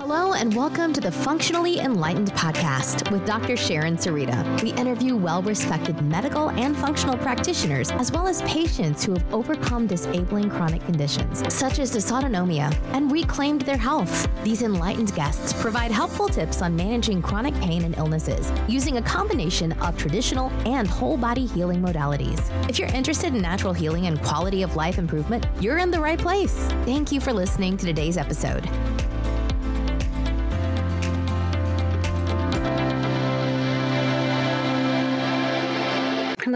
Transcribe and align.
Hello, 0.00 0.32
and 0.32 0.56
welcome 0.56 0.94
to 0.94 1.00
the 1.02 1.12
Functionally 1.12 1.78
Enlightened 1.80 2.32
podcast 2.32 3.10
with 3.10 3.26
Dr. 3.26 3.54
Sharon 3.54 3.98
Sarita. 3.98 4.62
We 4.62 4.72
interview 4.72 5.14
well 5.14 5.42
respected 5.42 6.00
medical 6.00 6.48
and 6.52 6.74
functional 6.74 7.18
practitioners, 7.18 7.90
as 7.90 8.10
well 8.10 8.26
as 8.26 8.40
patients 8.42 9.04
who 9.04 9.12
have 9.12 9.34
overcome 9.34 9.86
disabling 9.86 10.48
chronic 10.48 10.82
conditions, 10.86 11.42
such 11.52 11.78
as 11.78 11.94
dysautonomia, 11.94 12.74
and 12.94 13.12
reclaimed 13.12 13.60
their 13.60 13.76
health. 13.76 14.26
These 14.42 14.62
enlightened 14.62 15.14
guests 15.14 15.52
provide 15.60 15.90
helpful 15.90 16.30
tips 16.30 16.62
on 16.62 16.74
managing 16.74 17.20
chronic 17.20 17.54
pain 17.56 17.84
and 17.84 17.94
illnesses 17.98 18.50
using 18.66 18.96
a 18.96 19.02
combination 19.02 19.72
of 19.82 19.98
traditional 19.98 20.48
and 20.64 20.88
whole 20.88 21.18
body 21.18 21.44
healing 21.44 21.82
modalities. 21.82 22.40
If 22.70 22.78
you're 22.78 22.88
interested 22.88 23.34
in 23.34 23.42
natural 23.42 23.74
healing 23.74 24.06
and 24.06 24.18
quality 24.22 24.62
of 24.62 24.76
life 24.76 24.96
improvement, 24.96 25.46
you're 25.60 25.76
in 25.76 25.90
the 25.90 26.00
right 26.00 26.18
place. 26.18 26.54
Thank 26.86 27.12
you 27.12 27.20
for 27.20 27.34
listening 27.34 27.76
to 27.76 27.84
today's 27.84 28.16
episode. 28.16 28.66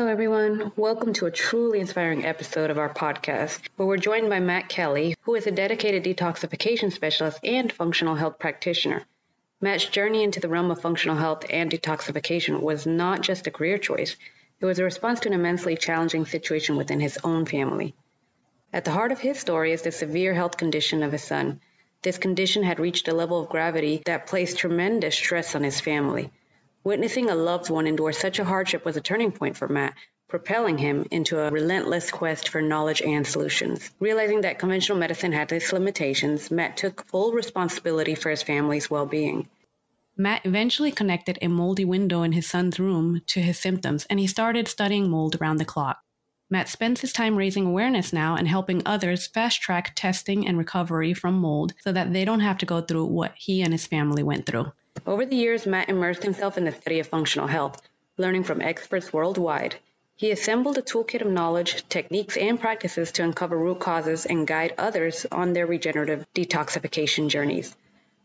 Hello, 0.04 0.12
everyone. 0.12 0.70
Welcome 0.76 1.14
to 1.14 1.24
a 1.24 1.30
truly 1.30 1.80
inspiring 1.80 2.26
episode 2.26 2.68
of 2.68 2.76
our 2.76 2.92
podcast, 2.92 3.60
where 3.76 3.88
we're 3.88 3.96
joined 3.96 4.28
by 4.28 4.38
Matt 4.38 4.68
Kelly, 4.68 5.14
who 5.22 5.34
is 5.34 5.46
a 5.46 5.50
dedicated 5.50 6.04
detoxification 6.04 6.92
specialist 6.92 7.38
and 7.42 7.72
functional 7.72 8.14
health 8.14 8.38
practitioner. 8.38 9.06
Matt's 9.62 9.86
journey 9.86 10.22
into 10.22 10.40
the 10.40 10.48
realm 10.50 10.70
of 10.70 10.82
functional 10.82 11.16
health 11.16 11.46
and 11.48 11.70
detoxification 11.70 12.60
was 12.60 12.84
not 12.84 13.22
just 13.22 13.46
a 13.46 13.50
career 13.50 13.78
choice, 13.78 14.14
it 14.60 14.66
was 14.66 14.78
a 14.78 14.84
response 14.84 15.20
to 15.20 15.28
an 15.28 15.34
immensely 15.34 15.74
challenging 15.74 16.26
situation 16.26 16.76
within 16.76 17.00
his 17.00 17.18
own 17.24 17.46
family. 17.46 17.94
At 18.74 18.84
the 18.84 18.90
heart 18.90 19.10
of 19.10 19.20
his 19.20 19.38
story 19.38 19.72
is 19.72 19.80
the 19.80 19.90
severe 19.90 20.34
health 20.34 20.58
condition 20.58 21.02
of 21.02 21.12
his 21.12 21.24
son. 21.24 21.62
This 22.02 22.18
condition 22.18 22.62
had 22.62 22.78
reached 22.78 23.08
a 23.08 23.14
level 23.14 23.40
of 23.40 23.48
gravity 23.48 24.02
that 24.04 24.26
placed 24.26 24.58
tremendous 24.58 25.14
stress 25.14 25.54
on 25.54 25.62
his 25.62 25.80
family. 25.80 26.30
Witnessing 26.84 27.30
a 27.30 27.34
loved 27.34 27.70
one 27.70 27.86
endure 27.86 28.12
such 28.12 28.38
a 28.38 28.44
hardship 28.44 28.84
was 28.84 28.98
a 28.98 29.00
turning 29.00 29.32
point 29.32 29.56
for 29.56 29.66
Matt, 29.66 29.94
propelling 30.28 30.76
him 30.76 31.06
into 31.10 31.40
a 31.40 31.50
relentless 31.50 32.10
quest 32.10 32.50
for 32.50 32.60
knowledge 32.60 33.00
and 33.00 33.26
solutions. 33.26 33.90
Realizing 34.00 34.42
that 34.42 34.58
conventional 34.58 34.98
medicine 34.98 35.32
had 35.32 35.50
its 35.50 35.72
limitations, 35.72 36.50
Matt 36.50 36.76
took 36.76 37.06
full 37.06 37.32
responsibility 37.32 38.14
for 38.14 38.28
his 38.28 38.42
family's 38.42 38.90
well 38.90 39.06
being. 39.06 39.48
Matt 40.14 40.44
eventually 40.44 40.92
connected 40.92 41.38
a 41.40 41.48
moldy 41.48 41.86
window 41.86 42.22
in 42.22 42.32
his 42.32 42.46
son's 42.46 42.78
room 42.78 43.22
to 43.28 43.40
his 43.40 43.58
symptoms, 43.58 44.06
and 44.10 44.20
he 44.20 44.26
started 44.26 44.68
studying 44.68 45.08
mold 45.08 45.36
around 45.40 45.56
the 45.56 45.64
clock. 45.64 46.02
Matt 46.50 46.68
spends 46.68 47.00
his 47.00 47.14
time 47.14 47.36
raising 47.36 47.64
awareness 47.64 48.12
now 48.12 48.36
and 48.36 48.46
helping 48.46 48.82
others 48.84 49.26
fast 49.26 49.62
track 49.62 49.92
testing 49.96 50.46
and 50.46 50.58
recovery 50.58 51.14
from 51.14 51.34
mold 51.34 51.72
so 51.80 51.92
that 51.92 52.12
they 52.12 52.26
don't 52.26 52.40
have 52.40 52.58
to 52.58 52.66
go 52.66 52.82
through 52.82 53.06
what 53.06 53.32
he 53.36 53.62
and 53.62 53.72
his 53.72 53.86
family 53.86 54.22
went 54.22 54.44
through. 54.44 54.70
Over 55.06 55.26
the 55.26 55.36
years, 55.36 55.66
Matt 55.66 55.90
immersed 55.90 56.22
himself 56.22 56.56
in 56.56 56.64
the 56.64 56.72
study 56.72 56.98
of 56.98 57.08
functional 57.08 57.46
health, 57.46 57.82
learning 58.16 58.44
from 58.44 58.62
experts 58.62 59.12
worldwide. 59.12 59.76
He 60.16 60.30
assembled 60.30 60.78
a 60.78 60.82
toolkit 60.82 61.20
of 61.20 61.26
knowledge, 61.26 61.86
techniques, 61.88 62.36
and 62.36 62.58
practices 62.58 63.12
to 63.12 63.24
uncover 63.24 63.58
root 63.58 63.80
causes 63.80 64.24
and 64.24 64.46
guide 64.46 64.72
others 64.78 65.26
on 65.30 65.52
their 65.52 65.66
regenerative 65.66 66.24
detoxification 66.34 67.28
journeys. 67.28 67.76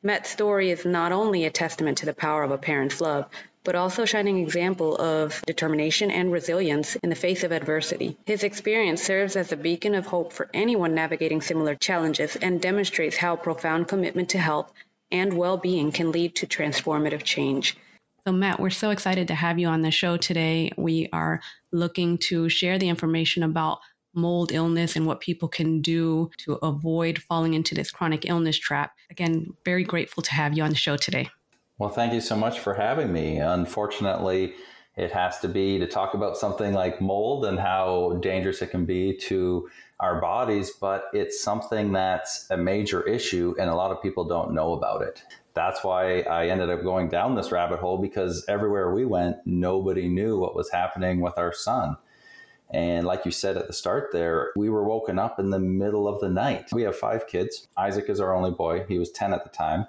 Matt's 0.03 0.29
story 0.29 0.71
is 0.71 0.85
not 0.85 1.11
only 1.11 1.43
a 1.43 1.49
testament 1.49 1.97
to 1.97 2.05
the 2.05 2.13
power 2.13 2.43
of 2.43 2.51
a 2.51 2.57
parent's 2.57 3.01
love, 3.01 3.25
but 3.63 3.75
also 3.75 4.03
a 4.03 4.07
shining 4.07 4.37
example 4.39 4.95
of 4.95 5.41
determination 5.45 6.11
and 6.11 6.31
resilience 6.31 6.95
in 6.97 7.09
the 7.09 7.15
face 7.15 7.43
of 7.43 7.51
adversity. 7.51 8.15
His 8.25 8.43
experience 8.43 9.03
serves 9.03 9.35
as 9.35 9.51
a 9.51 9.57
beacon 9.57 9.95
of 9.95 10.05
hope 10.05 10.31
for 10.31 10.49
anyone 10.53 10.95
navigating 10.95 11.41
similar 11.41 11.75
challenges 11.75 12.37
and 12.37 12.61
demonstrates 12.61 13.17
how 13.17 13.35
profound 13.35 13.87
commitment 13.87 14.29
to 14.29 14.37
health 14.37 14.71
and 15.11 15.33
well 15.33 15.57
being 15.57 15.91
can 15.91 16.11
lead 16.11 16.35
to 16.35 16.47
transformative 16.47 17.23
change. 17.23 17.77
So, 18.27 18.33
Matt, 18.33 18.59
we're 18.59 18.69
so 18.69 18.91
excited 18.91 19.27
to 19.29 19.35
have 19.35 19.57
you 19.57 19.67
on 19.67 19.81
the 19.81 19.91
show 19.91 20.17
today. 20.17 20.71
We 20.77 21.09
are 21.13 21.41
looking 21.71 22.17
to 22.19 22.49
share 22.49 22.77
the 22.77 22.89
information 22.89 23.43
about 23.43 23.79
mold 24.13 24.51
illness 24.51 24.95
and 24.95 25.05
what 25.05 25.21
people 25.21 25.47
can 25.47 25.81
do 25.81 26.29
to 26.39 26.53
avoid 26.55 27.19
falling 27.19 27.53
into 27.53 27.75
this 27.75 27.91
chronic 27.91 28.27
illness 28.27 28.57
trap. 28.57 28.91
Again, 29.09 29.53
very 29.65 29.83
grateful 29.83 30.23
to 30.23 30.33
have 30.33 30.57
you 30.57 30.63
on 30.63 30.69
the 30.69 30.75
show 30.75 30.97
today. 30.97 31.29
Well, 31.77 31.89
thank 31.89 32.13
you 32.13 32.21
so 32.21 32.35
much 32.35 32.59
for 32.59 32.73
having 32.73 33.13
me. 33.13 33.37
Unfortunately, 33.37 34.53
it 34.97 35.11
has 35.11 35.39
to 35.39 35.47
be 35.47 35.79
to 35.79 35.87
talk 35.87 36.13
about 36.13 36.37
something 36.37 36.73
like 36.73 36.99
mold 36.99 37.45
and 37.45 37.57
how 37.57 38.19
dangerous 38.21 38.61
it 38.61 38.71
can 38.71 38.85
be 38.85 39.15
to 39.21 39.69
our 39.99 40.21
bodies, 40.21 40.71
but 40.71 41.05
it's 41.13 41.41
something 41.41 41.91
that's 41.91 42.49
a 42.49 42.57
major 42.57 43.05
issue 43.05 43.53
and 43.59 43.69
a 43.69 43.75
lot 43.75 43.91
of 43.91 44.01
people 44.01 44.23
don't 44.23 44.53
know 44.53 44.73
about 44.73 45.01
it. 45.01 45.21
That's 45.53 45.83
why 45.83 46.21
I 46.21 46.47
ended 46.47 46.69
up 46.69 46.83
going 46.83 47.09
down 47.09 47.35
this 47.35 47.51
rabbit 47.51 47.79
hole 47.79 47.97
because 47.97 48.45
everywhere 48.47 48.93
we 48.93 49.05
went, 49.05 49.37
nobody 49.45 50.07
knew 50.07 50.39
what 50.39 50.55
was 50.55 50.71
happening 50.71 51.19
with 51.19 51.37
our 51.37 51.51
son. 51.51 51.97
And 52.71 53.05
like 53.05 53.25
you 53.25 53.31
said 53.31 53.57
at 53.57 53.67
the 53.67 53.73
start 53.73 54.11
there, 54.13 54.51
we 54.55 54.69
were 54.69 54.83
woken 54.83 55.19
up 55.19 55.39
in 55.39 55.49
the 55.49 55.59
middle 55.59 56.07
of 56.07 56.21
the 56.21 56.29
night. 56.29 56.71
We 56.71 56.83
have 56.83 56.95
five 56.95 57.27
kids. 57.27 57.67
Isaac 57.75 58.05
is 58.09 58.21
our 58.21 58.33
only 58.33 58.51
boy. 58.51 58.85
He 58.87 58.99
was 58.99 59.11
10 59.11 59.33
at 59.33 59.43
the 59.43 59.49
time. 59.49 59.87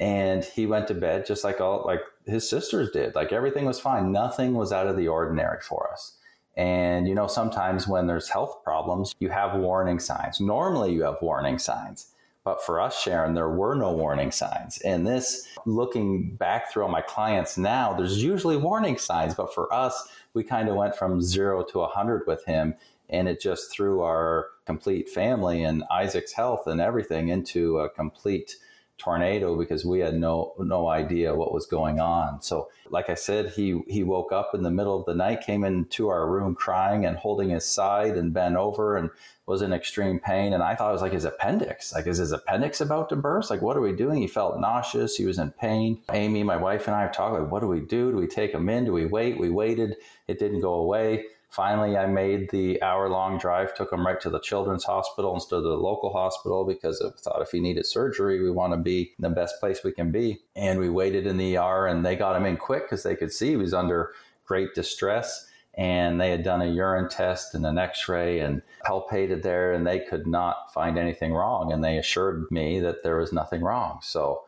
And 0.00 0.44
he 0.44 0.66
went 0.66 0.88
to 0.88 0.94
bed 0.94 1.24
just 1.24 1.44
like 1.44 1.60
all 1.60 1.84
like 1.86 2.00
his 2.26 2.48
sisters 2.48 2.90
did. 2.90 3.14
Like 3.14 3.32
everything 3.32 3.64
was 3.64 3.78
fine. 3.78 4.12
Nothing 4.12 4.54
was 4.54 4.72
out 4.72 4.86
of 4.86 4.96
the 4.96 5.08
ordinary 5.08 5.60
for 5.60 5.90
us. 5.92 6.16
And, 6.60 7.08
you 7.08 7.14
know, 7.14 7.26
sometimes 7.26 7.88
when 7.88 8.06
there's 8.06 8.28
health 8.28 8.62
problems, 8.62 9.14
you 9.18 9.30
have 9.30 9.58
warning 9.58 9.98
signs. 9.98 10.42
Normally, 10.42 10.92
you 10.92 11.04
have 11.04 11.16
warning 11.22 11.58
signs. 11.58 12.12
But 12.44 12.62
for 12.62 12.78
us, 12.78 13.00
Sharon, 13.00 13.32
there 13.32 13.48
were 13.48 13.74
no 13.74 13.92
warning 13.92 14.30
signs. 14.30 14.76
And 14.82 15.06
this, 15.06 15.48
looking 15.64 16.34
back 16.36 16.70
through 16.70 16.82
all 16.82 16.90
my 16.90 17.00
clients 17.00 17.56
now, 17.56 17.94
there's 17.94 18.22
usually 18.22 18.58
warning 18.58 18.98
signs. 18.98 19.34
But 19.34 19.54
for 19.54 19.72
us, 19.72 20.06
we 20.34 20.44
kind 20.44 20.68
of 20.68 20.76
went 20.76 20.94
from 20.94 21.22
zero 21.22 21.62
to 21.62 21.78
100 21.78 22.26
with 22.26 22.44
him. 22.44 22.74
And 23.08 23.26
it 23.26 23.40
just 23.40 23.72
threw 23.72 24.02
our 24.02 24.48
complete 24.66 25.08
family 25.08 25.64
and 25.64 25.82
Isaac's 25.90 26.34
health 26.34 26.66
and 26.66 26.78
everything 26.78 27.28
into 27.28 27.78
a 27.78 27.88
complete 27.88 28.56
tornado 29.00 29.56
because 29.56 29.84
we 29.84 29.98
had 30.00 30.14
no 30.14 30.52
no 30.58 30.88
idea 30.88 31.34
what 31.34 31.52
was 31.52 31.66
going 31.66 31.98
on. 31.98 32.42
So, 32.42 32.68
like 32.90 33.10
I 33.10 33.14
said, 33.14 33.50
he 33.50 33.80
he 33.88 34.04
woke 34.04 34.30
up 34.30 34.54
in 34.54 34.62
the 34.62 34.70
middle 34.70 34.98
of 34.98 35.06
the 35.06 35.14
night, 35.14 35.40
came 35.40 35.64
into 35.64 36.08
our 36.08 36.30
room 36.30 36.54
crying 36.54 37.06
and 37.06 37.16
holding 37.16 37.50
his 37.50 37.64
side 37.64 38.16
and 38.16 38.32
bent 38.32 38.56
over 38.56 38.96
and 38.96 39.10
was 39.46 39.62
in 39.62 39.72
extreme 39.72 40.20
pain. 40.20 40.52
And 40.52 40.62
I 40.62 40.76
thought 40.76 40.90
it 40.90 40.92
was 40.92 41.02
like 41.02 41.12
his 41.12 41.24
appendix. 41.24 41.92
Like, 41.92 42.06
is 42.06 42.18
his 42.18 42.30
appendix 42.30 42.80
about 42.80 43.08
to 43.08 43.16
burst? 43.16 43.50
Like, 43.50 43.62
what 43.62 43.76
are 43.76 43.80
we 43.80 43.92
doing? 43.92 44.20
He 44.20 44.28
felt 44.28 44.60
nauseous. 44.60 45.16
He 45.16 45.24
was 45.24 45.38
in 45.38 45.50
pain. 45.50 46.00
Amy, 46.12 46.44
my 46.44 46.56
wife, 46.56 46.86
and 46.86 46.94
I 46.94 47.02
are 47.02 47.12
talking 47.12 47.42
like, 47.42 47.50
what 47.50 47.60
do 47.60 47.66
we 47.66 47.80
do? 47.80 48.12
Do 48.12 48.16
we 48.16 48.28
take 48.28 48.52
him 48.52 48.68
in? 48.68 48.84
Do 48.84 48.92
we 48.92 49.06
wait? 49.06 49.40
We 49.40 49.50
waited. 49.50 49.96
It 50.28 50.38
didn't 50.38 50.60
go 50.60 50.74
away 50.74 51.24
Finally, 51.50 51.96
I 51.96 52.06
made 52.06 52.50
the 52.50 52.80
hour 52.80 53.08
long 53.08 53.36
drive, 53.36 53.74
took 53.74 53.92
him 53.92 54.06
right 54.06 54.20
to 54.20 54.30
the 54.30 54.38
children's 54.38 54.84
hospital 54.84 55.34
instead 55.34 55.56
of 55.56 55.64
the 55.64 55.76
local 55.76 56.12
hospital 56.12 56.64
because 56.64 57.02
I 57.02 57.10
thought 57.20 57.42
if 57.42 57.50
he 57.50 57.58
needed 57.58 57.86
surgery, 57.86 58.40
we 58.40 58.52
want 58.52 58.72
to 58.72 58.76
be 58.76 59.12
in 59.18 59.22
the 59.22 59.30
best 59.30 59.58
place 59.58 59.82
we 59.82 59.90
can 59.90 60.12
be. 60.12 60.38
And 60.54 60.78
we 60.78 60.88
waited 60.88 61.26
in 61.26 61.38
the 61.38 61.56
ER 61.56 61.88
and 61.88 62.06
they 62.06 62.14
got 62.14 62.36
him 62.36 62.46
in 62.46 62.56
quick 62.56 62.84
because 62.84 63.02
they 63.02 63.16
could 63.16 63.32
see 63.32 63.48
he 63.50 63.56
was 63.56 63.74
under 63.74 64.12
great 64.46 64.74
distress. 64.76 65.48
And 65.74 66.20
they 66.20 66.30
had 66.30 66.44
done 66.44 66.62
a 66.62 66.66
urine 66.66 67.08
test 67.08 67.54
and 67.56 67.66
an 67.66 67.78
x 67.78 68.08
ray 68.08 68.40
and 68.40 68.62
palpated 68.84 69.42
there, 69.42 69.72
and 69.72 69.86
they 69.86 70.00
could 70.00 70.26
not 70.26 70.72
find 70.74 70.98
anything 70.98 71.32
wrong. 71.32 71.72
And 71.72 71.82
they 71.82 71.96
assured 71.96 72.46
me 72.50 72.80
that 72.80 73.02
there 73.02 73.16
was 73.16 73.32
nothing 73.32 73.62
wrong. 73.62 74.00
So, 74.02 74.42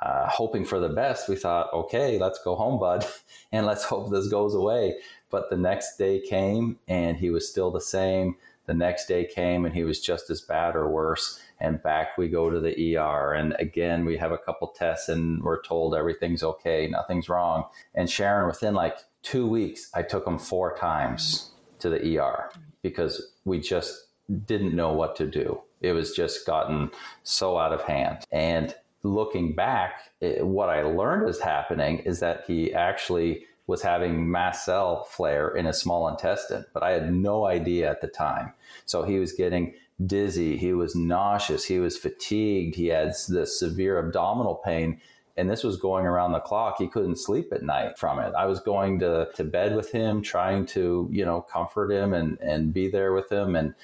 uh, 0.00 0.28
hoping 0.28 0.64
for 0.64 0.78
the 0.78 0.88
best, 0.88 1.28
we 1.28 1.34
thought, 1.34 1.72
okay, 1.72 2.18
let's 2.18 2.38
go 2.44 2.54
home, 2.54 2.78
bud, 2.78 3.04
and 3.52 3.66
let's 3.66 3.84
hope 3.84 4.10
this 4.10 4.28
goes 4.28 4.54
away. 4.54 4.94
But 5.30 5.50
the 5.50 5.56
next 5.56 5.96
day 5.96 6.20
came 6.20 6.78
and 6.88 7.16
he 7.16 7.30
was 7.30 7.48
still 7.48 7.70
the 7.70 7.80
same. 7.80 8.36
The 8.66 8.74
next 8.74 9.06
day 9.06 9.24
came 9.26 9.64
and 9.64 9.74
he 9.74 9.84
was 9.84 10.00
just 10.00 10.30
as 10.30 10.40
bad 10.40 10.76
or 10.76 10.88
worse. 10.88 11.40
And 11.60 11.82
back 11.82 12.16
we 12.16 12.28
go 12.28 12.50
to 12.50 12.60
the 12.60 12.96
ER. 12.96 13.32
And 13.32 13.54
again, 13.58 14.04
we 14.04 14.16
have 14.16 14.32
a 14.32 14.38
couple 14.38 14.68
tests 14.68 15.08
and 15.08 15.42
we're 15.42 15.62
told 15.62 15.94
everything's 15.94 16.42
okay, 16.42 16.86
nothing's 16.86 17.28
wrong. 17.28 17.64
And 17.94 18.08
Sharon, 18.08 18.46
within 18.46 18.74
like 18.74 18.98
two 19.22 19.46
weeks, 19.46 19.90
I 19.94 20.02
took 20.02 20.26
him 20.26 20.38
four 20.38 20.76
times 20.76 21.50
to 21.80 21.88
the 21.88 22.18
ER 22.18 22.50
because 22.82 23.32
we 23.44 23.60
just 23.60 24.06
didn't 24.44 24.74
know 24.74 24.92
what 24.92 25.16
to 25.16 25.26
do. 25.26 25.62
It 25.80 25.92
was 25.92 26.12
just 26.12 26.46
gotten 26.46 26.90
so 27.22 27.58
out 27.58 27.72
of 27.72 27.82
hand. 27.82 28.24
And 28.30 28.74
looking 29.02 29.54
back, 29.54 30.10
it, 30.20 30.44
what 30.46 30.68
I 30.68 30.82
learned 30.82 31.28
is 31.28 31.40
happening 31.40 32.00
is 32.00 32.20
that 32.20 32.44
he 32.46 32.72
actually 32.74 33.44
was 33.68 33.82
having 33.82 34.30
mast 34.30 34.64
cell 34.64 35.04
flare 35.04 35.50
in 35.54 35.66
his 35.66 35.78
small 35.78 36.08
intestine, 36.08 36.64
but 36.72 36.82
I 36.82 36.90
had 36.90 37.12
no 37.12 37.44
idea 37.44 37.88
at 37.88 38.00
the 38.00 38.08
time. 38.08 38.54
So 38.86 39.02
he 39.04 39.18
was 39.18 39.32
getting 39.32 39.74
dizzy, 40.04 40.56
he 40.56 40.72
was 40.72 40.96
nauseous, 40.96 41.66
he 41.66 41.78
was 41.78 41.98
fatigued, 41.98 42.74
he 42.74 42.86
had 42.86 43.12
this 43.28 43.60
severe 43.60 43.98
abdominal 43.98 44.56
pain. 44.56 45.00
And 45.36 45.48
this 45.48 45.62
was 45.62 45.76
going 45.76 46.04
around 46.04 46.32
the 46.32 46.40
clock. 46.40 46.78
He 46.78 46.88
couldn't 46.88 47.14
sleep 47.14 47.52
at 47.52 47.62
night 47.62 47.96
from 47.96 48.18
it. 48.18 48.32
I 48.36 48.46
was 48.46 48.58
going 48.58 48.98
to, 49.00 49.28
to 49.36 49.44
bed 49.44 49.76
with 49.76 49.92
him, 49.92 50.20
trying 50.20 50.66
to, 50.66 51.08
you 51.12 51.24
know, 51.24 51.42
comfort 51.42 51.92
him 51.92 52.12
and, 52.12 52.40
and 52.40 52.74
be 52.74 52.88
there 52.88 53.12
with 53.12 53.30
him. 53.30 53.54
And 53.54 53.74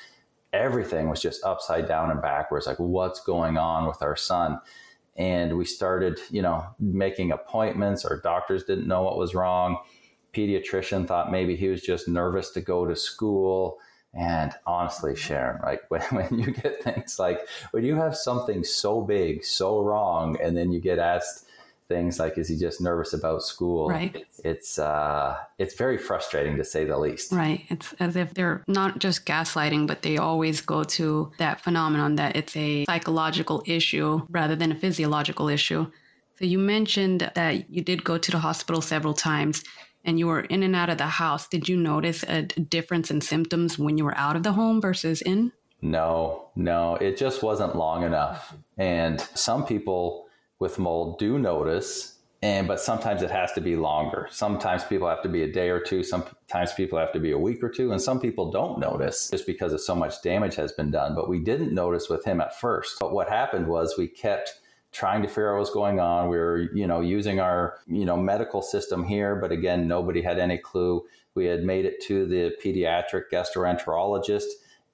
everything 0.52 1.08
was 1.08 1.20
just 1.20 1.44
upside 1.44 1.86
down 1.86 2.10
and 2.10 2.20
backwards. 2.20 2.66
Like, 2.66 2.80
what's 2.80 3.20
going 3.20 3.56
on 3.56 3.86
with 3.86 4.02
our 4.02 4.16
son? 4.16 4.60
And 5.16 5.56
we 5.56 5.64
started, 5.64 6.18
you 6.30 6.42
know, 6.42 6.66
making 6.78 7.30
appointments. 7.30 8.04
Our 8.04 8.20
doctors 8.20 8.64
didn't 8.64 8.88
know 8.88 9.02
what 9.02 9.18
was 9.18 9.34
wrong. 9.34 9.78
Pediatrician 10.32 11.06
thought 11.06 11.30
maybe 11.30 11.54
he 11.54 11.68
was 11.68 11.82
just 11.82 12.08
nervous 12.08 12.50
to 12.50 12.60
go 12.60 12.84
to 12.86 12.96
school. 12.96 13.78
And 14.12 14.52
honestly, 14.66 15.14
Sharon, 15.14 15.60
like 15.62 15.82
when, 15.88 16.02
when 16.02 16.38
you 16.38 16.52
get 16.52 16.82
things 16.82 17.18
like 17.18 17.40
when 17.70 17.84
you 17.84 17.96
have 17.96 18.16
something 18.16 18.64
so 18.64 19.00
big, 19.00 19.44
so 19.44 19.80
wrong, 19.80 20.36
and 20.42 20.56
then 20.56 20.72
you 20.72 20.80
get 20.80 20.98
asked 20.98 21.43
things 21.88 22.18
like, 22.18 22.38
"Is 22.38 22.48
he 22.48 22.56
just 22.56 22.80
nervous 22.80 23.12
about 23.12 23.42
school?" 23.42 23.88
Right. 23.88 24.24
It's 24.44 24.78
uh, 24.78 25.36
it's 25.58 25.74
very 25.76 25.98
frustrating 25.98 26.56
to 26.56 26.64
say 26.64 26.84
the 26.84 26.98
least. 26.98 27.32
Right. 27.32 27.64
It's 27.68 27.92
as 28.00 28.16
if 28.16 28.34
they're 28.34 28.62
not 28.66 28.98
just 28.98 29.26
gaslighting, 29.26 29.86
but 29.86 30.02
they 30.02 30.16
always 30.16 30.60
go 30.60 30.84
to 30.84 31.32
that 31.38 31.60
phenomenon 31.60 32.16
that 32.16 32.36
it's 32.36 32.56
a 32.56 32.84
psychological 32.84 33.62
issue 33.66 34.26
rather 34.30 34.56
than 34.56 34.72
a 34.72 34.76
physiological 34.76 35.48
issue. 35.48 35.90
So 36.38 36.44
you 36.44 36.58
mentioned 36.58 37.30
that 37.34 37.70
you 37.70 37.82
did 37.82 38.02
go 38.02 38.18
to 38.18 38.30
the 38.30 38.38
hospital 38.38 38.80
several 38.80 39.14
times 39.14 39.62
and 40.04 40.18
you 40.18 40.26
were 40.26 40.40
in 40.40 40.62
and 40.62 40.76
out 40.76 40.90
of 40.90 40.98
the 40.98 41.06
house. 41.06 41.48
Did 41.48 41.68
you 41.68 41.76
notice 41.76 42.24
a 42.24 42.42
difference 42.42 43.10
in 43.10 43.20
symptoms 43.20 43.78
when 43.78 43.98
you 43.98 44.04
were 44.04 44.16
out 44.16 44.36
of 44.36 44.42
the 44.42 44.52
home 44.52 44.80
versus 44.80 45.22
in? 45.22 45.52
No, 45.80 46.48
no, 46.56 46.96
it 46.96 47.16
just 47.16 47.42
wasn't 47.42 47.76
long 47.76 48.04
enough. 48.04 48.54
And 48.78 49.20
some 49.20 49.66
people 49.66 50.23
with 50.58 50.78
mold 50.78 51.18
do 51.18 51.38
notice 51.38 52.14
and 52.42 52.68
but 52.68 52.78
sometimes 52.78 53.22
it 53.22 53.30
has 53.30 53.52
to 53.52 53.62
be 53.62 53.74
longer. 53.74 54.28
Sometimes 54.30 54.84
people 54.84 55.08
have 55.08 55.22
to 55.22 55.30
be 55.30 55.42
a 55.42 55.50
day 55.50 55.70
or 55.70 55.80
two 55.80 56.02
sometimes 56.02 56.74
people 56.74 56.98
have 56.98 57.12
to 57.12 57.20
be 57.20 57.32
a 57.32 57.38
week 57.38 57.62
or 57.62 57.70
two 57.70 57.90
and 57.92 58.00
some 58.00 58.20
people 58.20 58.50
don't 58.50 58.78
notice 58.78 59.30
just 59.30 59.46
because 59.46 59.72
of 59.72 59.80
so 59.80 59.94
much 59.94 60.20
damage 60.22 60.54
has 60.56 60.70
been 60.72 60.90
done 60.90 61.14
but 61.14 61.28
we 61.28 61.38
didn't 61.38 61.72
notice 61.72 62.08
with 62.08 62.24
him 62.24 62.40
at 62.40 62.58
first. 62.60 62.98
But 63.00 63.12
what 63.12 63.30
happened 63.30 63.66
was 63.66 63.96
we 63.96 64.08
kept 64.08 64.60
trying 64.92 65.22
to 65.22 65.28
figure 65.28 65.54
out 65.54 65.58
what's 65.58 65.70
going 65.70 66.00
on. 66.00 66.28
We 66.28 66.36
were 66.36 66.68
you 66.74 66.86
know 66.86 67.00
using 67.00 67.40
our 67.40 67.78
you 67.86 68.04
know 68.04 68.16
medical 68.16 68.60
system 68.60 69.04
here 69.04 69.36
but 69.36 69.50
again 69.50 69.88
nobody 69.88 70.20
had 70.20 70.38
any 70.38 70.58
clue. 70.58 71.04
We 71.34 71.46
had 71.46 71.64
made 71.64 71.86
it 71.86 72.00
to 72.02 72.26
the 72.26 72.54
pediatric 72.62 73.24
gastroenterologist 73.32 74.44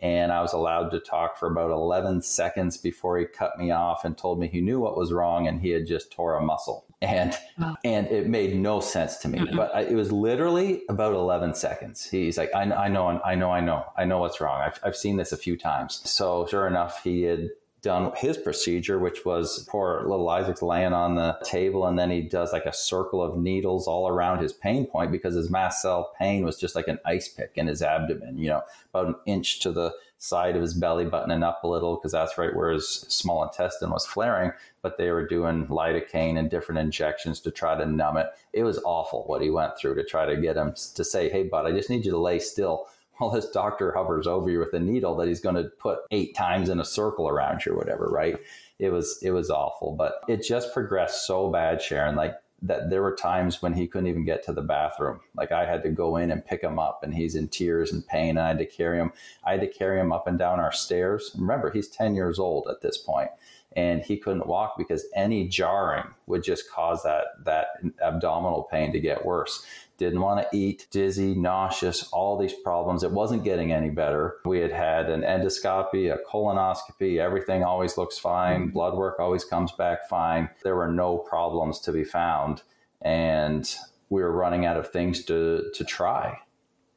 and 0.03 0.33
I 0.33 0.41
was 0.41 0.53
allowed 0.53 0.91
to 0.91 1.01
talk 1.01 1.37
for 1.37 1.51
about 1.51 1.71
11 1.71 2.23
seconds 2.23 2.77
before 2.77 3.19
he 3.19 3.27
cut 3.27 3.59
me 3.59 3.71
off 3.71 4.05
and 4.05 4.17
told 4.17 4.41
me 4.41 4.49
he 4.49 4.61
knew 4.61 4.81
what 4.81 4.97
was 4.97 5.13
wrong 5.13 5.47
and 5.47 5.61
he 5.61 5.71
had 5.71 5.87
just 5.87 6.11
tore 6.11 6.37
a 6.37 6.43
muscle. 6.43 6.87
And 7.03 7.35
wow. 7.59 7.77
and 7.83 8.07
it 8.09 8.29
made 8.29 8.55
no 8.55 8.81
sense 8.81 9.17
to 9.19 9.29
me, 9.29 9.39
mm 9.39 9.57
but 9.57 9.75
I, 9.75 9.83
it 9.83 9.95
was 9.95 10.13
literally 10.13 10.83
about 10.89 11.15
11 11.15 11.55
seconds. 11.55 12.05
He's 12.05 12.37
like, 12.37 12.55
I, 12.55 12.63
I 12.63 12.89
know, 12.89 13.09
I 13.09 13.35
know, 13.35 13.51
I 13.51 13.61
know, 13.61 13.87
I 13.97 14.05
know 14.05 14.19
what's 14.19 14.41
wrong. 14.41 14.61
I've, 14.61 14.79
I've 14.85 14.97
seen 14.97 15.17
this 15.17 15.33
a 15.33 15.37
few 15.37 15.57
times. 15.57 16.03
So 16.05 16.47
sure 16.47 16.67
enough, 16.67 17.03
he 17.03 17.23
had 17.23 17.51
done 17.83 18.13
his 18.17 18.37
procedure, 18.37 18.99
which 18.99 19.25
was 19.25 19.67
poor 19.69 20.03
little 20.07 20.29
Isaac's 20.29 20.63
laying 20.63 20.93
on 20.93 21.15
the 21.15 21.39
table, 21.45 21.87
and 21.87 21.99
then 21.99 22.11
he 22.11 22.21
does 22.21 22.53
like 22.53 22.67
a 22.67 22.73
circle 22.73 23.23
of 23.23 23.39
needles 23.39 23.87
all 23.87 24.09
around 24.09 24.43
his 24.43 24.53
pain 24.53 24.87
point 24.87 25.11
because 25.11 25.35
his 25.35 25.51
mast 25.51 25.81
cell 25.81 26.13
pain 26.19 26.45
was 26.45 26.59
just 26.59 26.75
like 26.75 26.89
an 26.89 26.99
ice 27.07 27.29
pick 27.29 27.53
in 27.55 27.67
his 27.67 27.83
abdomen, 27.83 28.37
you 28.39 28.49
know, 28.49 28.63
about 28.93 29.07
an 29.07 29.15
inch 29.27 29.61
to 29.61 29.73
the 29.73 29.95
side 30.19 30.55
of 30.55 30.61
his 30.61 30.75
belly 30.75 31.07
button 31.07 31.31
and 31.31 31.43
up 31.43 31.65
a 31.65 31.69
little 31.69 31.97
because 31.97 32.13
that's 32.13 32.37
right 32.37 32.55
where 32.55 32.71
his 32.71 32.87
small 32.87 33.43
intestine 33.43 33.91
was 33.91 34.07
flaring. 34.07 34.53
But 34.83 34.99
they 34.99 35.11
were 35.11 35.27
doing 35.27 35.67
lidocaine 35.69 36.39
and 36.39 36.51
different 36.51 36.79
injections 36.79 37.41
to 37.41 37.51
try 37.51 37.77
to 37.77 37.87
numb 37.87 38.19
it. 38.19 38.27
It 38.53 38.63
was 38.63 38.79
awful 38.85 39.25
what 39.25 39.41
he 39.41 39.51
went 39.51 39.79
through 39.79 39.95
to 39.95 40.05
try 40.05 40.27
to 40.27 40.41
get 40.41 40.57
him 40.57 40.75
to 40.95 41.05
say, 41.05 41.31
"Hey, 41.31 41.45
bud, 41.45 41.67
I 41.67 41.73
just 41.73 41.89
need 41.89 42.05
you 42.05 42.11
to 42.13 42.19
lay 42.19 42.39
still." 42.39 42.87
Well, 43.21 43.31
this 43.31 43.51
doctor 43.51 43.93
hovers 43.93 44.27
over 44.27 44.51
you 44.51 44.59
with 44.59 44.73
a 44.73 44.81
needle 44.81 45.15
that 45.17 45.29
he's 45.29 45.41
going 45.41 45.57
to 45.57 45.65
put 45.65 46.01
eight 46.11 46.35
times 46.35 46.69
in 46.69 46.81
a 46.81 46.85
circle 46.85 47.29
around 47.29 47.65
you 47.65 47.73
or 47.73 47.77
whatever, 47.77 48.07
right? 48.07 48.39
It 48.79 48.91
was 48.91 49.19
it 49.23 49.31
was 49.31 49.51
awful, 49.51 49.93
but 49.93 50.23
it 50.27 50.43
just 50.43 50.73
progressed 50.73 51.27
so 51.27 51.51
bad, 51.51 51.83
Sharon. 51.83 52.17
Like 52.17 52.35
that, 52.63 52.89
there 52.89 53.03
were 53.03 53.15
times 53.15 53.61
when 53.61 53.75
he 53.75 53.87
couldn't 53.87 54.09
even 54.09 54.25
get 54.25 54.43
to 54.45 54.55
the 54.55 54.63
bathroom. 54.63 55.21
Like 55.37 55.53
I 55.53 55.67
had 55.67 55.83
to 55.83 55.91
go 55.91 56.17
in 56.17 56.31
and 56.31 56.45
pick 56.45 56.63
him 56.63 56.79
up, 56.79 57.01
and 57.03 57.15
he's 57.15 57.35
in 57.35 57.49
tears 57.49 57.93
and 57.93 58.07
pain. 58.07 58.31
And 58.31 58.41
I 58.41 58.49
had 58.49 58.59
to 58.59 58.67
carry 58.67 58.99
him. 58.99 59.13
I 59.45 59.53
had 59.53 59.61
to 59.61 59.67
carry 59.67 60.01
him 60.01 60.13
up 60.13 60.27
and 60.27 60.39
down 60.39 60.61
our 60.61 60.73
stairs. 60.73 61.31
Remember, 61.39 61.71
he's 61.71 61.89
ten 61.89 62.15
years 62.15 62.39
old 62.39 62.69
at 62.71 62.81
this 62.81 62.97
point, 62.97 63.29
and 63.77 64.01
he 64.01 64.17
couldn't 64.17 64.47
walk 64.47 64.79
because 64.79 65.05
any 65.15 65.47
jarring 65.47 66.07
would 66.27 66.43
just 66.43 66.71
cause 66.71 67.03
that 67.03 67.27
that 67.45 67.67
abdominal 68.03 68.63
pain 68.63 68.93
to 68.93 68.99
get 69.01 69.27
worse 69.27 69.67
didn't 70.01 70.23
want 70.23 70.41
to 70.41 70.57
eat, 70.57 70.87
dizzy, 70.91 71.35
nauseous, 71.35 72.09
all 72.11 72.39
these 72.39 72.55
problems. 72.55 73.03
It 73.03 73.13
wasn't 73.13 73.45
getting 73.45 73.71
any 73.71 73.91
better. 73.91 74.39
We 74.47 74.59
had 74.61 74.73
had 74.73 75.11
an 75.11 75.21
endoscopy, 75.21 76.11
a 76.11 76.19
colonoscopy, 76.27 77.19
everything 77.19 77.63
always 77.63 77.99
looks 77.99 78.19
fine. 78.19 78.63
Mm-hmm. 78.63 78.71
Blood 78.71 78.97
work 78.97 79.21
always 79.21 79.45
comes 79.45 79.73
back 79.73 80.09
fine. 80.09 80.49
There 80.65 80.75
were 80.75 80.91
no 80.91 81.19
problems 81.19 81.81
to 81.81 81.93
be 81.93 82.03
found. 82.03 82.63
And 83.03 83.73
we 84.09 84.23
were 84.23 84.33
running 84.33 84.65
out 84.65 84.79
of 84.79 84.91
things 84.91 85.23
to, 85.27 85.71
to 85.75 85.85
try. 85.85 86.39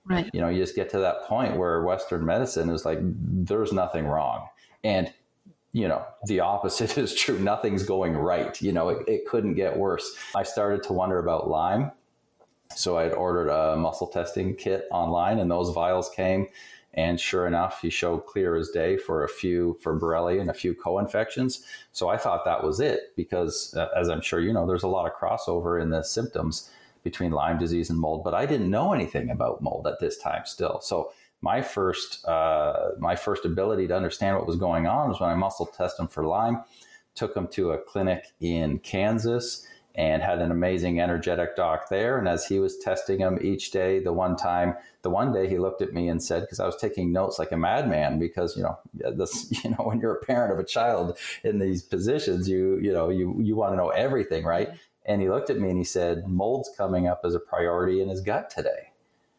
Right. 0.06 0.30
You 0.34 0.40
know, 0.40 0.48
you 0.48 0.60
just 0.60 0.76
get 0.76 0.90
to 0.92 1.00
that 1.00 1.24
point 1.24 1.58
where 1.58 1.84
Western 1.84 2.26
medicine 2.26 2.70
is 2.70 2.86
like, 2.86 3.00
there's 3.02 3.74
nothing 3.74 4.06
wrong. 4.06 4.48
And 4.82 5.14
you 5.74 5.88
know, 5.88 6.06
the 6.28 6.40
opposite 6.40 6.98
is 7.00 7.14
true. 7.14 7.38
Nothing's 7.38 7.84
going 7.84 8.14
right. 8.14 8.62
You 8.62 8.72
know, 8.72 8.90
it, 8.90 9.08
it 9.08 9.26
couldn't 9.26 9.56
get 9.56 9.76
worse. 9.76 10.16
I 10.36 10.44
started 10.44 10.84
to 10.84 10.94
wonder 10.94 11.20
about 11.20 11.50
Lyme 11.50 11.92
so 12.76 12.98
I 12.98 13.04
had 13.04 13.14
ordered 13.14 13.50
a 13.50 13.76
muscle 13.76 14.08
testing 14.08 14.56
kit 14.56 14.88
online, 14.92 15.40
and 15.40 15.50
those 15.50 15.74
vials 15.74 16.10
came. 16.10 16.48
And 16.96 17.20
sure 17.20 17.48
enough, 17.48 17.82
he 17.82 17.90
showed 17.90 18.28
clear 18.28 18.56
as 18.56 18.70
day 18.70 18.98
for 18.98 19.24
a 19.24 19.30
few 19.30 19.78
for 19.82 20.00
Borrelia 20.00 20.40
and 20.40 20.50
a 20.50 20.54
few 20.54 20.76
co-infections. 20.76 21.66
So 21.92 22.10
I 22.10 22.18
thought 22.18 22.46
that 22.46 22.64
was 22.64 22.80
it 22.80 23.16
because, 23.16 23.74
uh, 23.76 23.88
as 23.98 24.10
I'm 24.10 24.22
sure 24.22 24.40
you 24.40 24.54
know, 24.54 24.68
there's 24.68 24.84
a 24.84 24.88
lot 24.88 25.08
of 25.08 25.18
crossover 25.18 25.82
in 25.82 25.90
the 25.90 26.04
symptoms 26.04 26.70
between 27.04 27.32
Lyme 27.32 27.58
disease 27.58 27.90
and 27.90 28.00
mold. 28.00 28.24
But 28.24 28.36
I 28.36 28.46
didn't 28.46 28.70
know 28.70 28.94
anything 28.94 29.32
about 29.32 29.62
mold 29.62 29.88
at 29.88 30.00
this 30.00 30.20
time 30.20 30.44
still. 30.46 30.82
So 30.82 31.12
my 31.42 31.62
first 31.62 32.26
uh, 32.26 32.92
my 33.00 33.16
first 33.16 33.44
ability 33.44 33.88
to 33.88 33.96
understand 33.96 34.38
what 34.38 34.48
was 34.48 34.56
going 34.56 34.86
on 34.86 35.10
was 35.10 35.20
when 35.20 35.30
I 35.30 35.36
muscle 35.36 35.66
tested 35.66 36.04
him 36.04 36.08
for 36.08 36.26
Lyme. 36.26 36.64
Took 37.16 37.36
him 37.36 37.48
to 37.50 37.72
a 37.72 37.78
clinic 37.78 38.26
in 38.40 38.80
Kansas 38.80 39.68
and 39.96 40.24
had 40.24 40.40
an 40.40 40.50
amazing 40.50 41.00
energetic 41.00 41.56
doc 41.56 41.90
there. 41.90 42.18
And 42.18 42.28
as 42.28 42.46
he 42.48 42.60
was 42.60 42.78
testing 42.78 43.20
him 43.20 43.38
each 43.42 43.70
day, 43.72 44.00
the 44.00 44.14
one 44.14 44.36
time, 44.36 44.76
the 45.04 45.10
one 45.10 45.32
day 45.32 45.48
he 45.48 45.60
looked 45.60 45.84
at 45.84 45.94
me 45.94 46.08
and 46.08 46.22
said, 46.22 46.42
because 46.42 46.60
I 46.60 46.66
was 46.66 46.76
taking 46.78 47.12
notes 47.12 47.38
like 47.38 47.52
a 47.52 47.58
madman, 47.58 48.18
because 48.18 48.58
you 48.58 48.64
know, 48.64 48.80
this, 48.94 49.52
you 49.64 49.70
know, 49.72 49.84
when 49.84 50.00
you're 50.00 50.16
a 50.16 50.26
parent 50.26 50.52
of 50.52 50.60
a 50.60 50.64
child 50.64 51.18
in 51.44 51.60
these 51.60 51.84
positions, 51.84 52.50
you, 52.50 52.80
you 52.80 52.92
know, 52.92 53.10
you 53.10 53.38
you 53.40 53.56
want 53.56 53.74
to 53.74 53.78
know 53.78 53.90
everything, 53.90 54.44
right? 54.44 54.70
And 55.06 55.22
he 55.22 55.30
looked 55.30 55.50
at 55.50 55.60
me 55.60 55.70
and 55.70 55.78
he 55.78 55.84
said, 55.84 56.28
mold's 56.28 56.72
coming 56.76 57.08
up 57.08 57.22
as 57.24 57.36
a 57.36 57.40
priority 57.40 58.02
in 58.02 58.10
his 58.10 58.22
gut 58.22 58.50
today. 58.50 58.92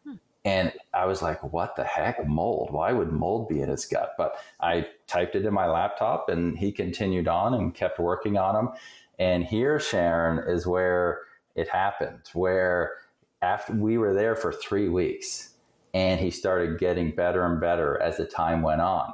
Hmm. 0.03 0.13
And 0.45 0.71
I 0.93 1.05
was 1.05 1.21
like, 1.21 1.41
what 1.51 1.75
the 1.75 1.83
heck, 1.83 2.25
mold? 2.27 2.71
Why 2.71 2.93
would 2.93 3.11
mold 3.11 3.49
be 3.49 3.61
in 3.61 3.69
his 3.69 3.85
gut? 3.85 4.13
But 4.15 4.37
I 4.61 4.87
typed 5.07 5.35
it 5.35 5.45
in 5.45 5.53
my 5.53 5.65
laptop 5.65 6.29
and 6.29 6.57
he 6.57 6.71
continued 6.71 7.27
on 7.27 7.55
and 7.55 7.73
kept 7.73 7.99
working 7.99 8.37
on 8.37 8.55
him 8.55 8.73
and 9.19 9.43
here, 9.43 9.79
Sharon, 9.79 10.47
is 10.47 10.67
where 10.67 11.21
it 11.55 11.69
happened, 11.69 12.21
where 12.33 12.93
after 13.41 13.73
we 13.73 13.97
were 13.97 14.13
there 14.13 14.35
for 14.35 14.51
three 14.51 14.89
weeks 14.89 15.51
and 15.93 16.19
he 16.19 16.29
started 16.29 16.77
getting 16.77 17.11
better 17.11 17.45
and 17.45 17.59
better 17.59 18.01
as 18.01 18.17
the 18.17 18.25
time 18.25 18.61
went 18.61 18.81
on. 18.81 19.13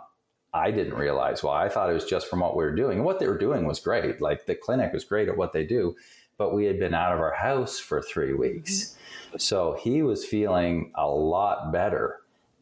I 0.53 0.71
didn't 0.71 0.95
realize 0.95 1.43
why. 1.43 1.63
I 1.63 1.69
thought 1.69 1.89
it 1.89 1.93
was 1.93 2.05
just 2.05 2.27
from 2.27 2.39
what 2.39 2.57
we 2.57 2.63
were 2.63 2.75
doing. 2.75 2.97
And 2.97 3.05
what 3.05 3.19
they 3.19 3.27
were 3.27 3.37
doing 3.37 3.65
was 3.65 3.79
great. 3.79 4.19
Like 4.21 4.47
the 4.47 4.55
clinic 4.55 4.91
was 4.91 5.03
great 5.03 5.29
at 5.29 5.37
what 5.37 5.53
they 5.53 5.63
do, 5.63 5.95
but 6.37 6.53
we 6.53 6.65
had 6.65 6.79
been 6.79 6.93
out 6.93 7.13
of 7.13 7.19
our 7.19 7.35
house 7.35 7.79
for 7.79 8.01
three 8.01 8.33
weeks. 8.33 8.97
Mm-hmm. 9.29 9.37
So 9.37 9.77
he 9.81 10.01
was 10.01 10.25
feeling 10.25 10.91
a 10.95 11.07
lot 11.07 11.71
better. 11.71 12.17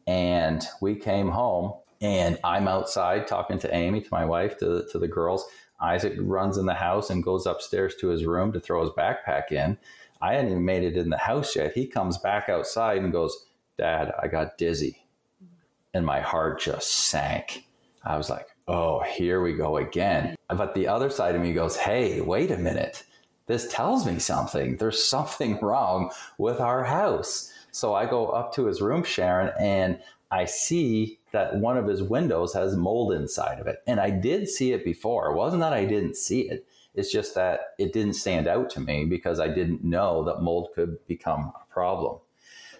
And 0.06 0.62
we 0.80 0.94
came 0.94 1.30
home 1.30 1.72
and 2.00 2.38
I'm 2.44 2.68
outside 2.68 3.26
talking 3.26 3.58
to 3.60 3.74
Amy, 3.74 4.02
to 4.02 4.08
my 4.12 4.24
wife, 4.24 4.58
to, 4.58 4.86
to 4.92 4.98
the 4.98 5.08
girls. 5.08 5.46
Isaac 5.80 6.14
runs 6.18 6.58
in 6.58 6.66
the 6.66 6.74
house 6.74 7.10
and 7.10 7.24
goes 7.24 7.46
upstairs 7.46 7.94
to 7.96 8.08
his 8.08 8.24
room 8.24 8.52
to 8.52 8.60
throw 8.60 8.82
his 8.82 8.90
backpack 8.90 9.52
in. 9.52 9.78
I 10.20 10.34
hadn't 10.34 10.50
even 10.50 10.64
made 10.64 10.84
it 10.84 10.96
in 10.96 11.10
the 11.10 11.16
house 11.16 11.56
yet. 11.56 11.72
He 11.72 11.86
comes 11.86 12.18
back 12.18 12.48
outside 12.48 12.98
and 12.98 13.12
goes, 13.12 13.46
Dad, 13.78 14.12
I 14.22 14.28
got 14.28 14.58
dizzy. 14.58 15.06
And 15.94 16.04
my 16.04 16.20
heart 16.20 16.60
just 16.60 16.90
sank. 16.90 17.66
I 18.04 18.16
was 18.16 18.28
like, 18.28 18.46
oh, 18.68 19.00
here 19.00 19.40
we 19.40 19.54
go 19.54 19.78
again. 19.78 20.36
But 20.48 20.74
the 20.74 20.86
other 20.86 21.10
side 21.10 21.34
of 21.34 21.42
me 21.42 21.52
goes, 21.52 21.76
hey, 21.76 22.20
wait 22.20 22.50
a 22.50 22.58
minute. 22.58 23.04
This 23.46 23.72
tells 23.72 24.06
me 24.06 24.18
something. 24.18 24.76
There's 24.76 25.02
something 25.02 25.58
wrong 25.62 26.10
with 26.38 26.60
our 26.60 26.84
house. 26.84 27.52
So 27.72 27.94
I 27.94 28.06
go 28.06 28.28
up 28.28 28.54
to 28.54 28.66
his 28.66 28.80
room, 28.80 29.02
Sharon, 29.02 29.52
and 29.58 30.00
I 30.30 30.44
see 30.44 31.19
that 31.32 31.56
one 31.56 31.76
of 31.76 31.86
his 31.86 32.02
windows 32.02 32.54
has 32.54 32.76
mold 32.76 33.12
inside 33.12 33.60
of 33.60 33.66
it. 33.66 33.82
And 33.86 34.00
I 34.00 34.10
did 34.10 34.48
see 34.48 34.72
it 34.72 34.84
before. 34.84 35.30
It 35.30 35.36
wasn't 35.36 35.62
that 35.62 35.72
I 35.72 35.84
didn't 35.84 36.16
see 36.16 36.42
it. 36.42 36.66
It's 36.94 37.12
just 37.12 37.34
that 37.36 37.74
it 37.78 37.92
didn't 37.92 38.14
stand 38.14 38.48
out 38.48 38.68
to 38.70 38.80
me 38.80 39.04
because 39.04 39.38
I 39.38 39.48
didn't 39.48 39.84
know 39.84 40.24
that 40.24 40.42
mold 40.42 40.70
could 40.74 41.06
become 41.06 41.52
a 41.54 41.72
problem. 41.72 42.18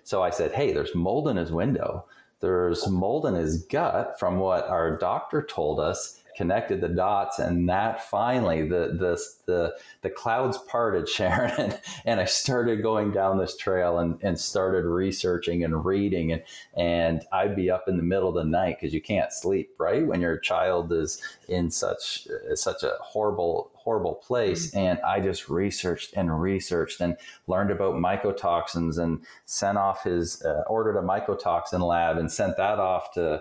So 0.03 0.23
I 0.23 0.31
said, 0.31 0.53
Hey, 0.53 0.73
there's 0.73 0.95
mold 0.95 1.29
in 1.29 1.37
his 1.37 1.53
window. 1.53 2.07
There's 2.41 2.89
mold 2.89 3.27
in 3.27 3.35
his 3.35 3.65
gut 3.65 4.19
from 4.19 4.39
what 4.39 4.67
our 4.67 4.97
doctor 4.97 5.43
told 5.43 5.79
us. 5.79 6.20
Connected 6.37 6.81
the 6.81 6.89
dots 6.89 7.39
and 7.39 7.69
that 7.69 8.03
finally 8.09 8.63
the 8.63 8.97
the 8.99 9.21
the, 9.47 9.75
the 10.03 10.11
clouds 10.11 10.59
parted 10.69 11.09
sharon 11.09 11.53
and, 11.59 11.81
and 12.05 12.21
i 12.21 12.25
started 12.25 12.83
going 12.83 13.13
down 13.13 13.39
this 13.39 13.57
trail 13.57 13.99
and, 13.99 14.19
and 14.23 14.39
started 14.39 14.85
researching 14.85 15.65
and 15.65 15.85
reading 15.85 16.33
and 16.33 16.43
and 16.77 17.25
i'd 17.33 17.57
be 17.57 17.71
up 17.71 17.89
in 17.89 17.97
the 17.97 18.03
middle 18.03 18.29
of 18.29 18.35
the 18.35 18.45
night 18.45 18.77
because 18.81 18.95
you 18.95 19.01
can't 19.01 19.33
sleep 19.33 19.71
right 19.79 20.07
when 20.07 20.21
your 20.21 20.39
child 20.39 20.93
is 20.93 21.21
in 21.49 21.71
such 21.71 22.27
such 22.55 22.83
a 22.83 22.95
horrible 23.01 23.71
horrible 23.75 24.15
place. 24.15 24.75
And 24.75 25.01
i 25.01 25.21
just 25.21 25.49
researched 25.49 26.15
and 26.15 26.41
researched 26.41 27.01
and 27.01 27.17
learned 27.47 27.71
about 27.71 27.95
mycotoxins 27.95 28.99
and 28.99 29.25
sent 29.47 29.79
off 29.79 30.05
his 30.05 30.43
uh, 30.45 30.63
ordered 30.67 30.99
a 30.99 31.03
mycotoxin 31.03 31.81
lab 31.81 32.19
and 32.19 32.31
sent 32.31 32.57
that 32.57 32.79
off 32.79 33.13
to 33.15 33.41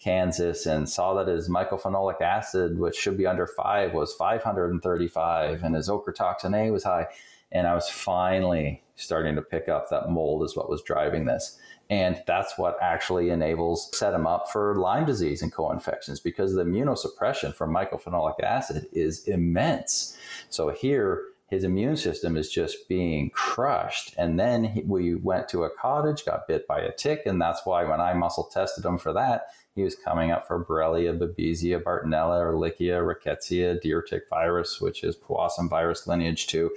Kansas 0.00 0.66
and 0.66 0.88
saw 0.88 1.14
that 1.14 1.28
his 1.28 1.48
mycophenolic 1.48 2.20
acid, 2.20 2.78
which 2.78 2.96
should 2.96 3.18
be 3.18 3.26
under 3.26 3.46
five, 3.46 3.92
was 3.92 4.14
535, 4.14 5.62
and 5.62 5.74
his 5.74 5.88
ochratoxin 5.88 6.56
A 6.56 6.70
was 6.70 6.84
high. 6.84 7.06
And 7.52 7.66
I 7.66 7.74
was 7.74 7.88
finally 7.88 8.82
starting 8.96 9.34
to 9.34 9.42
pick 9.42 9.68
up 9.68 9.90
that 9.90 10.10
mold 10.10 10.42
is 10.44 10.56
what 10.56 10.70
was 10.70 10.82
driving 10.82 11.26
this. 11.26 11.58
And 11.90 12.22
that's 12.26 12.56
what 12.56 12.78
actually 12.80 13.30
enables 13.30 13.90
set 13.96 14.14
him 14.14 14.26
up 14.26 14.50
for 14.50 14.76
Lyme 14.76 15.06
disease 15.06 15.42
and 15.42 15.52
co-infections 15.52 16.20
because 16.20 16.54
the 16.54 16.64
immunosuppression 16.64 17.52
from 17.52 17.74
mycophenolic 17.74 18.40
acid 18.40 18.86
is 18.92 19.26
immense. 19.26 20.16
So 20.50 20.70
here, 20.70 21.22
his 21.48 21.64
immune 21.64 21.96
system 21.96 22.36
is 22.36 22.48
just 22.48 22.88
being 22.88 23.30
crushed. 23.30 24.14
And 24.16 24.38
then 24.38 24.62
he, 24.64 24.82
we 24.82 25.16
went 25.16 25.48
to 25.48 25.64
a 25.64 25.70
cottage, 25.70 26.24
got 26.24 26.46
bit 26.46 26.66
by 26.68 26.78
a 26.80 26.92
tick, 26.92 27.22
and 27.26 27.42
that's 27.42 27.66
why 27.66 27.82
when 27.82 28.00
I 28.00 28.14
muscle 28.14 28.44
tested 28.44 28.84
him 28.84 28.98
for 28.98 29.12
that, 29.14 29.48
he 29.80 29.84
was 29.84 29.96
coming 29.96 30.30
up 30.30 30.46
for 30.46 30.62
Borrelia, 30.62 31.18
Babesia, 31.18 31.82
Bartonella, 31.82 32.40
Ehrlichia, 32.42 33.00
Rickettsia, 33.02 33.80
deer 33.80 34.02
tick 34.02 34.28
virus, 34.28 34.80
which 34.80 35.02
is 35.02 35.16
Powassan 35.16 35.70
virus 35.70 36.06
lineage 36.06 36.46
two. 36.46 36.70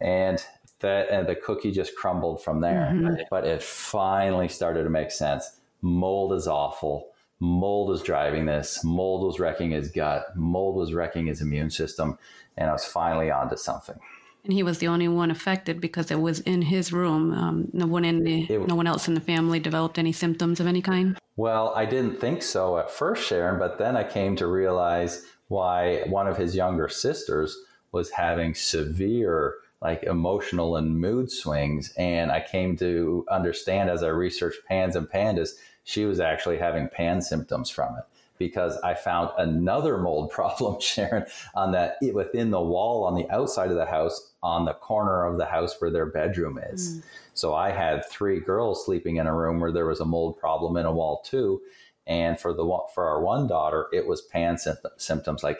And 0.00 0.44
that 0.80 1.08
and 1.08 1.28
the 1.28 1.36
cookie 1.36 1.70
just 1.70 1.94
crumbled 1.94 2.42
from 2.42 2.60
there. 2.60 2.90
Mm-hmm. 2.92 3.22
But 3.30 3.46
it 3.46 3.62
finally 3.62 4.48
started 4.48 4.82
to 4.82 4.90
make 4.90 5.12
sense. 5.12 5.60
Mold 5.82 6.32
is 6.32 6.48
awful. 6.48 7.12
Mold 7.40 7.88
was 7.88 8.02
driving 8.02 8.46
this. 8.46 8.82
Mold 8.82 9.24
was 9.24 9.38
wrecking 9.38 9.70
his 9.70 9.90
gut. 9.92 10.36
Mold 10.36 10.74
was 10.74 10.92
wrecking 10.92 11.26
his 11.26 11.40
immune 11.40 11.70
system. 11.70 12.18
And 12.56 12.68
I 12.70 12.72
was 12.72 12.84
finally 12.84 13.30
onto 13.30 13.56
something 13.56 13.98
and 14.44 14.52
he 14.52 14.62
was 14.62 14.78
the 14.78 14.88
only 14.88 15.08
one 15.08 15.30
affected 15.30 15.80
because 15.80 16.10
it 16.10 16.20
was 16.20 16.40
in 16.40 16.62
his 16.62 16.92
room. 16.92 17.32
Um, 17.32 17.68
no 17.72 17.86
one 17.86 18.04
in 18.04 18.24
the, 18.24 18.44
it, 18.44 18.66
no 18.66 18.74
one 18.74 18.86
else 18.86 19.08
in 19.08 19.14
the 19.14 19.20
family 19.20 19.60
developed 19.60 19.98
any 19.98 20.12
symptoms 20.12 20.60
of 20.60 20.66
any 20.66 20.82
kind. 20.82 21.18
Well, 21.36 21.72
I 21.76 21.84
didn't 21.84 22.20
think 22.20 22.42
so 22.42 22.78
at 22.78 22.90
first, 22.90 23.26
Sharon, 23.26 23.58
but 23.58 23.78
then 23.78 23.96
I 23.96 24.04
came 24.04 24.36
to 24.36 24.46
realize 24.46 25.24
why 25.48 26.02
one 26.08 26.26
of 26.26 26.36
his 26.36 26.54
younger 26.54 26.88
sisters 26.88 27.56
was 27.92 28.10
having 28.10 28.54
severe 28.54 29.54
like 29.80 30.02
emotional 30.02 30.76
and 30.76 30.98
mood 30.98 31.30
swings 31.30 31.92
and 31.96 32.32
i 32.32 32.40
came 32.40 32.76
to 32.76 33.24
understand 33.30 33.88
as 33.88 34.02
i 34.02 34.08
researched 34.08 34.64
pans 34.66 34.96
and 34.96 35.08
pandas 35.08 35.50
she 35.84 36.04
was 36.04 36.20
actually 36.20 36.58
having 36.58 36.88
pan 36.88 37.22
symptoms 37.22 37.70
from 37.70 37.96
it 37.96 38.04
because 38.38 38.76
I 38.78 38.94
found 38.94 39.30
another 39.38 39.98
mold 39.98 40.30
problem, 40.32 40.80
Sharon, 40.80 41.26
on 41.54 41.72
that 41.72 41.96
within 42.12 42.50
the 42.50 42.60
wall 42.60 43.04
on 43.04 43.14
the 43.14 43.28
outside 43.30 43.70
of 43.70 43.76
the 43.76 43.86
house, 43.86 44.32
on 44.42 44.64
the 44.64 44.74
corner 44.74 45.24
of 45.24 45.38
the 45.38 45.46
house 45.46 45.76
where 45.80 45.90
their 45.90 46.06
bedroom 46.06 46.58
is. 46.70 46.96
Mm. 46.96 47.02
So 47.34 47.54
I 47.54 47.70
had 47.70 48.08
three 48.08 48.40
girls 48.40 48.84
sleeping 48.84 49.16
in 49.16 49.26
a 49.26 49.34
room 49.34 49.60
where 49.60 49.72
there 49.72 49.86
was 49.86 50.00
a 50.00 50.04
mold 50.04 50.38
problem 50.38 50.76
in 50.76 50.86
a 50.86 50.92
wall 50.92 51.22
too. 51.24 51.60
And 52.06 52.40
for 52.40 52.52
the 52.52 52.64
for 52.94 53.06
our 53.06 53.20
one 53.22 53.46
daughter, 53.46 53.86
it 53.92 54.06
was 54.06 54.22
pan 54.22 54.56
symptoms 54.96 55.42
like 55.42 55.58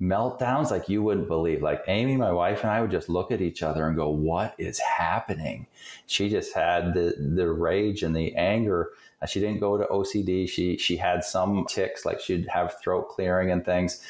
meltdowns 0.00 0.70
like 0.70 0.88
you 0.88 1.02
wouldn't 1.02 1.28
believe. 1.28 1.62
Like 1.62 1.82
Amy, 1.88 2.16
my 2.16 2.32
wife, 2.32 2.62
and 2.62 2.70
I 2.70 2.80
would 2.80 2.90
just 2.90 3.08
look 3.08 3.32
at 3.32 3.40
each 3.40 3.62
other 3.62 3.86
and 3.86 3.96
go, 3.96 4.08
"What 4.08 4.54
is 4.58 4.78
happening?" 4.78 5.66
She 6.06 6.28
just 6.28 6.54
had 6.54 6.94
the 6.94 7.14
the 7.18 7.50
rage 7.50 8.02
and 8.02 8.14
the 8.14 8.34
anger 8.36 8.90
she 9.26 9.40
didn't 9.40 9.60
go 9.60 9.76
to 9.76 9.84
OCD. 9.84 10.48
She 10.48 10.76
she 10.76 10.96
had 10.96 11.24
some 11.24 11.66
tics, 11.68 12.04
like 12.04 12.20
she'd 12.20 12.48
have 12.48 12.80
throat 12.80 13.08
clearing 13.08 13.50
and 13.50 13.64
things. 13.64 14.00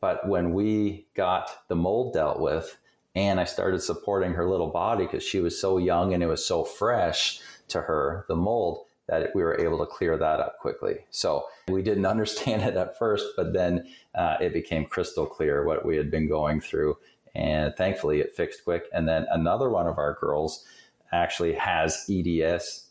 But 0.00 0.28
when 0.28 0.52
we 0.52 1.06
got 1.14 1.66
the 1.68 1.76
mold 1.76 2.12
dealt 2.12 2.38
with, 2.38 2.76
and 3.14 3.40
I 3.40 3.44
started 3.44 3.80
supporting 3.80 4.32
her 4.34 4.48
little 4.48 4.68
body 4.68 5.04
because 5.04 5.22
she 5.22 5.40
was 5.40 5.58
so 5.58 5.78
young 5.78 6.12
and 6.12 6.22
it 6.22 6.26
was 6.26 6.44
so 6.44 6.64
fresh 6.64 7.40
to 7.68 7.80
her, 7.80 8.24
the 8.28 8.36
mold, 8.36 8.84
that 9.08 9.30
we 9.34 9.42
were 9.42 9.58
able 9.60 9.78
to 9.78 9.86
clear 9.86 10.16
that 10.16 10.40
up 10.40 10.58
quickly. 10.58 10.96
So 11.10 11.46
we 11.68 11.82
didn't 11.82 12.06
understand 12.14 12.62
it 12.62 12.76
at 12.76 12.98
first, 12.98 13.26
but 13.36 13.52
then 13.52 13.86
uh, 14.14 14.36
it 14.40 14.52
became 14.52 14.84
crystal 14.84 15.26
clear 15.26 15.64
what 15.64 15.84
we 15.84 15.96
had 15.96 16.10
been 16.10 16.28
going 16.28 16.60
through. 16.60 16.96
And 17.34 17.74
thankfully, 17.76 18.20
it 18.20 18.34
fixed 18.34 18.64
quick. 18.64 18.84
And 18.92 19.08
then 19.08 19.26
another 19.30 19.68
one 19.68 19.86
of 19.86 19.98
our 19.98 20.16
girls 20.20 20.64
actually 21.12 21.54
has 21.54 22.08
EDS 22.10 22.83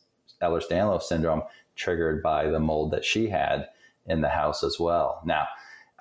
Ehlers-Danlos 0.43 1.03
syndrome 1.03 1.43
triggered 1.75 2.21
by 2.21 2.47
the 2.47 2.59
mold 2.59 2.91
that 2.91 3.05
she 3.05 3.29
had 3.29 3.67
in 4.05 4.21
the 4.21 4.29
house 4.29 4.63
as 4.63 4.79
well. 4.79 5.21
Now, 5.25 5.47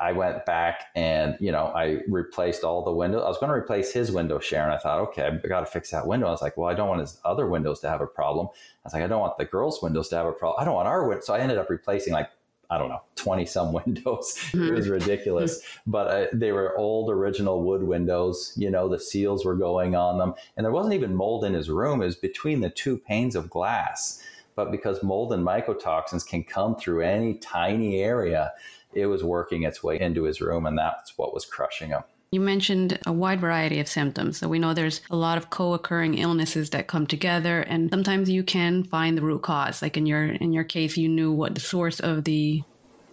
I 0.02 0.10
went 0.12 0.44
back 0.44 0.86
and, 0.96 1.36
you 1.38 1.52
know, 1.52 1.66
I 1.66 2.00
replaced 2.08 2.64
all 2.64 2.84
the 2.84 2.90
windows. 2.92 3.22
I 3.24 3.28
was 3.28 3.38
going 3.38 3.50
to 3.50 3.56
replace 3.56 3.92
his 3.92 4.10
window 4.10 4.40
share. 4.40 4.64
And 4.64 4.72
I 4.72 4.78
thought, 4.78 4.98
okay, 5.00 5.26
I 5.26 5.46
got 5.46 5.60
to 5.60 5.66
fix 5.66 5.90
that 5.92 6.06
window. 6.08 6.26
I 6.26 6.30
was 6.30 6.42
like, 6.42 6.56
well, 6.56 6.68
I 6.68 6.74
don't 6.74 6.88
want 6.88 7.00
his 7.00 7.20
other 7.24 7.46
windows 7.46 7.78
to 7.80 7.88
have 7.88 8.00
a 8.00 8.06
problem. 8.06 8.48
I 8.48 8.80
was 8.84 8.94
like, 8.94 9.04
I 9.04 9.06
don't 9.06 9.20
want 9.20 9.38
the 9.38 9.44
girls' 9.44 9.80
windows 9.80 10.08
to 10.08 10.16
have 10.16 10.26
a 10.26 10.32
problem. 10.32 10.60
I 10.60 10.64
don't 10.64 10.74
want 10.74 10.88
our 10.88 11.06
windows. 11.06 11.26
So 11.26 11.34
I 11.34 11.38
ended 11.38 11.58
up 11.58 11.70
replacing 11.70 12.12
like, 12.12 12.30
I 12.68 12.78
don't 12.78 12.88
know, 12.88 13.02
20 13.14 13.46
some 13.46 13.72
windows. 13.86 14.36
it 14.52 14.74
was 14.74 14.88
ridiculous. 14.88 15.62
but 15.86 16.06
uh, 16.08 16.26
they 16.32 16.50
were 16.50 16.76
old 16.76 17.08
original 17.08 17.62
wood 17.62 17.84
windows. 17.84 18.54
You 18.56 18.70
know, 18.70 18.88
the 18.88 18.98
seals 18.98 19.44
were 19.44 19.54
going 19.54 19.94
on 19.94 20.18
them. 20.18 20.34
And 20.56 20.64
there 20.64 20.72
wasn't 20.72 20.94
even 20.94 21.14
mold 21.14 21.44
in 21.44 21.54
his 21.54 21.70
room. 21.70 22.02
It 22.02 22.06
was 22.06 22.16
between 22.16 22.60
the 22.60 22.70
two 22.70 22.98
panes 22.98 23.36
of 23.36 23.50
glass 23.50 24.20
but 24.54 24.70
because 24.70 25.02
mold 25.02 25.32
and 25.32 25.46
mycotoxins 25.46 26.26
can 26.26 26.44
come 26.44 26.76
through 26.76 27.02
any 27.02 27.34
tiny 27.34 28.00
area, 28.00 28.52
it 28.92 29.06
was 29.06 29.24
working 29.24 29.62
its 29.62 29.82
way 29.82 30.00
into 30.00 30.24
his 30.24 30.40
room, 30.40 30.66
and 30.66 30.76
that's 30.76 31.16
what 31.16 31.32
was 31.32 31.44
crushing 31.44 31.88
him. 31.88 32.02
You 32.32 32.40
mentioned 32.40 32.98
a 33.06 33.12
wide 33.12 33.40
variety 33.40 33.78
of 33.78 33.88
symptoms. 33.88 34.38
So 34.38 34.48
we 34.48 34.58
know 34.58 34.72
there's 34.72 35.02
a 35.10 35.16
lot 35.16 35.36
of 35.36 35.50
co-occurring 35.50 36.16
illnesses 36.16 36.70
that 36.70 36.86
come 36.86 37.06
together 37.06 37.60
and 37.60 37.90
sometimes 37.90 38.30
you 38.30 38.42
can 38.42 38.84
find 38.84 39.18
the 39.18 39.22
root 39.22 39.42
cause. 39.42 39.82
Like 39.82 39.98
in 39.98 40.06
your 40.06 40.24
in 40.24 40.50
your 40.54 40.64
case 40.64 40.96
you 40.96 41.10
knew 41.10 41.30
what 41.30 41.54
the 41.54 41.60
source 41.60 42.00
of 42.00 42.24
the 42.24 42.62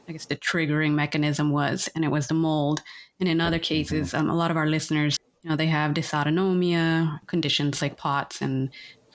I 0.08 0.14
guess 0.14 0.26
the 0.26 0.38
triggering 0.38 0.94
mechanism 0.94 1.52
was 1.52 1.90
and 1.94 2.06
it 2.06 2.12
was 2.12 2.28
the 2.28 2.34
mold. 2.34 2.82
And 3.20 3.28
in 3.28 3.42
other 3.42 3.60
cases, 3.60 4.14
um, 4.14 4.30
a 4.30 4.36
lot 4.36 4.52
of 4.52 4.58
our 4.58 4.68
listeners, 4.68 5.18
you 5.44 5.50
know, 5.50 5.58
they 5.58 5.68
have 5.68 5.94
dysautonomia, 5.94 7.20
conditions 7.28 7.82
like 7.82 7.98
POTS 7.98 8.42
and 8.42 8.70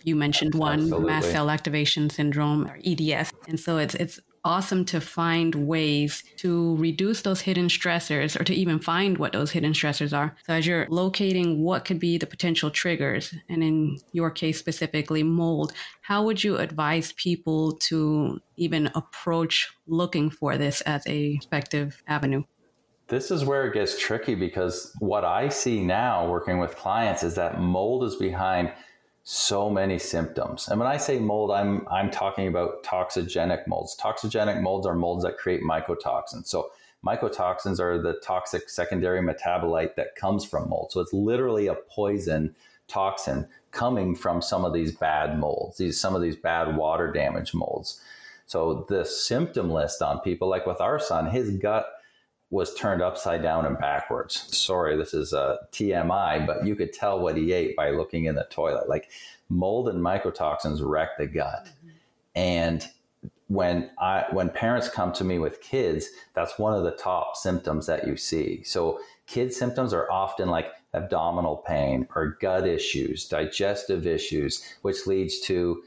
you 0.05 0.15
mentioned 0.15 0.55
one, 0.55 0.81
Absolutely. 0.81 1.07
mast 1.07 1.31
cell 1.31 1.51
activation 1.51 2.11
syndrome 2.11 2.67
or 2.67 2.79
EDS. 2.85 3.33
And 3.49 3.59
so 3.59 3.79
it's 3.79 3.95
it's 3.95 4.21
awesome 4.45 4.85
to 4.85 5.01
find 5.01 5.55
ways 5.55 6.23
to 6.37 6.77
reduce 6.77 7.23
those 7.23 7.41
hidden 7.41 7.67
stressors 7.69 8.39
or 8.39 8.45
to 8.45 8.55
even 8.55 8.79
find 8.79 9.17
what 9.17 9.33
those 9.33 9.51
hidden 9.51 9.73
stressors 9.73 10.17
are. 10.17 10.37
So 10.47 10.53
as 10.53 10.67
you're 10.67 10.87
locating 10.91 11.63
what 11.63 11.87
could 11.87 11.99
be 11.99 12.19
the 12.19 12.27
potential 12.27 12.71
triggers, 12.71 13.35
and 13.49 13.65
in 13.65 13.97
your 14.13 14.31
case 14.31 14.59
specifically 14.59 15.23
mold, 15.23 15.73
how 16.03 16.23
would 16.25 16.45
you 16.45 16.59
advise 16.59 17.13
people 17.13 17.73
to 17.89 18.39
even 18.57 18.91
approach 18.95 19.71
looking 19.87 20.29
for 20.29 20.59
this 20.59 20.83
as 20.83 21.07
a 21.07 21.39
effective 21.43 22.03
avenue? 22.07 22.43
This 23.09 23.31
is 23.31 23.45
where 23.45 23.67
it 23.67 23.75
gets 23.75 23.99
tricky 23.99 24.35
because 24.35 24.95
what 24.99 25.25
I 25.25 25.49
see 25.49 25.83
now 25.83 26.29
working 26.29 26.59
with 26.59 26.77
clients 26.77 27.23
is 27.23 27.35
that 27.35 27.61
mold 27.61 28.05
is 28.05 28.17
behind 28.17 28.73
so 29.25 29.71
many 29.71 29.99
symptoms. 29.99 30.69
And 30.69 30.79
when 30.79 30.89
I 30.89 30.99
say 30.99 31.19
mold, 31.19 31.51
I'm 31.51 31.89
I'm 31.91 32.11
talking 32.11 32.47
about 32.47 32.85
toxigenic 32.85 33.67
molds. 33.67 33.97
Toxigenic 33.97 34.63
molds 34.63 34.87
are 34.87 34.95
molds 34.95 35.25
that 35.25 35.39
create 35.39 35.63
mycotoxins. 35.63 36.47
So 36.47 36.71
mycotoxins 37.05 37.81
are 37.81 38.01
the 38.01 38.21
toxic 38.23 38.69
secondary 38.69 39.21
metabolite 39.21 39.95
that 39.97 40.15
comes 40.15 40.45
from 40.45 40.69
mold. 40.69 40.93
So 40.93 41.01
it's 41.01 41.15
literally 41.15 41.67
a 41.67 41.75
poison 41.75 42.55
toxin 42.87 43.49
coming 43.71 44.15
from 44.15 44.43
some 44.43 44.63
of 44.63 44.75
these 44.75 44.93
bad 44.93 45.39
molds, 45.39 45.79
these 45.79 45.99
some 45.99 46.15
of 46.15 46.21
these 46.21 46.37
bad 46.37 46.77
water 46.77 47.11
damage 47.11 47.55
molds. 47.55 48.03
So 48.47 48.85
the 48.91 49.07
symptom 49.07 49.71
list 49.71 50.03
on 50.03 50.21
people, 50.21 50.49
like 50.49 50.67
with 50.67 50.83
our 50.83 50.99
son, 50.99 51.31
his 51.31 51.51
gut 51.57 51.87
was 52.55 52.73
turned 52.77 53.03
upside 53.03 53.43
down 53.43 53.67
and 53.67 53.77
backwards. 53.81 54.57
Sorry, 54.57 54.97
this 54.97 55.13
is 55.13 55.33
a 55.33 55.59
TMI, 55.73 56.47
but 56.47 56.65
you 56.65 56.77
could 56.77 56.93
tell 56.93 57.19
what 57.19 57.37
he 57.37 57.53
ate 57.53 57.75
by 57.75 57.91
looking 57.91 58.27
in 58.27 58.37
the 58.37 58.47
toilet. 58.49 58.89
Like 58.89 59.11
mold 59.49 59.89
and 59.89 60.01
mycotoxins 60.01 60.79
wreck 60.81 61.19
the 61.19 61.27
gut. 61.27 61.67
Mm-hmm. 61.67 61.89
And 62.37 62.89
when 63.49 63.91
I 63.99 64.27
when 64.31 64.51
parents 64.51 64.89
come 64.89 65.13
to 65.15 65.25
me 65.25 65.41
with 65.41 65.63
kids, 65.63 66.07
that's 66.35 66.57
one 66.57 66.73
of 66.73 66.85
the 66.85 66.93
top 66.93 67.37
symptoms 67.37 67.87
that 67.87 68.07
you 68.07 68.17
see. 68.17 68.63
So 68.63 69.01
kid 69.27 69.53
symptoms 69.53 69.93
are 69.93 70.09
often 70.09 70.49
like 70.49 70.69
abdominal 70.93 71.57
pain 71.57 72.07
or 72.15 72.39
gut 72.41 72.69
issues, 72.69 73.27
digestive 73.27 74.07
issues, 74.07 74.65
which 74.83 75.09
leads 75.09 75.41
to 75.41 75.83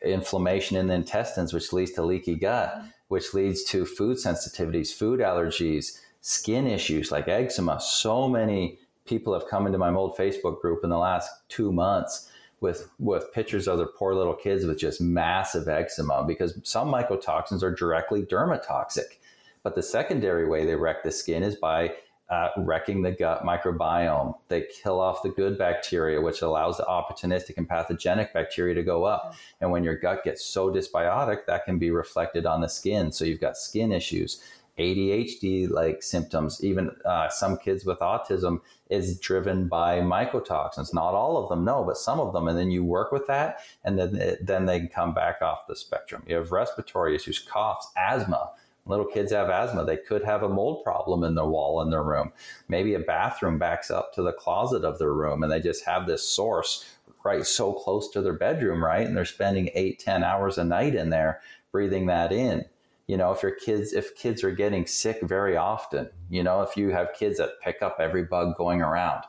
inflammation 0.00 0.76
in 0.76 0.86
the 0.86 0.94
intestines, 0.94 1.52
which 1.52 1.72
leads 1.72 1.90
to 1.90 2.02
leaky 2.02 2.36
gut, 2.36 2.72
mm-hmm. 2.72 2.86
which 3.08 3.34
leads 3.34 3.64
to 3.64 3.84
food 3.84 4.16
sensitivities, 4.16 4.92
food 4.94 5.18
allergies, 5.18 5.98
skin 6.26 6.66
issues 6.66 7.12
like 7.12 7.28
eczema. 7.28 7.78
So 7.78 8.26
many 8.30 8.78
people 9.04 9.34
have 9.34 9.46
come 9.46 9.66
into 9.66 9.76
my 9.76 9.90
mold 9.90 10.16
Facebook 10.16 10.58
group 10.58 10.82
in 10.82 10.88
the 10.88 10.96
last 10.96 11.30
two 11.50 11.70
months 11.70 12.30
with 12.60 12.88
with 12.98 13.30
pictures 13.34 13.68
of 13.68 13.76
their 13.76 13.86
poor 13.86 14.14
little 14.14 14.32
kids 14.32 14.64
with 14.64 14.78
just 14.78 15.02
massive 15.02 15.68
eczema 15.68 16.24
because 16.26 16.58
some 16.62 16.90
mycotoxins 16.90 17.62
are 17.62 17.74
directly 17.74 18.22
dermatoxic. 18.22 19.18
But 19.62 19.74
the 19.74 19.82
secondary 19.82 20.48
way 20.48 20.64
they 20.64 20.76
wreck 20.76 21.02
the 21.02 21.10
skin 21.10 21.42
is 21.42 21.56
by 21.56 21.92
uh, 22.30 22.48
wrecking 22.56 23.02
the 23.02 23.12
gut 23.12 23.42
microbiome. 23.44 24.34
They 24.48 24.66
kill 24.82 25.00
off 25.00 25.22
the 25.22 25.28
good 25.28 25.58
bacteria, 25.58 26.22
which 26.22 26.40
allows 26.40 26.78
the 26.78 26.84
opportunistic 26.84 27.58
and 27.58 27.68
pathogenic 27.68 28.32
bacteria 28.32 28.74
to 28.74 28.82
go 28.82 29.04
up. 29.04 29.34
And 29.60 29.70
when 29.70 29.84
your 29.84 29.96
gut 29.96 30.24
gets 30.24 30.42
so 30.42 30.70
dysbiotic, 30.70 31.44
that 31.46 31.66
can 31.66 31.78
be 31.78 31.90
reflected 31.90 32.46
on 32.46 32.62
the 32.62 32.68
skin. 32.68 33.12
So 33.12 33.26
you've 33.26 33.42
got 33.42 33.58
skin 33.58 33.92
issues. 33.92 34.42
ADHD 34.78 35.70
like 35.70 36.02
symptoms, 36.02 36.62
even 36.64 36.90
uh, 37.04 37.28
some 37.28 37.56
kids 37.56 37.84
with 37.84 37.98
autism, 38.00 38.60
is 38.90 39.18
driven 39.18 39.68
by 39.68 40.00
mycotoxins. 40.00 40.92
Not 40.92 41.14
all 41.14 41.36
of 41.36 41.48
them, 41.48 41.64
no, 41.64 41.84
but 41.84 41.96
some 41.96 42.20
of 42.20 42.32
them. 42.32 42.48
And 42.48 42.58
then 42.58 42.70
you 42.70 42.84
work 42.84 43.12
with 43.12 43.26
that, 43.28 43.60
and 43.84 43.98
then 43.98 44.36
then 44.40 44.66
they 44.66 44.80
can 44.80 44.88
come 44.88 45.14
back 45.14 45.42
off 45.42 45.66
the 45.66 45.76
spectrum. 45.76 46.24
You 46.26 46.36
have 46.36 46.52
respiratory 46.52 47.14
issues, 47.14 47.38
coughs, 47.38 47.86
asthma. 47.96 48.50
Little 48.86 49.06
kids 49.06 49.32
have 49.32 49.48
asthma. 49.48 49.84
They 49.84 49.96
could 49.96 50.24
have 50.24 50.42
a 50.42 50.48
mold 50.48 50.84
problem 50.84 51.24
in 51.24 51.34
their 51.34 51.46
wall 51.46 51.80
in 51.80 51.90
their 51.90 52.02
room. 52.02 52.32
Maybe 52.68 52.94
a 52.94 52.98
bathroom 52.98 53.58
backs 53.58 53.90
up 53.90 54.12
to 54.14 54.22
the 54.22 54.32
closet 54.32 54.84
of 54.84 54.98
their 54.98 55.12
room, 55.12 55.42
and 55.42 55.50
they 55.50 55.60
just 55.60 55.84
have 55.86 56.06
this 56.06 56.28
source 56.28 56.84
right 57.24 57.46
so 57.46 57.72
close 57.72 58.10
to 58.10 58.20
their 58.20 58.34
bedroom, 58.34 58.84
right? 58.84 59.06
And 59.06 59.16
they're 59.16 59.24
spending 59.24 59.70
eight, 59.74 60.00
ten 60.00 60.22
hours 60.22 60.58
a 60.58 60.64
night 60.64 60.94
in 60.94 61.10
there 61.10 61.40
breathing 61.72 62.06
that 62.06 62.32
in 62.32 62.64
you 63.06 63.16
know 63.16 63.32
if 63.32 63.42
your 63.42 63.54
kids 63.54 63.92
if 63.92 64.16
kids 64.16 64.42
are 64.42 64.50
getting 64.50 64.86
sick 64.86 65.20
very 65.22 65.56
often 65.56 66.08
you 66.30 66.42
know 66.42 66.62
if 66.62 66.76
you 66.76 66.90
have 66.90 67.08
kids 67.18 67.38
that 67.38 67.60
pick 67.62 67.82
up 67.82 67.96
every 68.00 68.24
bug 68.24 68.56
going 68.56 68.80
around 68.80 69.22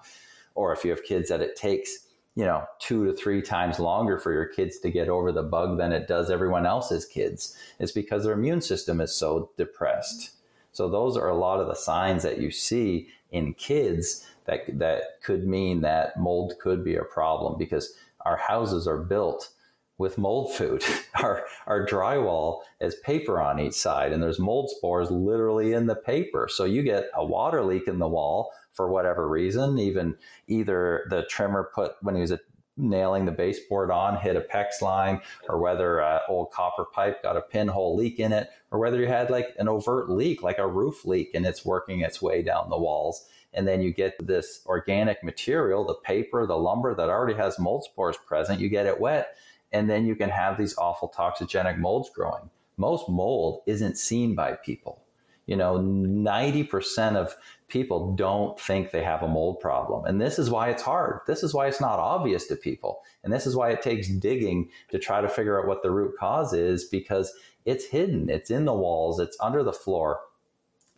or 0.54 0.74
if 0.74 0.84
you 0.84 0.92
have 0.92 1.04
kids 1.04 1.30
that 1.30 1.42
it 1.42 1.56
takes 1.56 2.08
you 2.36 2.46
know 2.46 2.66
two 2.80 3.06
to 3.06 3.14
three 3.14 3.42
times 3.42 3.80
longer 3.80 4.18
for 4.18 4.32
your 4.32 4.46
kids 4.46 4.80
to 4.80 4.92
get 4.92 5.10
over 5.10 5.32
the 5.32 5.44
bug 5.44 5.78
than 5.78 5.92
it 5.92 6.08
does 6.08 6.30
everyone 6.30 6.66
else's 6.66 7.06
kids 7.06 7.58
it's 7.80 7.92
because 7.92 8.24
their 8.24 8.34
immune 8.34 8.62
system 8.62 9.02
is 9.02 9.14
so 9.14 9.52
depressed. 9.58 10.32
So 10.72 10.90
those 10.90 11.16
are 11.16 11.30
a 11.30 11.38
lot 11.38 11.60
of 11.62 11.68
the 11.68 11.76
signs 11.76 12.24
that 12.24 12.40
you 12.40 12.52
see 12.52 13.08
in 13.32 13.54
kids 13.54 14.28
that 14.46 14.78
that 14.78 15.22
could 15.24 15.48
mean 15.48 15.82
that 15.82 16.18
mold 16.20 16.54
could 16.62 16.84
be 16.84 16.96
a 16.96 17.04
problem 17.04 17.58
because 17.58 17.96
our 18.22 18.38
houses 18.38 18.88
are 18.88 18.98
built 18.98 19.50
with 19.98 20.18
mold 20.18 20.54
food. 20.54 20.84
Our, 21.16 21.46
our 21.66 21.88
drywall 21.88 22.60
has 22.82 22.96
paper 22.96 23.40
on 23.40 23.60
each 23.60 23.74
side, 23.74 24.12
and 24.12 24.22
there's 24.22 24.38
mold 24.38 24.70
spores 24.70 25.10
literally 25.10 25.72
in 25.74 25.88
the 25.88 25.96
paper. 25.96 26.50
So 26.52 26.66
you 26.66 26.84
get 26.84 27.06
a 27.16 27.26
water 27.26 27.64
leak 27.64 27.88
in 27.88 28.00
the 28.00 28.08
wall 28.08 28.52
for 28.74 28.92
whatever 28.92 29.28
reason. 29.28 29.80
Even 29.80 30.16
either 30.48 31.06
the 31.10 31.24
trimmer 31.30 31.72
put 31.74 31.94
when 32.02 32.16
he 32.16 32.22
was 32.22 32.34
nailing 32.78 33.24
the 33.24 33.32
baseboard 33.32 33.90
on 33.90 34.18
hit 34.18 34.36
a 34.36 34.42
PEX 34.42 34.82
line, 34.82 35.22
or 35.48 35.60
whether 35.60 36.02
an 36.02 36.20
old 36.28 36.52
copper 36.52 36.84
pipe 36.84 37.24
got 37.24 37.38
a 37.38 37.42
pinhole 37.42 37.96
leak 37.96 38.20
in 38.20 38.34
it, 38.34 38.50
or 38.72 38.80
whether 38.80 39.00
you 39.00 39.08
had 39.08 39.30
like 39.30 39.56
an 39.58 39.70
overt 39.70 40.10
leak, 40.10 40.44
like 40.44 40.58
a 40.58 40.68
roof 40.68 41.06
leak, 41.06 41.32
and 41.34 41.46
it's 41.46 41.66
working 41.66 42.02
its 42.02 42.22
way 42.22 42.42
down 42.42 42.70
the 42.70 42.78
walls. 42.78 43.26
And 43.54 43.66
then 43.66 43.82
you 43.82 43.94
get 43.94 44.14
this 44.20 44.60
organic 44.66 45.24
material, 45.24 45.86
the 45.86 45.96
paper, 45.96 46.46
the 46.46 46.58
lumber 46.58 46.94
that 46.94 47.08
already 47.08 47.36
has 47.36 47.58
mold 47.58 47.86
spores 47.86 48.18
present. 48.28 48.60
You 48.60 48.68
get 48.68 48.86
it 48.86 49.00
wet 49.00 49.30
and 49.72 49.90
then 49.90 50.06
you 50.06 50.16
can 50.16 50.30
have 50.30 50.58
these 50.58 50.78
awful 50.78 51.12
toxigenic 51.16 51.78
molds 51.78 52.10
growing. 52.10 52.50
Most 52.78 53.10
mold 53.10 53.62
isn't 53.66 53.98
seen 53.98 54.36
by 54.36 54.54
people. 54.54 55.02
You 55.46 55.56
know, 55.56 55.78
90% 55.78 57.16
of 57.16 57.36
people 57.68 58.16
don't 58.16 58.60
think 58.60 58.92
they 58.92 59.04
have 59.04 59.22
a 59.22 59.28
mold 59.28 59.60
problem. 59.60 60.06
And 60.06 60.20
this 60.20 60.40
is 60.40 60.50
why 60.50 60.70
it's 60.70 60.82
hard. 60.82 61.20
This 61.28 61.44
is 61.44 61.54
why 61.54 61.68
it's 61.68 61.82
not 61.82 62.00
obvious 62.00 62.48
to 62.48 62.56
people. 62.56 63.02
And 63.24 63.32
this 63.32 63.46
is 63.46 63.56
why 63.56 63.70
it 63.70 63.82
takes 63.82 64.08
digging 64.08 64.70
to 64.90 64.98
try 64.98 65.22
to 65.22 65.30
figure 65.30 65.60
out 65.60 65.68
what 65.68 65.84
the 65.84 65.92
root 65.92 66.16
cause 66.18 66.54
is 66.54 66.86
because 66.86 67.32
it's 67.66 67.86
hidden. 67.86 68.30
It's 68.30 68.50
in 68.50 68.66
the 68.66 68.74
walls, 68.74 69.20
it's 69.20 69.38
under 69.40 69.64
the 69.64 69.74
floor, 69.74 70.20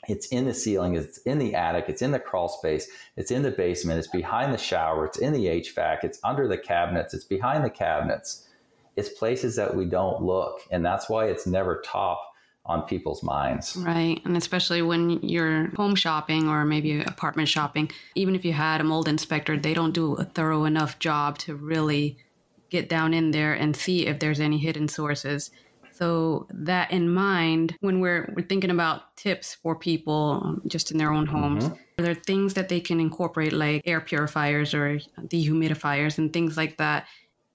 it's 0.07 0.27
in 0.27 0.45
the 0.45 0.53
ceiling, 0.53 0.95
it's 0.95 1.17
in 1.19 1.39
the 1.39 1.55
attic, 1.55 1.85
it's 1.87 2.01
in 2.01 2.11
the 2.11 2.19
crawl 2.19 2.47
space, 2.47 2.87
it's 3.15 3.31
in 3.31 3.43
the 3.43 3.51
basement, 3.51 3.99
it's 3.99 4.07
behind 4.07 4.53
the 4.53 4.57
shower, 4.57 5.05
it's 5.05 5.17
in 5.17 5.33
the 5.33 5.45
HVAC, 5.45 6.03
it's 6.03 6.19
under 6.23 6.47
the 6.47 6.57
cabinets, 6.57 7.13
it's 7.13 7.25
behind 7.25 7.63
the 7.63 7.69
cabinets 7.69 8.46
it's 8.97 9.09
places 9.09 9.55
that 9.55 9.73
we 9.73 9.85
don't 9.85 10.21
look. 10.21 10.61
And 10.71 10.83
that's 10.83 11.07
why 11.07 11.27
it's 11.27 11.45
never 11.47 11.81
top 11.85 12.33
on 12.65 12.81
people's 12.81 13.23
minds. 13.23 13.77
Right. 13.77 14.19
And 14.25 14.35
especially 14.35 14.81
when 14.81 15.21
you're 15.21 15.69
home 15.75 15.95
shopping 15.95 16.49
or 16.49 16.65
maybe 16.65 17.01
apartment 17.01 17.47
shopping, 17.47 17.89
even 18.15 18.35
if 18.35 18.43
you 18.43 18.51
had 18.51 18.81
a 18.81 18.83
mold 18.83 19.07
inspector, 19.07 19.55
they 19.55 19.73
don't 19.73 19.93
do 19.93 20.15
a 20.15 20.25
thorough 20.25 20.65
enough 20.65 20.99
job 20.99 21.37
to 21.39 21.55
really 21.55 22.17
get 22.69 22.89
down 22.89 23.13
in 23.13 23.31
there 23.31 23.53
and 23.53 23.73
see 23.75 24.07
if 24.07 24.19
there's 24.19 24.41
any 24.41 24.57
hidden 24.57 24.89
sources. 24.89 25.51
So, 25.93 26.45
that 26.51 26.91
in 26.91 27.09
mind, 27.11 27.75
when 27.79 28.01
we're, 28.01 28.31
we're 28.35 28.45
thinking 28.45 28.69
about 28.69 29.15
tips 29.15 29.55
for 29.55 29.75
people 29.75 30.59
just 30.67 30.91
in 30.91 30.97
their 30.99 31.11
own 31.11 31.25
homes, 31.25 31.63
mm-hmm. 31.63 31.73
are 31.97 32.03
there 32.03 32.13
things 32.13 32.53
that 32.53 32.69
they 32.69 32.79
can 32.79 32.99
incorporate 32.99 33.51
like 33.51 33.81
air 33.83 33.99
purifiers 33.99 34.75
or 34.75 34.99
dehumidifiers 35.21 36.19
and 36.19 36.31
things 36.31 36.55
like 36.55 36.77
that 36.77 37.07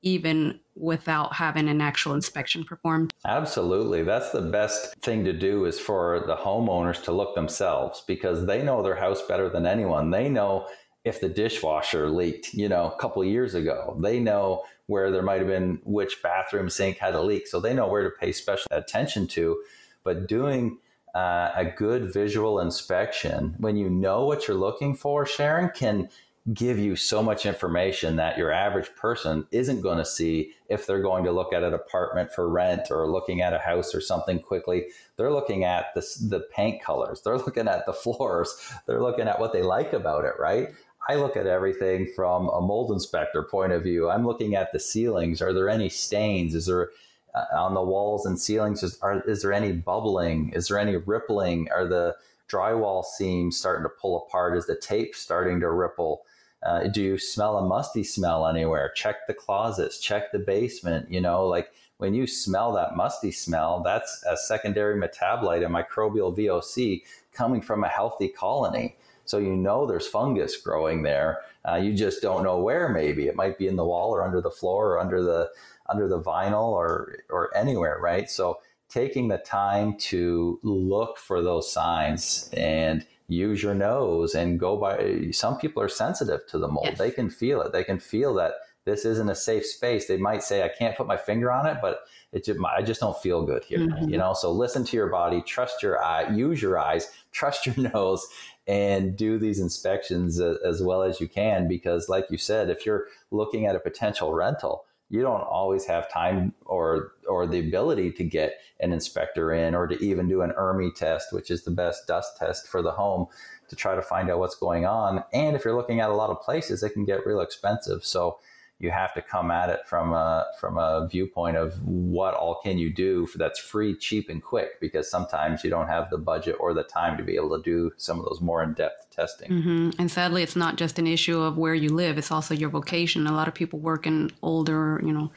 even 0.02 0.60
without 0.74 1.34
having 1.34 1.68
an 1.68 1.80
actual 1.80 2.14
inspection 2.14 2.64
performed. 2.64 3.12
Absolutely. 3.26 4.02
That's 4.02 4.30
the 4.30 4.42
best 4.42 4.94
thing 4.96 5.24
to 5.24 5.32
do 5.32 5.64
is 5.64 5.78
for 5.78 6.24
the 6.26 6.36
homeowners 6.36 7.02
to 7.04 7.12
look 7.12 7.34
themselves 7.34 8.02
because 8.06 8.46
they 8.46 8.62
know 8.62 8.82
their 8.82 8.96
house 8.96 9.22
better 9.22 9.48
than 9.48 9.66
anyone. 9.66 10.10
They 10.10 10.28
know 10.28 10.66
if 11.04 11.20
the 11.20 11.28
dishwasher 11.28 12.08
leaked, 12.08 12.54
you 12.54 12.68
know, 12.68 12.90
a 12.90 12.96
couple 12.98 13.24
years 13.24 13.54
ago. 13.54 13.96
They 14.00 14.20
know 14.20 14.62
where 14.86 15.10
there 15.10 15.22
might 15.22 15.38
have 15.38 15.48
been 15.48 15.80
which 15.84 16.22
bathroom 16.22 16.70
sink 16.70 16.98
had 16.98 17.14
a 17.14 17.22
leak. 17.22 17.46
So 17.46 17.60
they 17.60 17.74
know 17.74 17.88
where 17.88 18.04
to 18.04 18.10
pay 18.10 18.32
special 18.32 18.68
attention 18.70 19.26
to. 19.28 19.62
But 20.04 20.26
doing 20.26 20.78
uh, 21.14 21.50
a 21.54 21.64
good 21.64 22.12
visual 22.12 22.60
inspection 22.60 23.54
when 23.58 23.76
you 23.76 23.90
know 23.90 24.24
what 24.24 24.48
you're 24.48 24.56
looking 24.56 24.94
for, 24.94 25.26
Sharon, 25.26 25.70
can 25.74 26.08
give 26.52 26.76
you 26.78 26.96
so 26.96 27.22
much 27.22 27.46
information 27.46 28.16
that 28.16 28.36
your 28.36 28.50
average 28.50 28.92
person 28.96 29.46
isn't 29.52 29.80
going 29.80 29.98
to 29.98 30.04
see 30.04 30.52
if 30.68 30.86
they're 30.86 31.00
going 31.00 31.22
to 31.22 31.30
look 31.30 31.52
at 31.52 31.62
an 31.62 31.72
apartment 31.72 32.32
for 32.32 32.48
rent 32.48 32.88
or 32.90 33.08
looking 33.08 33.42
at 33.42 33.52
a 33.52 33.58
house 33.58 33.94
or 33.94 34.00
something 34.00 34.40
quickly. 34.40 34.86
They're 35.16 35.30
looking 35.30 35.62
at 35.62 35.94
the, 35.94 36.00
the 36.28 36.40
paint 36.52 36.82
colors, 36.82 37.22
they're 37.22 37.38
looking 37.46 37.68
at 37.68 37.86
the 37.86 37.92
floors, 37.92 38.56
they're 38.86 39.02
looking 39.02 39.28
at 39.28 39.38
what 39.38 39.52
they 39.52 39.62
like 39.62 39.92
about 39.92 40.24
it, 40.24 40.34
right? 40.38 40.68
I 41.08 41.14
look 41.14 41.36
at 41.36 41.46
everything 41.46 42.10
from 42.14 42.48
a 42.48 42.60
mold 42.60 42.90
inspector 42.90 43.42
point 43.44 43.72
of 43.72 43.82
view. 43.82 44.08
I'm 44.10 44.26
looking 44.26 44.54
at 44.54 44.72
the 44.72 44.78
ceilings. 44.78 45.42
Are 45.42 45.52
there 45.52 45.68
any 45.68 45.88
stains? 45.88 46.54
Is 46.54 46.66
there 46.66 46.90
uh, 47.34 47.44
on 47.56 47.74
the 47.74 47.82
walls 47.82 48.24
and 48.24 48.38
ceilings? 48.38 48.82
Is, 48.82 48.98
are, 49.02 49.20
is 49.22 49.42
there 49.42 49.52
any 49.52 49.72
bubbling? 49.72 50.50
Is 50.50 50.68
there 50.68 50.78
any 50.78 50.96
rippling? 50.96 51.68
Are 51.72 51.88
the 51.88 52.14
drywall 52.52 53.04
seams 53.04 53.56
starting 53.56 53.84
to 53.84 53.88
pull 53.88 54.24
apart? 54.26 54.56
Is 54.56 54.66
the 54.66 54.76
tape 54.76 55.14
starting 55.14 55.60
to 55.60 55.70
ripple? 55.70 56.24
Uh, 56.62 56.84
do 56.88 57.02
you 57.02 57.18
smell 57.18 57.58
a 57.58 57.66
musty 57.66 58.04
smell 58.04 58.46
anywhere? 58.46 58.92
Check 58.94 59.26
the 59.26 59.34
closets, 59.34 59.98
check 59.98 60.30
the 60.30 60.38
basement. 60.38 61.10
You 61.10 61.20
know, 61.20 61.46
like 61.46 61.72
when 61.98 62.14
you 62.14 62.26
smell 62.26 62.72
that 62.72 62.96
musty 62.96 63.32
smell, 63.32 63.82
that's 63.82 64.24
a 64.28 64.36
secondary 64.36 65.00
metabolite, 65.00 65.64
a 65.64 65.68
microbial 65.68 66.36
VOC 66.36 67.02
coming 67.32 67.60
from 67.60 67.84
a 67.84 67.88
healthy 67.88 68.28
colony. 68.28 68.96
So 69.24 69.38
you 69.38 69.56
know 69.56 69.86
there's 69.86 70.06
fungus 70.06 70.56
growing 70.56 71.02
there. 71.02 71.42
Uh, 71.68 71.76
you 71.76 71.94
just 71.94 72.22
don't 72.22 72.42
know 72.42 72.58
where. 72.58 72.88
Maybe 72.88 73.28
it 73.28 73.36
might 73.36 73.56
be 73.56 73.68
in 73.68 73.76
the 73.76 73.84
wall 73.84 74.10
or 74.10 74.24
under 74.24 74.40
the 74.40 74.50
floor 74.50 74.92
or 74.92 74.98
under 74.98 75.22
the 75.22 75.50
under 75.88 76.08
the 76.08 76.20
vinyl 76.20 76.68
or 76.68 77.18
or 77.30 77.56
anywhere, 77.56 77.98
right? 78.00 78.28
So 78.28 78.60
taking 78.92 79.28
the 79.28 79.38
time 79.38 79.96
to 79.96 80.60
look 80.62 81.16
for 81.16 81.42
those 81.42 81.72
signs 81.72 82.50
and 82.52 83.06
use 83.28 83.62
your 83.62 83.74
nose 83.74 84.34
and 84.34 84.60
go 84.60 84.76
by 84.76 85.30
some 85.30 85.56
people 85.56 85.82
are 85.82 85.88
sensitive 85.88 86.40
to 86.46 86.58
the 86.58 86.68
mold 86.68 86.86
yes. 86.86 86.98
they 86.98 87.10
can 87.10 87.30
feel 87.30 87.62
it 87.62 87.72
they 87.72 87.84
can 87.84 87.98
feel 87.98 88.34
that 88.34 88.52
this 88.84 89.04
isn't 89.04 89.30
a 89.30 89.34
safe 89.34 89.64
space 89.64 90.06
they 90.06 90.18
might 90.18 90.42
say 90.42 90.62
i 90.62 90.68
can't 90.68 90.96
put 90.96 91.06
my 91.06 91.16
finger 91.16 91.50
on 91.50 91.66
it 91.66 91.78
but 91.80 92.00
it 92.32 92.44
just, 92.44 92.60
i 92.76 92.82
just 92.82 93.00
don't 93.00 93.16
feel 93.22 93.46
good 93.46 93.64
here 93.64 93.78
mm-hmm. 93.78 94.10
you 94.10 94.18
know 94.18 94.34
so 94.34 94.52
listen 94.52 94.84
to 94.84 94.96
your 94.96 95.08
body 95.08 95.40
trust 95.46 95.82
your 95.82 96.02
eye 96.02 96.28
use 96.30 96.60
your 96.60 96.78
eyes 96.78 97.10
trust 97.32 97.64
your 97.64 97.90
nose 97.94 98.26
and 98.66 99.16
do 99.16 99.38
these 99.38 99.58
inspections 99.58 100.38
as 100.38 100.82
well 100.82 101.02
as 101.02 101.20
you 101.20 101.28
can 101.28 101.66
because 101.66 102.08
like 102.10 102.26
you 102.30 102.36
said 102.36 102.68
if 102.68 102.84
you're 102.84 103.06
looking 103.30 103.64
at 103.64 103.74
a 103.74 103.80
potential 103.80 104.34
rental 104.34 104.84
you 105.12 105.20
don't 105.20 105.42
always 105.42 105.84
have 105.84 106.10
time 106.10 106.54
or 106.64 107.12
or 107.28 107.46
the 107.46 107.60
ability 107.60 108.10
to 108.12 108.24
get 108.24 108.54
an 108.80 108.94
inspector 108.94 109.52
in 109.52 109.74
or 109.74 109.86
to 109.86 110.02
even 110.02 110.26
do 110.26 110.40
an 110.40 110.52
ERMI 110.58 110.94
test, 110.94 111.34
which 111.34 111.50
is 111.50 111.64
the 111.64 111.70
best 111.70 112.06
dust 112.06 112.38
test 112.38 112.66
for 112.66 112.80
the 112.80 112.92
home 112.92 113.26
to 113.68 113.76
try 113.76 113.94
to 113.94 114.00
find 114.00 114.30
out 114.30 114.38
what's 114.38 114.56
going 114.56 114.86
on. 114.86 115.22
And 115.34 115.54
if 115.54 115.66
you're 115.66 115.76
looking 115.76 116.00
at 116.00 116.08
a 116.08 116.14
lot 116.14 116.30
of 116.30 116.40
places, 116.40 116.82
it 116.82 116.94
can 116.94 117.04
get 117.04 117.26
real 117.26 117.42
expensive. 117.42 118.06
So, 118.06 118.38
you 118.82 118.90
have 118.90 119.14
to 119.14 119.22
come 119.22 119.52
at 119.52 119.70
it 119.70 119.86
from 119.86 120.12
a 120.12 120.44
from 120.58 120.76
a 120.76 121.06
viewpoint 121.08 121.56
of 121.56 121.80
what 121.84 122.34
all 122.34 122.60
can 122.64 122.78
you 122.78 122.92
do 122.92 123.26
for 123.26 123.38
that's 123.38 123.60
free, 123.60 123.96
cheap, 123.96 124.28
and 124.28 124.42
quick. 124.42 124.80
Because 124.80 125.08
sometimes 125.08 125.62
you 125.62 125.70
don't 125.70 125.86
have 125.86 126.10
the 126.10 126.18
budget 126.18 126.56
or 126.58 126.74
the 126.74 126.82
time 126.82 127.16
to 127.16 127.22
be 127.22 127.36
able 127.36 127.56
to 127.56 127.62
do 127.62 127.92
some 127.96 128.18
of 128.18 128.24
those 128.24 128.40
more 128.40 128.60
in 128.60 128.74
depth 128.74 129.08
testing. 129.10 129.50
Mm-hmm. 129.50 129.90
And 130.00 130.10
sadly, 130.10 130.42
it's 130.42 130.56
not 130.56 130.76
just 130.76 130.98
an 130.98 131.06
issue 131.06 131.40
of 131.40 131.56
where 131.56 131.74
you 131.74 131.90
live; 131.90 132.18
it's 132.18 132.32
also 132.32 132.54
your 132.54 132.70
vocation. 132.70 133.28
A 133.28 133.32
lot 133.32 133.46
of 133.46 133.54
people 133.54 133.78
work 133.78 134.06
in 134.06 134.30
older, 134.42 135.00
you 135.04 135.12
know. 135.12 135.32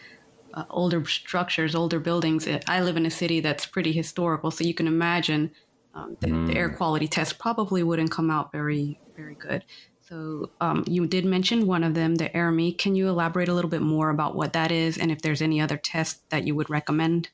Uh, 0.54 0.64
older 0.70 1.04
structures, 1.06 1.76
older 1.76 2.00
buildings. 2.00 2.48
I 2.70 2.80
live 2.80 2.96
in 2.96 3.06
a 3.06 3.12
city 3.12 3.42
that's 3.42 3.66
pretty 3.66 3.92
historical, 3.92 4.52
so 4.52 4.64
you 4.64 4.74
can 4.74 4.88
imagine 4.88 5.52
um, 5.94 6.16
the, 6.22 6.28
mm. 6.28 6.48
the, 6.48 6.56
air 6.56 6.70
quality 6.70 7.10
test 7.10 7.40
probably 7.40 7.84
wouldn't 7.84 8.10
come 8.10 8.32
out 8.32 8.54
very, 8.54 8.98
very 9.18 9.36
good. 9.36 9.66
So 10.08 10.52
um, 10.62 10.84
you 10.86 11.08
did 11.08 11.26
mention 11.26 11.66
one 11.66 11.84
of 11.84 11.96
them, 11.96 12.16
the 12.16 12.30
ERMI. 12.30 12.78
Can 12.78 12.96
you 12.96 13.08
elaborate 13.08 13.50
a 13.50 13.54
little 13.54 13.72
bit 13.72 13.82
more 13.82 14.12
about 14.12 14.36
what 14.36 14.54
that 14.54 14.72
is 14.72 15.00
and 15.00 15.12
if 15.12 15.24
there's 15.24 15.42
any 15.42 15.60
other 15.60 15.78
tests 15.78 16.22
that 16.30 16.46
you 16.46 16.54
would 16.54 16.70
recommend? 16.70 17.30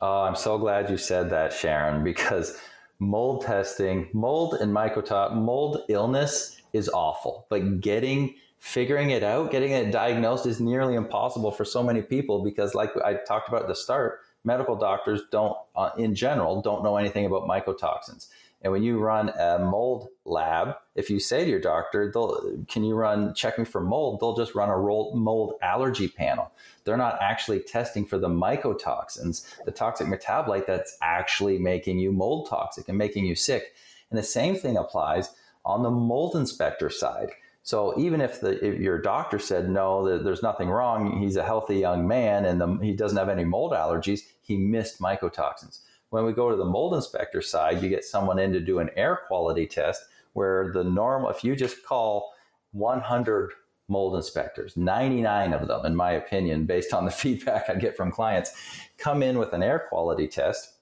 Oh, 0.00 0.22
I'm 0.22 0.36
so 0.36 0.58
glad 0.58 0.90
you 0.90 0.96
said 0.96 1.30
that, 1.30 1.52
Sharon, 1.52 2.04
because 2.04 2.56
mold 3.00 3.42
testing, 3.42 4.08
mold 4.12 4.54
and 4.54 4.72
mycotox, 4.72 5.34
mold 5.34 5.82
illness 5.88 6.62
is 6.72 6.88
awful. 6.88 7.46
But 7.50 7.80
getting, 7.80 8.36
figuring 8.58 9.10
it 9.10 9.24
out, 9.24 9.50
getting 9.50 9.72
it 9.72 9.90
diagnosed 9.90 10.46
is 10.46 10.60
nearly 10.60 10.94
impossible 10.94 11.50
for 11.50 11.64
so 11.64 11.82
many 11.82 12.00
people 12.00 12.44
because, 12.44 12.76
like 12.76 12.90
I 13.04 13.14
talked 13.14 13.48
about 13.48 13.62
at 13.62 13.68
the 13.68 13.74
start, 13.74 14.20
medical 14.44 14.76
doctors 14.76 15.22
don't, 15.32 15.56
uh, 15.74 15.90
in 15.98 16.14
general, 16.14 16.62
don't 16.62 16.84
know 16.84 16.96
anything 16.96 17.26
about 17.26 17.48
mycotoxins. 17.48 18.28
And 18.62 18.72
when 18.72 18.84
you 18.84 18.98
run 18.98 19.30
a 19.30 19.58
mold 19.58 20.08
lab, 20.24 20.76
if 20.94 21.10
you 21.10 21.18
say 21.18 21.44
to 21.44 21.50
your 21.50 21.60
doctor, 21.60 22.10
they'll, 22.12 22.64
can 22.68 22.84
you 22.84 22.94
run, 22.94 23.34
check 23.34 23.58
me 23.58 23.64
for 23.64 23.80
mold? 23.80 24.20
They'll 24.20 24.36
just 24.36 24.54
run 24.54 24.70
a 24.70 24.76
mold 24.78 25.54
allergy 25.60 26.08
panel. 26.08 26.52
They're 26.84 26.96
not 26.96 27.18
actually 27.20 27.60
testing 27.60 28.06
for 28.06 28.18
the 28.18 28.28
mycotoxins, 28.28 29.44
the 29.64 29.72
toxic 29.72 30.06
metabolite 30.06 30.66
that's 30.66 30.96
actually 31.02 31.58
making 31.58 31.98
you 31.98 32.12
mold 32.12 32.48
toxic 32.48 32.88
and 32.88 32.96
making 32.96 33.26
you 33.26 33.34
sick. 33.34 33.74
And 34.10 34.18
the 34.18 34.22
same 34.22 34.54
thing 34.54 34.76
applies 34.76 35.30
on 35.64 35.82
the 35.82 35.90
mold 35.90 36.36
inspector 36.36 36.88
side. 36.88 37.30
So 37.64 37.98
even 37.98 38.20
if, 38.20 38.40
the, 38.40 38.64
if 38.64 38.80
your 38.80 39.00
doctor 39.00 39.38
said 39.38 39.68
no, 39.70 40.18
there's 40.22 40.42
nothing 40.42 40.68
wrong, 40.68 41.20
he's 41.20 41.36
a 41.36 41.44
healthy 41.44 41.78
young 41.78 42.06
man 42.06 42.44
and 42.44 42.60
the, 42.60 42.78
he 42.82 42.92
doesn't 42.92 43.18
have 43.18 43.28
any 43.28 43.44
mold 43.44 43.72
allergies, 43.72 44.20
he 44.40 44.56
missed 44.56 45.00
mycotoxins. 45.00 45.80
When 46.12 46.26
we 46.26 46.34
go 46.34 46.50
to 46.50 46.56
the 46.56 46.66
mold 46.66 46.92
inspector 46.92 47.40
side, 47.40 47.82
you 47.82 47.88
get 47.88 48.04
someone 48.04 48.38
in 48.38 48.52
to 48.52 48.60
do 48.60 48.80
an 48.80 48.90
air 48.96 49.20
quality 49.26 49.66
test 49.66 50.02
where 50.34 50.70
the 50.70 50.84
norm, 50.84 51.24
if 51.30 51.42
you 51.42 51.56
just 51.56 51.86
call 51.86 52.34
100 52.72 53.52
mold 53.88 54.14
inspectors, 54.16 54.76
99 54.76 55.54
of 55.54 55.66
them, 55.66 55.86
in 55.86 55.96
my 55.96 56.10
opinion, 56.10 56.66
based 56.66 56.92
on 56.92 57.06
the 57.06 57.10
feedback 57.22 57.70
I 57.70 57.76
get 57.76 57.96
from 57.96 58.10
clients, 58.10 58.52
come 58.98 59.22
in 59.22 59.38
with 59.38 59.54
an 59.54 59.62
air 59.62 59.86
quality 59.88 60.28
test 60.28 60.74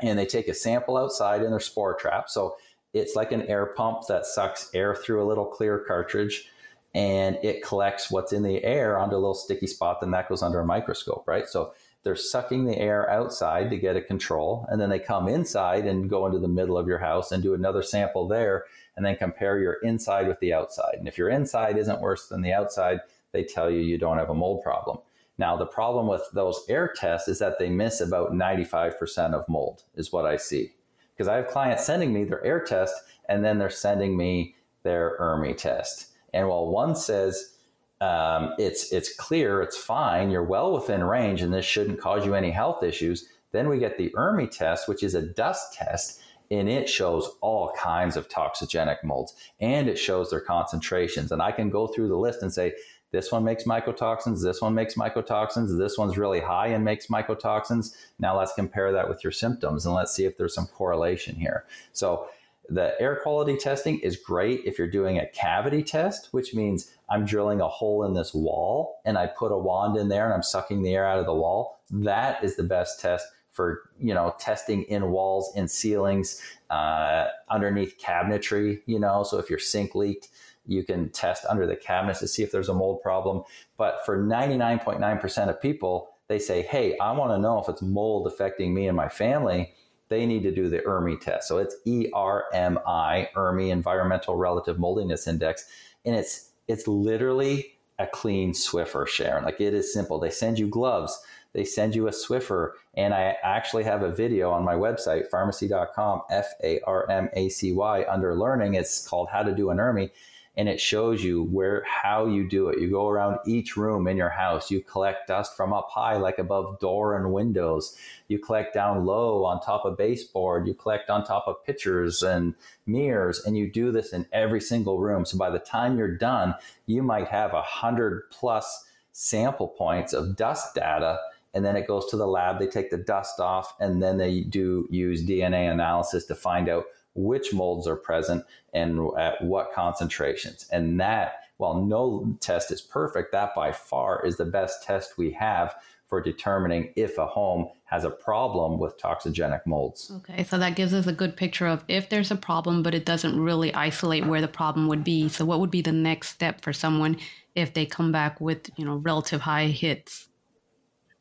and 0.00 0.16
they 0.16 0.24
take 0.24 0.46
a 0.46 0.54
sample 0.54 0.96
outside 0.96 1.42
in 1.42 1.50
their 1.50 1.58
spore 1.58 1.94
trap. 1.94 2.30
So 2.30 2.58
it's 2.94 3.16
like 3.16 3.32
an 3.32 3.42
air 3.42 3.66
pump 3.66 4.06
that 4.06 4.24
sucks 4.24 4.72
air 4.72 4.94
through 4.94 5.20
a 5.20 5.26
little 5.26 5.46
clear 5.46 5.80
cartridge 5.80 6.48
and 6.94 7.40
it 7.42 7.64
collects 7.64 8.08
what's 8.08 8.32
in 8.32 8.44
the 8.44 8.62
air 8.62 8.98
onto 8.98 9.16
a 9.16 9.18
little 9.18 9.34
sticky 9.34 9.66
spot, 9.66 10.00
then 10.00 10.12
that 10.12 10.28
goes 10.28 10.44
under 10.44 10.60
a 10.60 10.64
microscope, 10.64 11.24
right? 11.26 11.48
So 11.48 11.72
they're 12.02 12.16
sucking 12.16 12.64
the 12.64 12.78
air 12.78 13.10
outside 13.10 13.70
to 13.70 13.76
get 13.76 13.96
a 13.96 14.00
control, 14.00 14.66
and 14.70 14.80
then 14.80 14.88
they 14.88 14.98
come 14.98 15.28
inside 15.28 15.86
and 15.86 16.08
go 16.08 16.26
into 16.26 16.38
the 16.38 16.48
middle 16.48 16.78
of 16.78 16.86
your 16.86 16.98
house 16.98 17.32
and 17.32 17.42
do 17.42 17.54
another 17.54 17.82
sample 17.82 18.28
there, 18.28 18.64
and 18.96 19.04
then 19.04 19.16
compare 19.16 19.58
your 19.58 19.74
inside 19.82 20.26
with 20.28 20.40
the 20.40 20.52
outside. 20.52 20.94
And 20.98 21.08
if 21.08 21.18
your 21.18 21.28
inside 21.28 21.76
isn't 21.76 22.00
worse 22.00 22.28
than 22.28 22.42
the 22.42 22.52
outside, 22.52 23.00
they 23.32 23.44
tell 23.44 23.70
you 23.70 23.80
you 23.80 23.98
don't 23.98 24.18
have 24.18 24.30
a 24.30 24.34
mold 24.34 24.62
problem. 24.62 24.98
Now, 25.38 25.56
the 25.56 25.66
problem 25.66 26.08
with 26.08 26.22
those 26.32 26.64
air 26.68 26.92
tests 26.94 27.28
is 27.28 27.38
that 27.38 27.58
they 27.58 27.70
miss 27.70 28.00
about 28.00 28.32
95% 28.32 29.34
of 29.34 29.48
mold, 29.48 29.84
is 29.94 30.12
what 30.12 30.26
I 30.26 30.36
see. 30.36 30.72
Because 31.14 31.28
I 31.28 31.36
have 31.36 31.48
clients 31.48 31.84
sending 31.84 32.12
me 32.12 32.24
their 32.24 32.44
air 32.44 32.60
test 32.60 32.94
and 33.28 33.44
then 33.44 33.58
they're 33.58 33.70
sending 33.70 34.16
me 34.16 34.56
their 34.82 35.16
ERMI 35.20 35.56
test. 35.56 36.12
And 36.32 36.48
while 36.48 36.68
one 36.68 36.96
says 36.96 37.57
um, 38.00 38.54
it's 38.58 38.92
it's 38.92 39.14
clear, 39.14 39.62
it's 39.62 39.76
fine, 39.76 40.30
you're 40.30 40.42
well 40.42 40.72
within 40.72 41.02
range, 41.02 41.42
and 41.42 41.52
this 41.52 41.66
shouldn't 41.66 42.00
cause 42.00 42.24
you 42.24 42.34
any 42.34 42.50
health 42.50 42.82
issues. 42.82 43.28
Then 43.52 43.68
we 43.68 43.78
get 43.78 43.98
the 43.98 44.10
ERMI 44.10 44.50
test, 44.50 44.88
which 44.88 45.02
is 45.02 45.14
a 45.14 45.22
dust 45.22 45.74
test, 45.74 46.20
and 46.50 46.68
it 46.68 46.88
shows 46.88 47.28
all 47.40 47.72
kinds 47.72 48.16
of 48.16 48.28
toxigenic 48.28 49.02
molds, 49.02 49.34
and 49.60 49.88
it 49.88 49.98
shows 49.98 50.30
their 50.30 50.40
concentrations. 50.40 51.32
And 51.32 51.42
I 51.42 51.52
can 51.52 51.70
go 51.70 51.86
through 51.86 52.08
the 52.08 52.16
list 52.16 52.42
and 52.42 52.52
say, 52.52 52.74
this 53.10 53.32
one 53.32 53.42
makes 53.42 53.64
mycotoxins, 53.64 54.42
this 54.42 54.60
one 54.60 54.74
makes 54.74 54.94
mycotoxins, 54.94 55.78
this 55.78 55.96
one's 55.96 56.18
really 56.18 56.40
high 56.40 56.68
and 56.68 56.84
makes 56.84 57.06
mycotoxins. 57.06 57.94
Now 58.18 58.38
let's 58.38 58.52
compare 58.52 58.92
that 58.92 59.08
with 59.08 59.24
your 59.24 59.32
symptoms 59.32 59.86
and 59.86 59.94
let's 59.94 60.12
see 60.12 60.26
if 60.26 60.36
there's 60.36 60.54
some 60.54 60.66
correlation 60.66 61.34
here. 61.34 61.64
So 61.92 62.28
the 62.68 63.00
air 63.00 63.16
quality 63.22 63.56
testing 63.56 63.98
is 64.00 64.16
great 64.16 64.60
if 64.64 64.78
you're 64.78 64.90
doing 64.90 65.18
a 65.18 65.26
cavity 65.28 65.82
test, 65.82 66.28
which 66.32 66.54
means 66.54 66.92
I'm 67.08 67.24
drilling 67.24 67.60
a 67.60 67.68
hole 67.68 68.04
in 68.04 68.12
this 68.12 68.34
wall 68.34 69.00
and 69.06 69.16
I 69.16 69.26
put 69.26 69.52
a 69.52 69.58
wand 69.58 69.96
in 69.96 70.08
there 70.08 70.26
and 70.26 70.34
I'm 70.34 70.42
sucking 70.42 70.82
the 70.82 70.94
air 70.94 71.06
out 71.06 71.18
of 71.18 71.26
the 71.26 71.34
wall. 71.34 71.80
That 71.90 72.44
is 72.44 72.56
the 72.56 72.62
best 72.62 73.00
test 73.00 73.26
for 73.58 73.90
you 73.98 74.14
know 74.14 74.34
testing 74.38 74.82
in 74.84 75.10
walls, 75.10 75.52
in 75.56 75.66
ceilings, 75.66 76.40
uh, 76.70 77.26
underneath 77.48 77.98
cabinetry. 77.98 78.82
You 78.86 79.00
know, 79.00 79.24
so 79.24 79.38
if 79.38 79.48
your 79.48 79.58
sink 79.58 79.94
leaked, 79.94 80.28
you 80.66 80.84
can 80.84 81.08
test 81.08 81.44
under 81.48 81.66
the 81.66 81.74
cabinets 81.74 82.20
to 82.20 82.28
see 82.28 82.42
if 82.42 82.52
there's 82.52 82.68
a 82.68 82.74
mold 82.74 83.02
problem. 83.02 83.42
But 83.76 84.04
for 84.04 84.18
99.9% 84.18 85.48
of 85.48 85.60
people, 85.60 86.10
they 86.28 86.38
say, 86.38 86.62
"Hey, 86.62 86.96
I 86.98 87.10
want 87.12 87.32
to 87.32 87.38
know 87.38 87.58
if 87.58 87.68
it's 87.68 87.82
mold 87.82 88.26
affecting 88.26 88.74
me 88.74 88.86
and 88.86 88.96
my 88.96 89.08
family." 89.08 89.74
They 90.08 90.26
need 90.26 90.42
to 90.42 90.54
do 90.54 90.68
the 90.68 90.80
ERMI 90.80 91.20
test. 91.20 91.48
So 91.48 91.58
it's 91.58 91.76
E 91.84 92.08
R 92.12 92.44
M 92.52 92.78
I, 92.86 93.28
ERMI, 93.36 93.70
Environmental 93.70 94.36
Relative 94.36 94.78
Moldiness 94.78 95.26
Index. 95.26 95.66
And 96.04 96.14
it's 96.14 96.50
it's 96.66 96.86
literally 96.86 97.78
a 97.98 98.06
clean 98.06 98.52
Swiffer, 98.52 99.06
Sharon. 99.06 99.44
Like 99.44 99.60
it 99.60 99.74
is 99.74 99.92
simple. 99.92 100.18
They 100.18 100.30
send 100.30 100.58
you 100.58 100.68
gloves, 100.68 101.20
they 101.52 101.64
send 101.64 101.94
you 101.94 102.06
a 102.08 102.12
Swiffer. 102.12 102.72
And 102.94 103.12
I 103.14 103.36
actually 103.42 103.84
have 103.84 104.02
a 104.02 104.12
video 104.12 104.50
on 104.50 104.64
my 104.64 104.74
website, 104.74 105.30
farmacy.com, 105.30 106.22
F 106.30 106.46
A 106.62 106.80
R 106.86 107.10
M 107.10 107.28
A 107.34 107.48
C 107.48 107.72
Y, 107.72 108.04
under 108.08 108.34
learning. 108.34 108.74
It's 108.74 109.06
called 109.06 109.28
How 109.30 109.42
to 109.42 109.54
Do 109.54 109.70
an 109.70 109.78
ERMI 109.78 110.10
and 110.58 110.68
it 110.68 110.80
shows 110.80 111.22
you 111.22 111.44
where 111.44 111.84
how 111.86 112.26
you 112.26 112.46
do 112.46 112.68
it. 112.68 112.80
You 112.80 112.90
go 112.90 113.08
around 113.08 113.38
each 113.46 113.76
room 113.76 114.08
in 114.08 114.16
your 114.16 114.28
house. 114.28 114.72
You 114.72 114.82
collect 114.82 115.28
dust 115.28 115.56
from 115.56 115.72
up 115.72 115.88
high, 115.88 116.16
like 116.16 116.38
above 116.38 116.80
door 116.80 117.16
and 117.16 117.32
windows. 117.32 117.96
You 118.26 118.40
collect 118.40 118.74
down 118.74 119.06
low 119.06 119.44
on 119.44 119.60
top 119.60 119.84
of 119.84 119.96
baseboard. 119.96 120.66
You 120.66 120.74
collect 120.74 121.10
on 121.10 121.24
top 121.24 121.44
of 121.46 121.64
pictures 121.64 122.24
and 122.24 122.56
mirrors, 122.86 123.44
and 123.44 123.56
you 123.56 123.70
do 123.70 123.92
this 123.92 124.12
in 124.12 124.26
every 124.32 124.60
single 124.60 124.98
room. 124.98 125.24
So 125.24 125.38
by 125.38 125.48
the 125.48 125.60
time 125.60 125.96
you're 125.96 126.16
done, 126.16 126.56
you 126.86 127.04
might 127.04 127.28
have 127.28 127.54
a 127.54 127.62
hundred 127.62 128.28
plus 128.32 128.84
sample 129.12 129.68
points 129.68 130.12
of 130.12 130.36
dust 130.36 130.74
data 130.74 131.18
and 131.54 131.64
then 131.64 131.76
it 131.76 131.88
goes 131.88 132.06
to 132.06 132.16
the 132.16 132.26
lab 132.26 132.60
they 132.60 132.68
take 132.68 132.90
the 132.90 132.96
dust 132.96 133.40
off 133.40 133.74
and 133.80 134.00
then 134.00 134.16
they 134.16 134.42
do 134.42 134.86
use 134.90 135.26
dna 135.26 135.72
analysis 135.72 136.24
to 136.24 136.36
find 136.36 136.68
out 136.68 136.84
which 137.18 137.52
molds 137.52 137.86
are 137.86 137.96
present 137.96 138.44
and 138.72 139.00
at 139.18 139.42
what 139.42 139.72
concentrations. 139.72 140.68
And 140.70 141.00
that, 141.00 141.40
while 141.56 141.82
no 141.82 142.36
test 142.40 142.70
is 142.70 142.80
perfect, 142.80 143.32
that 143.32 143.54
by 143.54 143.72
far 143.72 144.24
is 144.24 144.36
the 144.36 144.44
best 144.44 144.84
test 144.84 145.18
we 145.18 145.32
have 145.32 145.74
for 146.06 146.22
determining 146.22 146.90
if 146.96 147.18
a 147.18 147.26
home 147.26 147.68
has 147.84 148.04
a 148.04 148.10
problem 148.10 148.78
with 148.78 148.98
toxigenic 148.98 149.66
molds. 149.66 150.10
Okay, 150.16 150.44
so 150.44 150.56
that 150.56 150.74
gives 150.74 150.94
us 150.94 151.06
a 151.06 151.12
good 151.12 151.36
picture 151.36 151.66
of 151.66 151.84
if 151.88 152.08
there's 152.08 152.30
a 152.30 152.36
problem, 152.36 152.82
but 152.82 152.94
it 152.94 153.04
doesn't 153.04 153.38
really 153.38 153.74
isolate 153.74 154.26
where 154.26 154.40
the 154.40 154.48
problem 154.48 154.88
would 154.88 155.04
be. 155.04 155.28
So, 155.28 155.44
what 155.44 155.60
would 155.60 155.70
be 155.70 155.82
the 155.82 155.92
next 155.92 156.28
step 156.28 156.62
for 156.62 156.72
someone 156.72 157.18
if 157.54 157.74
they 157.74 157.84
come 157.84 158.10
back 158.10 158.40
with, 158.40 158.70
you 158.76 158.86
know, 158.86 158.96
relative 158.96 159.42
high 159.42 159.66
hits? 159.66 160.28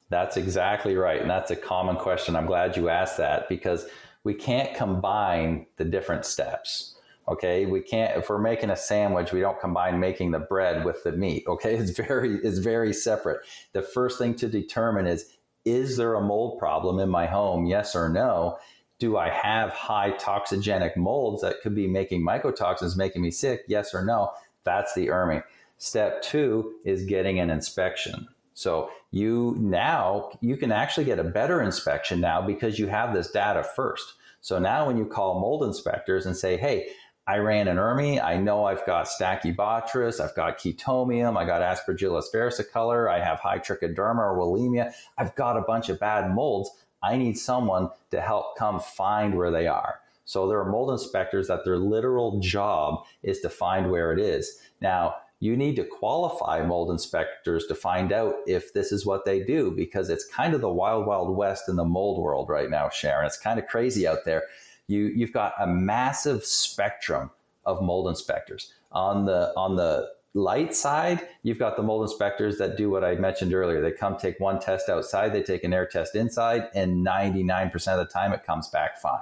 That's 0.10 0.38
exactly 0.38 0.96
right. 0.96 1.20
And 1.20 1.30
that's 1.30 1.52
a 1.52 1.56
common 1.56 1.98
question. 1.98 2.38
I'm 2.38 2.46
glad 2.46 2.78
you 2.78 2.88
asked 2.88 3.18
that 3.18 3.50
because 3.50 3.88
we 4.28 4.34
can't 4.34 4.76
combine 4.76 5.66
the 5.78 5.86
different 5.86 6.26
steps. 6.26 6.96
Okay, 7.30 7.66
we 7.66 7.80
can't. 7.80 8.18
If 8.18 8.30
we're 8.30 8.42
making 8.42 8.70
a 8.70 8.76
sandwich, 8.76 9.32
we 9.32 9.40
don't 9.40 9.58
combine 9.58 10.02
making 10.02 10.32
the 10.32 10.40
bread 10.40 10.84
with 10.84 11.02
the 11.06 11.14
meat. 11.14 11.46
Okay, 11.48 11.76
it's 11.78 11.92
very 11.92 12.36
it's 12.44 12.58
very 12.58 12.92
separate. 12.92 13.40
The 13.72 13.82
first 13.82 14.20
thing 14.20 14.36
to 14.36 14.50
determine 14.50 15.08
is 15.08 15.34
is 15.64 15.96
there 15.96 16.14
a 16.14 16.22
mold 16.22 16.60
problem 16.60 17.00
in 17.00 17.08
my 17.08 17.26
home? 17.26 17.68
Yes 17.68 17.96
or 17.96 18.10
no. 18.10 18.58
Do 19.00 19.16
I 19.16 19.30
have 19.30 19.70
high 19.70 20.12
toxigenic 20.12 20.98
molds 20.98 21.42
that 21.42 21.62
could 21.62 21.74
be 21.74 21.88
making 21.88 22.22
mycotoxins, 22.26 22.98
making 22.98 23.22
me 23.22 23.32
sick? 23.32 23.62
Yes 23.70 23.94
or 23.94 24.04
no. 24.04 24.32
That's 24.66 24.94
the 24.94 25.08
ERMI. 25.08 25.42
Step 25.78 26.22
two 26.22 26.74
is 26.84 27.06
getting 27.06 27.40
an 27.40 27.50
inspection. 27.50 28.28
So 28.56 28.90
you 29.12 29.56
now 29.58 30.32
you 30.42 30.58
can 30.58 30.74
actually 30.74 31.06
get 31.06 31.18
a 31.18 31.24
better 31.24 31.62
inspection 31.62 32.20
now 32.20 32.42
because 32.42 32.78
you 32.78 32.88
have 32.88 33.14
this 33.14 33.32
data 33.32 33.64
first. 33.64 34.16
So 34.48 34.60
now 34.60 34.88
when 34.88 34.96
you 34.96 35.06
call 35.06 35.42
mold 35.42 35.66
inspectors 35.66 36.26
and 36.26 36.34
say, 36.34 36.56
"Hey, 36.56 36.88
I 37.28 37.40
ran 37.40 37.68
an 37.68 37.76
ERMI. 37.76 38.24
I 38.24 38.38
know 38.38 38.64
I've 38.64 38.86
got 38.86 39.08
Stachybotrys, 39.08 40.22
I've 40.22 40.36
got 40.36 40.58
Chaetomium, 40.58 41.36
I 41.36 41.44
got 41.44 41.62
Aspergillus 41.62 42.34
versicolor, 42.34 43.12
I 43.12 43.20
have 43.20 43.40
high 43.40 43.60
trichoderma 43.60 44.20
or 44.20 44.38
Wallemia. 44.38 44.94
I've 45.18 45.36
got 45.36 45.58
a 45.58 45.64
bunch 45.68 45.90
of 45.90 46.00
bad 46.00 46.34
molds. 46.34 46.70
I 47.04 47.18
need 47.18 47.38
someone 47.38 47.90
to 48.12 48.22
help 48.22 48.58
come 48.58 48.80
find 48.80 49.36
where 49.36 49.52
they 49.52 49.68
are. 49.68 50.00
So 50.24 50.48
there 50.48 50.60
are 50.62 50.72
mold 50.72 50.92
inspectors 50.92 51.50
that 51.50 51.66
their 51.66 51.78
literal 51.78 52.40
job 52.40 53.04
is 53.24 53.42
to 53.42 53.50
find 53.50 53.92
where 53.92 54.14
it 54.14 54.20
is. 54.20 54.62
Now, 54.80 55.16
you 55.40 55.56
need 55.56 55.76
to 55.76 55.84
qualify 55.84 56.66
mold 56.66 56.90
inspectors 56.90 57.68
to 57.68 57.76
find 57.76 58.12
out 58.12 58.36
if 58.48 58.74
this 58.74 58.92
is 58.92 59.06
what 59.06 59.24
they 59.26 59.44
do 59.44 59.72
because 59.72 60.10
it's 60.10 60.26
kind 60.26 60.54
of 60.54 60.62
the 60.62 60.70
wild, 60.70 61.06
wild 61.06 61.36
west 61.36 61.70
in 61.70 61.76
the 61.76 61.86
mold 61.86 62.22
world 62.22 62.50
right 62.50 62.70
now, 62.70 62.90
Sharon. 62.90 63.26
It's 63.26 63.38
kind 63.38 63.60
of 63.60 63.68
crazy 63.68 64.08
out 64.08 64.26
there. 64.26 64.44
You, 64.88 65.06
you've 65.16 65.34
got 65.34 65.54
a 65.60 65.68
massive 65.68 66.44
spectrum 66.44 67.30
of 67.66 67.84
mold 67.84 68.08
inspectors. 68.08 68.74
On 68.92 69.26
the, 69.26 69.54
on 69.56 69.76
the 69.76 70.10
light 70.34 70.74
side, 70.74 71.28
you've 71.44 71.60
got 71.60 71.76
the 71.76 71.84
mold 71.84 72.10
inspectors 72.10 72.58
that 72.58 72.78
do 72.78 72.90
what 72.90 73.04
I 73.04 73.16
mentioned 73.16 73.54
earlier. 73.54 73.82
They 73.82 73.92
come 73.92 74.18
take 74.18 74.40
one 74.40 74.60
test 74.60 74.90
outside, 74.90 75.34
they 75.34 75.44
take 75.44 75.64
an 75.64 75.74
air 75.74 75.86
test 75.86 76.16
inside, 76.16 76.70
and 76.74 77.06
99% 77.06 77.76
of 77.76 78.00
the 78.00 78.12
time 78.12 78.34
it 78.34 78.44
comes 78.44 78.70
back 78.70 78.98
fine. 79.00 79.22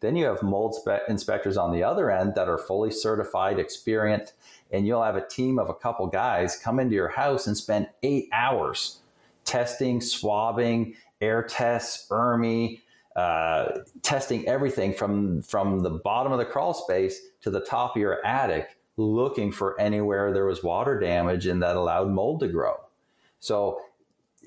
Then 0.00 0.16
you 0.16 0.26
have 0.26 0.42
mold 0.42 0.74
spe- 0.74 1.08
inspectors 1.08 1.56
on 1.56 1.72
the 1.72 1.82
other 1.82 2.10
end 2.10 2.34
that 2.34 2.48
are 2.48 2.58
fully 2.58 2.90
certified, 2.90 3.58
experienced, 3.58 4.34
and 4.70 4.86
you'll 4.86 5.02
have 5.02 5.16
a 5.16 5.26
team 5.26 5.58
of 5.58 5.68
a 5.68 5.74
couple 5.74 6.06
guys 6.06 6.56
come 6.56 6.78
into 6.80 6.94
your 6.94 7.08
house 7.08 7.46
and 7.46 7.56
spend 7.56 7.88
eight 8.02 8.28
hours 8.32 9.00
testing, 9.44 10.00
swabbing, 10.00 10.94
air 11.20 11.42
tests, 11.42 12.06
ERMI, 12.10 12.80
uh, 13.14 13.78
testing 14.02 14.46
everything 14.46 14.92
from 14.92 15.40
from 15.40 15.80
the 15.80 15.90
bottom 15.90 16.32
of 16.32 16.38
the 16.38 16.44
crawl 16.44 16.74
space 16.74 17.20
to 17.40 17.50
the 17.50 17.60
top 17.60 17.96
of 17.96 18.00
your 18.00 18.24
attic, 18.26 18.76
looking 18.96 19.50
for 19.50 19.80
anywhere 19.80 20.32
there 20.32 20.44
was 20.44 20.62
water 20.62 20.98
damage 21.00 21.46
and 21.46 21.62
that 21.62 21.76
allowed 21.76 22.10
mold 22.10 22.40
to 22.40 22.48
grow. 22.48 22.76
So 23.40 23.80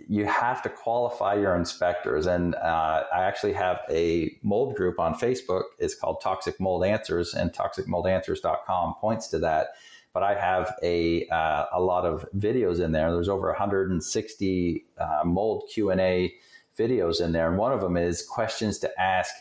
you 0.08 0.26
have 0.26 0.62
to 0.64 0.70
qualify 0.70 1.36
your 1.36 1.56
inspectors. 1.56 2.26
And 2.26 2.56
uh, 2.56 3.04
I 3.14 3.24
actually 3.24 3.54
have 3.54 3.82
a 3.90 4.38
mold 4.44 4.76
group 4.76 5.00
on 5.00 5.14
Facebook. 5.16 5.64
It's 5.78 5.96
called 5.96 6.22
Toxic 6.22 6.60
Mold 6.60 6.86
Answers, 6.86 7.34
and 7.34 7.52
toxicmoldanswers.com 7.52 8.96
points 9.02 9.28
to 9.30 9.40
that. 9.40 9.70
But 10.14 10.24
I 10.24 10.34
have 10.40 10.74
a 10.82 11.28
uh, 11.28 11.66
a 11.72 11.82
lot 11.82 12.06
of 12.06 12.26
videos 12.36 12.80
in 12.80 12.92
there. 12.92 13.12
There's 13.12 13.30
over 13.30 13.48
160 13.48 14.86
uh, 14.98 15.22
mold 15.26 15.70
Q 15.72 15.92
and 15.92 16.02
A 16.02 16.34
videos 16.78 17.22
in 17.22 17.32
there, 17.32 17.50
and 17.50 17.58
one 17.58 17.72
of 17.72 17.82
them 17.82 17.98
is 17.98 18.26
questions 18.26 18.80
to 18.80 19.02
ask 19.02 19.34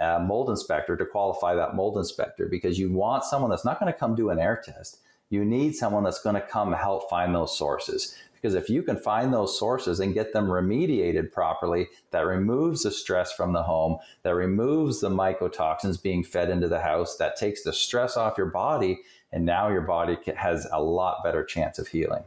a 0.00 0.20
mold 0.20 0.48
inspector 0.48 0.96
to 0.96 1.04
qualify 1.04 1.54
that 1.54 1.74
mold 1.74 1.98
inspector 1.98 2.46
because 2.48 2.78
you 2.78 2.90
want 2.90 3.24
someone 3.24 3.50
that's 3.50 3.64
not 3.64 3.80
going 3.80 3.92
to 3.92 3.98
come 3.98 4.14
do 4.14 4.30
an 4.30 4.38
air 4.38 4.60
test. 4.64 4.98
You 5.30 5.44
need 5.44 5.74
someone 5.74 6.04
that's 6.04 6.22
going 6.22 6.36
to 6.36 6.40
come 6.40 6.72
help 6.72 7.10
find 7.10 7.34
those 7.34 7.56
sources. 7.56 8.16
Because 8.40 8.54
if 8.54 8.70
you 8.70 8.82
can 8.84 8.96
find 8.96 9.34
those 9.34 9.58
sources 9.58 9.98
and 9.98 10.14
get 10.14 10.32
them 10.32 10.46
remediated 10.46 11.32
properly, 11.32 11.88
that 12.12 12.24
removes 12.24 12.84
the 12.84 12.92
stress 12.92 13.32
from 13.32 13.52
the 13.52 13.64
home, 13.64 13.98
that 14.22 14.34
removes 14.34 15.00
the 15.00 15.10
mycotoxins 15.10 16.00
being 16.00 16.22
fed 16.22 16.48
into 16.48 16.68
the 16.68 16.80
house, 16.80 17.16
that 17.16 17.36
takes 17.36 17.64
the 17.64 17.72
stress 17.72 18.16
off 18.16 18.38
your 18.38 18.46
body, 18.46 19.00
and 19.32 19.44
now 19.44 19.68
your 19.68 19.82
body 19.82 20.16
has 20.36 20.66
a 20.72 20.82
lot 20.82 21.22
better 21.22 21.44
chance 21.44 21.78
of 21.78 21.88
healing. 21.88 22.24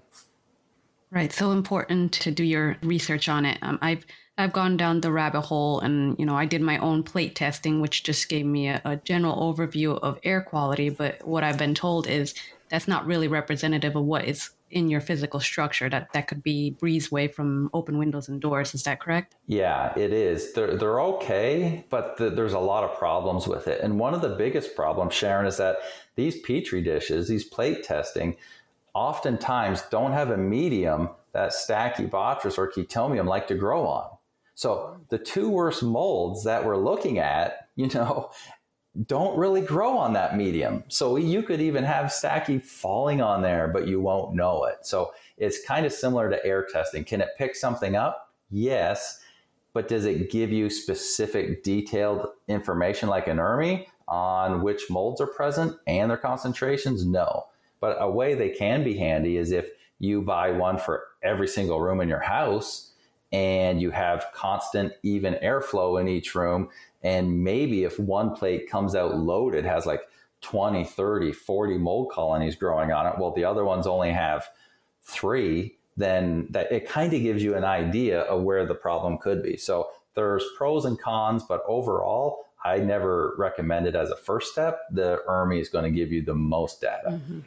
Right. 1.09 1.33
So 1.33 1.51
important 1.51 2.13
to 2.13 2.31
do 2.31 2.43
your 2.43 2.77
research 2.83 3.27
on 3.27 3.45
it. 3.45 3.57
Um, 3.61 3.79
I've 3.81 4.05
I've 4.37 4.53
gone 4.53 4.77
down 4.77 5.01
the 5.01 5.11
rabbit 5.11 5.41
hole 5.41 5.81
and, 5.81 6.17
you 6.17 6.25
know, 6.25 6.35
I 6.35 6.45
did 6.45 6.61
my 6.61 6.77
own 6.77 7.03
plate 7.03 7.35
testing, 7.35 7.81
which 7.81 8.03
just 8.03 8.29
gave 8.29 8.45
me 8.45 8.69
a, 8.69 8.81
a, 8.85 8.95
general 8.95 9.35
overview 9.35 9.99
of 9.99 10.17
air 10.23 10.41
quality. 10.41 10.89
But 10.89 11.27
what 11.27 11.43
I've 11.43 11.57
been 11.57 11.75
told 11.75 12.07
is 12.07 12.33
that's 12.69 12.87
not 12.87 13.05
really 13.05 13.27
representative 13.27 13.95
of 13.95 14.03
what 14.03 14.25
is 14.25 14.49
in 14.71 14.89
your 14.89 15.01
physical 15.01 15.39
structure. 15.39 15.89
That 15.89 16.12
that 16.13 16.27
could 16.27 16.43
be 16.43 16.75
breezeway 16.79 17.34
from 17.34 17.69
open 17.73 17.97
windows 17.97 18.27
and 18.27 18.41
doors. 18.41 18.73
Is 18.73 18.84
that 18.84 18.99
correct? 18.99 19.36
Yeah, 19.47 19.97
it 19.97 20.13
is. 20.13 20.53
They're, 20.53 20.75
they're 20.75 21.01
okay, 21.01 21.86
but 21.89 22.17
the, 22.17 22.29
there's 22.29 22.53
a 22.53 22.60
lot 22.60 22.84
of 22.84 22.97
problems 22.97 23.47
with 23.47 23.67
it. 23.67 23.81
And 23.81 23.99
one 23.99 24.13
of 24.13 24.21
the 24.21 24.36
biggest 24.36 24.75
problems, 24.75 25.13
Sharon, 25.13 25.45
is 25.45 25.57
that 25.57 25.77
these 26.15 26.39
petri 26.41 26.81
dishes, 26.81 27.27
these 27.27 27.43
plate 27.43 27.84
testing, 27.84 28.38
oftentimes 28.93 29.84
don't 29.84 30.12
have 30.12 30.31
a 30.31 30.38
medium 30.38 31.10
that 31.34 31.51
Stachybotrys 31.51 32.57
or 32.57 32.71
Chaetomium 32.71 33.27
like 33.27 33.47
to 33.47 33.55
grow 33.55 33.86
on. 33.86 34.10
So 34.55 34.97
the 35.10 35.17
two 35.17 35.49
worst 35.49 35.81
molds 35.81 36.43
that 36.43 36.65
we're 36.65 36.77
looking 36.77 37.19
at, 37.19 37.69
you 37.75 37.88
know, 37.88 38.31
don't 39.06 39.38
really 39.38 39.62
grow 39.62 39.97
on 39.97 40.13
that 40.13 40.36
medium. 40.36 40.84
So 40.89 41.15
you 41.15 41.43
could 41.43 41.62
even 41.62 41.84
have 41.84 42.08
Stachy 42.08 42.62
falling 42.62 43.21
on 43.21 43.41
there, 43.41 43.69
but 43.69 43.88
you 43.88 44.01
won't 44.01 44.36
know 44.36 44.65
it. 44.65 44.86
So 44.86 45.13
it's 45.38 45.65
kind 45.65 45.86
of 45.86 45.93
similar 45.93 46.30
to 46.30 46.45
air 46.45 46.67
testing. 46.71 47.06
Can 47.06 47.21
it 47.21 47.30
pick 47.38 47.56
something 47.56 47.95
up? 47.95 48.34
Yes. 48.49 49.19
But 49.73 49.88
does 49.88 50.04
it 50.04 50.30
give 50.30 50.51
you 50.51 50.69
specific 50.69 51.63
detailed 51.63 52.27
information 52.49 53.08
like 53.08 53.27
an 53.27 53.38
ERMI 53.38 53.86
on 54.10 54.62
which 54.62 54.89
molds 54.89 55.21
are 55.21 55.27
present 55.27 55.77
and 55.88 56.10
their 56.10 56.17
concentrations? 56.17 57.06
No. 57.06 57.45
But 57.80 57.95
a 57.99 58.12
way 58.12 58.36
they 58.36 58.49
can 58.49 58.84
be 58.84 58.97
handy 58.97 59.38
is 59.38 59.51
if 59.51 59.69
you 59.99 60.21
buy 60.21 60.51
one 60.51 60.77
for 60.77 61.06
every 61.23 61.47
single 61.47 61.80
room 61.80 62.01
in 62.01 62.10
your 62.10 62.19
house 62.19 62.91
and 63.32 63.82
you 63.82 63.91
have 63.91 64.25
constant 64.34 64.91
even 65.04 65.36
airflow 65.36 66.01
in 66.01 66.10
each 66.10 66.36
room 66.36 66.67
and 67.03 67.43
maybe 67.43 67.83
if 67.83 67.99
one 67.99 68.35
plate 68.35 68.69
comes 68.69 68.95
out 68.95 69.17
loaded 69.17 69.65
has 69.65 69.85
like 69.85 70.01
20 70.41 70.83
30 70.83 71.31
40 71.31 71.77
mold 71.77 72.11
colonies 72.11 72.55
growing 72.55 72.91
on 72.91 73.05
it 73.05 73.13
well 73.19 73.31
the 73.31 73.45
other 73.45 73.63
ones 73.63 73.85
only 73.87 74.11
have 74.11 74.47
three 75.03 75.77
then 75.97 76.47
that 76.49 76.71
it 76.71 76.87
kind 76.87 77.13
of 77.13 77.21
gives 77.21 77.43
you 77.43 77.55
an 77.55 77.63
idea 77.63 78.21
of 78.21 78.43
where 78.43 78.65
the 78.65 78.75
problem 78.75 79.17
could 79.17 79.43
be. 79.43 79.57
So 79.57 79.89
there's 80.15 80.43
pros 80.57 80.85
and 80.85 80.99
cons 80.99 81.43
but 81.47 81.61
overall 81.67 82.45
i 82.65 82.77
never 82.77 83.33
recommend 83.37 83.87
it 83.87 83.95
as 83.95 84.09
a 84.09 84.15
first 84.15 84.51
step. 84.51 84.81
The 84.91 85.21
ermi 85.27 85.59
is 85.59 85.69
going 85.69 85.85
to 85.85 85.91
give 85.91 86.11
you 86.11 86.21
the 86.21 86.35
most 86.35 86.81
data. 86.81 87.11
Mm-hmm. 87.11 87.39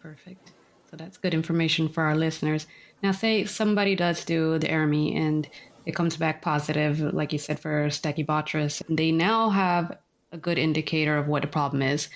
perfect. 0.00 0.52
So 0.90 0.96
that's 0.96 1.18
good 1.18 1.34
information 1.34 1.88
for 1.88 2.04
our 2.04 2.16
listeners. 2.16 2.66
Now, 3.02 3.12
say 3.12 3.44
somebody 3.44 3.94
does 3.96 4.24
do 4.24 4.58
the 4.58 4.68
ERMI 4.68 5.16
and 5.16 5.48
it 5.86 5.94
comes 5.94 6.16
back 6.16 6.42
positive, 6.42 7.00
like 7.14 7.32
you 7.32 7.38
said, 7.38 7.60
for 7.60 7.86
Stachybotrys. 7.86 8.82
They 8.94 9.12
now 9.12 9.50
have 9.50 9.96
a 10.32 10.36
good 10.36 10.58
indicator 10.58 11.16
of 11.16 11.28
what 11.28 11.42
the 11.42 11.48
problem 11.48 11.80
is. 11.80 12.08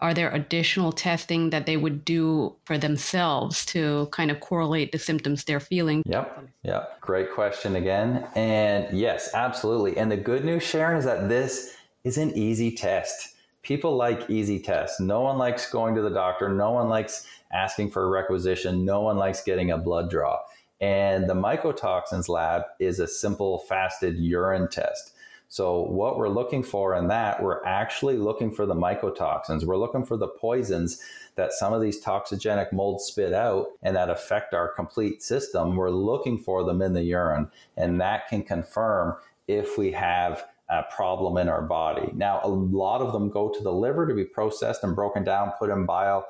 Are 0.00 0.14
there 0.14 0.30
additional 0.30 0.92
testing 0.92 1.50
that 1.50 1.66
they 1.66 1.76
would 1.76 2.06
do 2.06 2.56
for 2.64 2.78
themselves 2.78 3.66
to 3.66 4.08
kind 4.12 4.30
of 4.30 4.40
correlate 4.40 4.92
the 4.92 4.98
symptoms 4.98 5.44
they're 5.44 5.60
feeling? 5.60 6.02
Yep. 6.06 6.48
Yep. 6.62 7.00
Great 7.02 7.30
question 7.34 7.76
again. 7.76 8.26
And 8.34 8.98
yes, 8.98 9.28
absolutely. 9.34 9.98
And 9.98 10.10
the 10.10 10.16
good 10.16 10.42
news, 10.42 10.62
Sharon, 10.62 10.96
is 10.96 11.04
that 11.04 11.28
this 11.28 11.74
is 12.02 12.16
an 12.16 12.30
easy 12.34 12.74
test. 12.74 13.34
People 13.62 13.94
like 13.94 14.30
easy 14.30 14.58
tests. 14.58 14.98
No 15.00 15.20
one 15.20 15.36
likes 15.36 15.70
going 15.70 15.94
to 15.94 16.00
the 16.00 16.08
doctor. 16.08 16.48
No 16.48 16.70
one 16.70 16.88
likes 16.88 17.26
asking 17.52 17.90
for 17.90 18.04
a 18.04 18.08
requisition. 18.08 18.86
No 18.86 19.02
one 19.02 19.18
likes 19.18 19.42
getting 19.42 19.70
a 19.70 19.76
blood 19.76 20.08
draw. 20.08 20.38
And 20.80 21.28
the 21.28 21.34
mycotoxins 21.34 22.28
lab 22.28 22.62
is 22.78 22.98
a 22.98 23.06
simple 23.06 23.58
fasted 23.68 24.16
urine 24.16 24.68
test. 24.68 25.14
So, 25.48 25.82
what 25.82 26.16
we're 26.16 26.28
looking 26.28 26.62
for 26.62 26.94
in 26.94 27.08
that, 27.08 27.42
we're 27.42 27.64
actually 27.64 28.16
looking 28.16 28.52
for 28.52 28.66
the 28.66 28.74
mycotoxins. 28.74 29.64
We're 29.64 29.76
looking 29.76 30.06
for 30.06 30.16
the 30.16 30.28
poisons 30.28 31.02
that 31.34 31.52
some 31.52 31.72
of 31.72 31.82
these 31.82 32.02
toxigenic 32.02 32.72
molds 32.72 33.04
spit 33.04 33.32
out 33.32 33.66
and 33.82 33.96
that 33.96 34.10
affect 34.10 34.54
our 34.54 34.68
complete 34.68 35.22
system. 35.22 35.74
We're 35.74 35.90
looking 35.90 36.38
for 36.38 36.62
them 36.62 36.80
in 36.80 36.92
the 36.92 37.02
urine, 37.02 37.50
and 37.76 38.00
that 38.00 38.28
can 38.28 38.44
confirm 38.44 39.16
if 39.48 39.76
we 39.76 39.90
have 39.90 40.44
a 40.68 40.84
problem 40.84 41.36
in 41.36 41.48
our 41.48 41.62
body. 41.62 42.12
Now, 42.14 42.40
a 42.44 42.48
lot 42.48 43.00
of 43.00 43.12
them 43.12 43.28
go 43.28 43.48
to 43.48 43.62
the 43.62 43.72
liver 43.72 44.06
to 44.06 44.14
be 44.14 44.24
processed 44.24 44.84
and 44.84 44.94
broken 44.94 45.24
down, 45.24 45.52
put 45.58 45.70
in 45.70 45.84
bile 45.84 46.28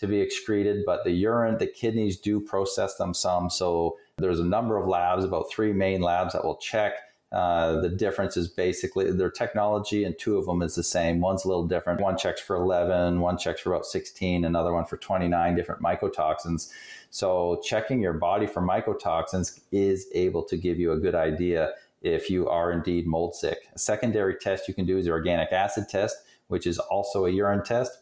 to 0.00 0.06
be 0.06 0.20
excreted, 0.20 0.84
but 0.86 1.04
the 1.04 1.10
urine, 1.10 1.58
the 1.58 1.66
kidneys 1.66 2.18
do 2.18 2.40
process 2.40 2.96
them 2.96 3.12
some. 3.12 3.50
So 3.50 3.98
there's 4.16 4.40
a 4.40 4.44
number 4.44 4.78
of 4.78 4.88
labs, 4.88 5.24
about 5.24 5.50
three 5.50 5.72
main 5.72 6.00
labs 6.00 6.32
that 6.32 6.44
will 6.44 6.56
check. 6.56 6.94
Uh, 7.32 7.80
the 7.80 7.88
difference 7.88 8.36
is 8.36 8.48
basically 8.48 9.12
their 9.12 9.30
technology, 9.30 10.04
and 10.04 10.18
two 10.18 10.38
of 10.38 10.46
them 10.46 10.62
is 10.62 10.74
the 10.74 10.82
same. 10.82 11.20
One's 11.20 11.44
a 11.44 11.48
little 11.48 11.66
different. 11.66 12.00
One 12.00 12.16
checks 12.16 12.40
for 12.40 12.56
11, 12.56 13.20
one 13.20 13.38
checks 13.38 13.60
for 13.60 13.72
about 13.72 13.86
16, 13.86 14.44
another 14.44 14.72
one 14.72 14.86
for 14.86 14.96
29 14.96 15.54
different 15.54 15.82
mycotoxins. 15.82 16.70
So 17.10 17.60
checking 17.62 18.00
your 18.00 18.14
body 18.14 18.46
for 18.46 18.62
mycotoxins 18.62 19.60
is 19.70 20.08
able 20.14 20.42
to 20.44 20.56
give 20.56 20.78
you 20.78 20.92
a 20.92 20.98
good 20.98 21.14
idea 21.14 21.72
if 22.02 22.30
you 22.30 22.48
are 22.48 22.72
indeed 22.72 23.06
mold 23.06 23.34
sick. 23.34 23.68
A 23.74 23.78
secondary 23.78 24.34
test 24.34 24.66
you 24.66 24.74
can 24.74 24.86
do 24.86 24.96
is 24.96 25.04
the 25.04 25.10
organic 25.12 25.52
acid 25.52 25.88
test, 25.90 26.16
which 26.48 26.66
is 26.66 26.78
also 26.78 27.26
a 27.26 27.30
urine 27.30 27.62
test. 27.62 27.98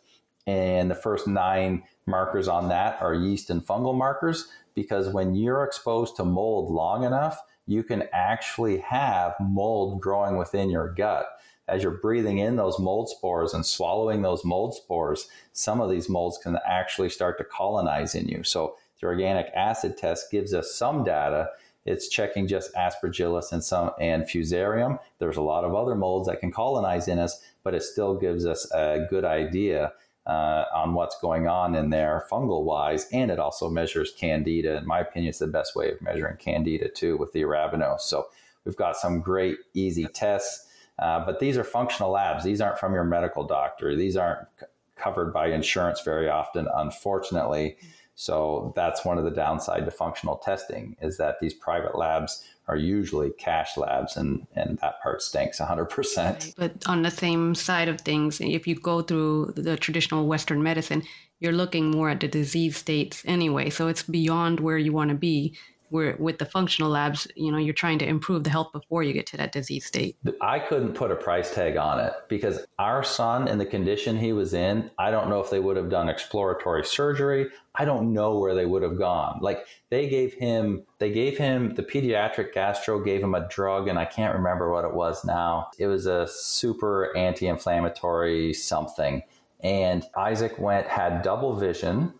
And 0.48 0.90
the 0.90 0.94
first 0.94 1.28
nine 1.28 1.82
markers 2.06 2.48
on 2.48 2.70
that 2.70 3.02
are 3.02 3.12
yeast 3.12 3.50
and 3.50 3.62
fungal 3.62 3.94
markers 3.94 4.48
because 4.74 5.10
when 5.10 5.34
you're 5.34 5.62
exposed 5.62 6.16
to 6.16 6.24
mold 6.24 6.70
long 6.70 7.04
enough, 7.04 7.38
you 7.66 7.82
can 7.82 8.04
actually 8.14 8.78
have 8.78 9.34
mold 9.38 10.00
growing 10.00 10.38
within 10.38 10.70
your 10.70 10.88
gut. 10.94 11.26
as 11.68 11.82
you're 11.82 11.92
breathing 12.00 12.38
in 12.38 12.56
those 12.56 12.78
mold 12.78 13.10
spores 13.10 13.52
and 13.52 13.66
swallowing 13.66 14.22
those 14.22 14.42
mold 14.42 14.74
spores, 14.74 15.28
some 15.52 15.82
of 15.82 15.90
these 15.90 16.08
molds 16.08 16.38
can 16.38 16.56
actually 16.66 17.10
start 17.10 17.36
to 17.36 17.44
colonize 17.44 18.14
in 18.14 18.26
you. 18.26 18.42
So 18.42 18.76
the 19.02 19.06
organic 19.06 19.48
acid 19.54 19.98
test 19.98 20.30
gives 20.30 20.54
us 20.54 20.74
some 20.74 21.04
data. 21.04 21.50
It's 21.84 22.08
checking 22.08 22.48
just 22.48 22.72
aspergillus 22.74 23.52
and 23.52 23.62
some 23.62 23.90
and 24.00 24.24
fusarium. 24.24 24.98
There's 25.18 25.36
a 25.36 25.42
lot 25.42 25.64
of 25.64 25.74
other 25.74 25.94
molds 25.94 26.26
that 26.26 26.40
can 26.40 26.50
colonize 26.50 27.06
in 27.06 27.18
us, 27.18 27.38
but 27.62 27.74
it 27.74 27.82
still 27.82 28.14
gives 28.14 28.46
us 28.46 28.70
a 28.72 29.06
good 29.10 29.26
idea 29.26 29.92
uh, 30.28 30.66
on 30.74 30.92
what's 30.92 31.18
going 31.20 31.48
on 31.48 31.74
in 31.74 31.90
there 31.90 32.24
fungal 32.30 32.62
wise. 32.62 33.08
And 33.12 33.30
it 33.30 33.38
also 33.38 33.70
measures 33.70 34.12
candida. 34.12 34.76
In 34.76 34.86
my 34.86 35.00
opinion, 35.00 35.30
it's 35.30 35.38
the 35.38 35.46
best 35.46 35.74
way 35.74 35.90
of 35.90 36.02
measuring 36.02 36.36
candida 36.36 36.88
too 36.88 37.16
with 37.16 37.32
the 37.32 37.42
arabinose. 37.42 38.02
So 38.02 38.28
we've 38.64 38.76
got 38.76 38.96
some 38.96 39.20
great 39.20 39.56
easy 39.74 40.06
tests. 40.06 40.66
Uh, 40.98 41.24
but 41.24 41.38
these 41.40 41.56
are 41.56 41.64
functional 41.64 42.10
labs. 42.10 42.44
These 42.44 42.60
aren't 42.60 42.78
from 42.78 42.92
your 42.92 43.04
medical 43.04 43.44
doctor. 43.44 43.96
These 43.96 44.16
aren't 44.16 44.46
c- 44.60 44.66
covered 44.96 45.32
by 45.32 45.46
insurance 45.46 46.00
very 46.02 46.28
often, 46.28 46.68
unfortunately. 46.74 47.76
So 48.20 48.72
that's 48.74 49.04
one 49.04 49.16
of 49.16 49.22
the 49.22 49.30
downside 49.30 49.84
to 49.84 49.92
functional 49.92 50.38
testing 50.38 50.96
is 51.00 51.18
that 51.18 51.38
these 51.40 51.54
private 51.54 51.96
labs 51.96 52.42
are 52.66 52.76
usually 52.76 53.30
cash 53.30 53.76
labs 53.76 54.16
and, 54.16 54.44
and 54.56 54.76
that 54.78 55.00
part 55.00 55.22
stinks 55.22 55.60
100%. 55.60 56.56
But 56.56 56.72
on 56.88 57.02
the 57.02 57.12
same 57.12 57.54
side 57.54 57.88
of 57.88 58.00
things, 58.00 58.40
if 58.40 58.66
you 58.66 58.74
go 58.74 59.02
through 59.02 59.52
the 59.54 59.76
traditional 59.76 60.26
Western 60.26 60.64
medicine, 60.64 61.04
you're 61.38 61.52
looking 61.52 61.92
more 61.92 62.10
at 62.10 62.18
the 62.18 62.26
disease 62.26 62.76
states 62.76 63.22
anyway. 63.24 63.70
So 63.70 63.86
it's 63.86 64.02
beyond 64.02 64.58
where 64.58 64.78
you 64.78 64.92
want 64.92 65.10
to 65.10 65.16
be 65.16 65.56
where 65.90 66.16
with 66.18 66.38
the 66.38 66.44
functional 66.44 66.90
labs, 66.90 67.26
you 67.34 67.50
know, 67.50 67.58
you're 67.58 67.74
trying 67.74 67.98
to 67.98 68.06
improve 68.06 68.44
the 68.44 68.50
health 68.50 68.72
before 68.72 69.02
you 69.02 69.12
get 69.12 69.26
to 69.26 69.36
that 69.36 69.52
disease 69.52 69.84
state. 69.84 70.16
I 70.40 70.58
couldn't 70.58 70.94
put 70.94 71.10
a 71.10 71.16
price 71.16 71.54
tag 71.54 71.76
on 71.76 72.00
it 72.00 72.12
because 72.28 72.66
our 72.78 73.02
son 73.02 73.48
in 73.48 73.58
the 73.58 73.66
condition 73.66 74.16
he 74.16 74.32
was 74.32 74.54
in, 74.54 74.90
I 74.98 75.10
don't 75.10 75.28
know 75.28 75.40
if 75.40 75.50
they 75.50 75.60
would 75.60 75.76
have 75.76 75.90
done 75.90 76.08
exploratory 76.08 76.84
surgery. 76.84 77.48
I 77.74 77.84
don't 77.84 78.12
know 78.12 78.38
where 78.38 78.54
they 78.54 78.66
would 78.66 78.82
have 78.82 78.98
gone. 78.98 79.38
Like 79.40 79.66
they 79.90 80.08
gave 80.08 80.34
him 80.34 80.84
they 80.98 81.12
gave 81.12 81.38
him 81.38 81.74
the 81.74 81.82
pediatric 81.82 82.52
gastro 82.52 83.02
gave 83.02 83.22
him 83.22 83.34
a 83.34 83.48
drug 83.48 83.88
and 83.88 83.98
I 83.98 84.04
can't 84.04 84.34
remember 84.34 84.70
what 84.70 84.84
it 84.84 84.94
was 84.94 85.24
now. 85.24 85.68
It 85.78 85.86
was 85.86 86.06
a 86.06 86.26
super 86.26 87.16
anti-inflammatory 87.16 88.52
something. 88.52 89.22
And 89.60 90.04
Isaac 90.16 90.58
went 90.58 90.86
had 90.86 91.22
double 91.22 91.56
vision. 91.56 92.14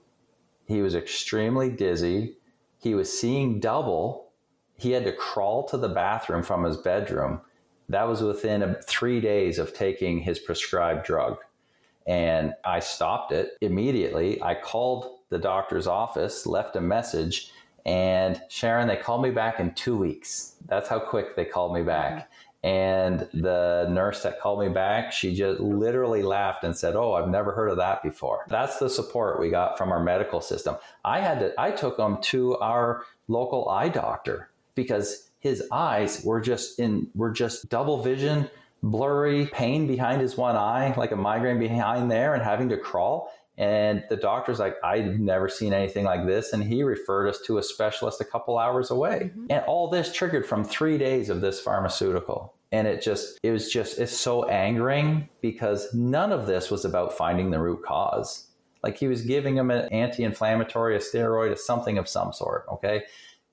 He 0.67 0.81
was 0.81 0.95
extremely 0.95 1.71
dizzy 1.71 2.38
he 2.79 2.95
was 2.95 3.17
seeing 3.17 3.61
double. 3.61 4.31
He 4.77 4.93
had 4.93 5.05
to 5.05 5.13
crawl 5.13 5.65
to 5.69 5.77
the 5.77 5.89
bathroom 5.89 6.43
from 6.43 6.65
his 6.65 6.77
bedroom. 6.77 7.41
That 7.89 8.09
was 8.09 8.23
within 8.23 8.77
three 8.87 9.21
days 9.21 9.59
of 9.59 9.75
taking 9.75 10.21
his 10.21 10.39
prescribed 10.39 11.05
drug. 11.05 11.39
And 12.07 12.55
I 12.65 12.81
stopped 12.81 13.33
it 13.33 13.53
immediately. 13.61 14.43
I 14.43 14.55
called 14.55 15.19
the 15.31 15.39
doctor's 15.39 15.87
office, 15.87 16.47
left 16.47 16.77
a 16.77 16.81
message, 16.81 17.53
and 17.85 18.41
Sharon, 18.49 18.89
they 18.89 18.97
called 18.97 19.23
me 19.23 19.31
back 19.31 19.61
in 19.61 19.73
two 19.73 19.97
weeks. 19.97 20.57
That's 20.67 20.89
how 20.89 20.99
quick 20.99 21.37
they 21.37 21.47
called 21.47 21.73
me 21.73 21.83
back. 21.83 22.31
And 22.65 23.29
the 23.33 23.87
nurse 23.89 24.23
that 24.25 24.41
called 24.41 24.61
me 24.61 24.69
back, 24.69 25.13
she 25.13 25.35
just 25.35 25.61
literally 25.61 26.23
laughed 26.23 26.65
and 26.65 26.77
said, 26.77 26.97
Oh, 26.97 27.15
I've 27.15 27.29
never 27.29 27.53
heard 27.53 27.71
of 27.71 27.77
that 27.77 28.03
before. 28.03 28.45
That's 28.49 28.79
the 28.79 28.91
support 28.91 29.39
we 29.39 29.49
got 29.49 29.79
from 29.79 29.93
our 29.93 30.03
medical 30.03 30.41
system. 30.41 30.77
I 31.05 31.21
had 31.21 31.39
to, 31.39 31.55
I 31.57 31.71
took 31.71 31.99
him 31.99 32.19
to 32.23 32.57
our 32.57 33.05
local 33.29 33.69
eye 33.69 33.89
doctor 33.91 34.51
because 34.75 35.31
his 35.39 35.63
eyes 35.71 36.25
were 36.25 36.41
just 36.41 36.81
in, 36.81 37.09
were 37.15 37.31
just 37.31 37.69
double 37.69 38.03
vision, 38.03 38.51
blurry, 38.83 39.47
pain 39.47 39.87
behind 39.87 40.21
his 40.21 40.37
one 40.37 40.57
eye, 40.57 40.93
like 40.97 41.13
a 41.13 41.17
migraine 41.17 41.61
behind 41.61 42.11
there, 42.11 42.35
and 42.35 42.43
having 42.43 42.69
to 42.71 42.77
crawl. 42.77 43.33
And 43.59 44.05
the 44.09 44.17
doctor's 44.17 44.61
like, 44.61 44.77
I've 44.85 45.19
never 45.19 45.49
seen 45.49 45.75
anything 45.75 46.05
like 46.05 46.25
this. 46.27 46.53
And 46.53 46.63
he 46.63 46.85
referred 46.85 47.29
us 47.29 47.41
to 47.47 47.59
a 47.59 47.63
specialist 47.63 48.21
a 48.21 48.25
couple 48.25 48.57
hours 48.57 48.93
away. 48.93 49.33
Mm-hmm. 49.35 49.47
And 49.51 49.65
all 49.67 49.89
this 49.89 50.13
triggered 50.13 50.47
from 50.47 50.65
three 50.65 50.97
days 50.97 51.29
of 51.29 51.41
this 51.41 51.61
pharmaceutical. 51.61 52.55
And 52.71 52.87
it 52.87 53.03
just, 53.03 53.41
it 53.43 53.51
was 53.51 53.71
just, 53.71 53.99
it's 53.99 54.17
so 54.17 54.45
angering 54.45 55.29
because 55.41 55.93
none 55.93 56.31
of 56.31 56.47
this 56.47 56.71
was 56.71 56.85
about 56.85 57.17
finding 57.17 57.51
the 57.51 57.59
root 57.59 57.83
cause. 57.85 58.47
Like 58.85 58.97
he 58.97 59.09
was 59.09 59.23
giving 59.23 59.57
him 59.57 59.73
an 59.73 59.89
anti 59.93 60.23
inflammatory, 60.23 60.95
a 60.95 61.01
steroid, 61.01 61.51
a 61.51 61.57
something 61.57 61.99
of 61.99 62.09
some 62.09 62.33
sort. 62.33 62.65
Okay. 62.73 63.03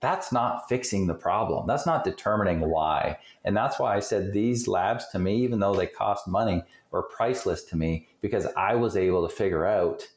That's 0.06 0.32
not 0.32 0.70
fixing 0.70 1.08
the 1.08 1.16
problem. 1.16 1.66
That's 1.66 1.88
not 1.88 2.04
determining 2.04 2.60
why. 2.70 3.18
And 3.44 3.58
that's 3.58 3.80
why 3.80 3.96
I 3.96 4.00
said 4.00 4.34
these 4.34 4.68
labs 4.68 5.08
to 5.08 5.18
me, 5.18 5.38
even 5.38 5.58
though 5.58 5.74
they 5.74 5.88
cost 5.88 6.28
money, 6.28 6.62
were 6.92 7.02
priceless 7.02 7.64
to 7.64 7.76
me 7.76 8.08
because 8.22 8.46
I 8.56 8.76
was 8.76 8.96
able 8.96 9.28
to 9.28 9.36
figure 9.36 9.66
out 9.66 10.08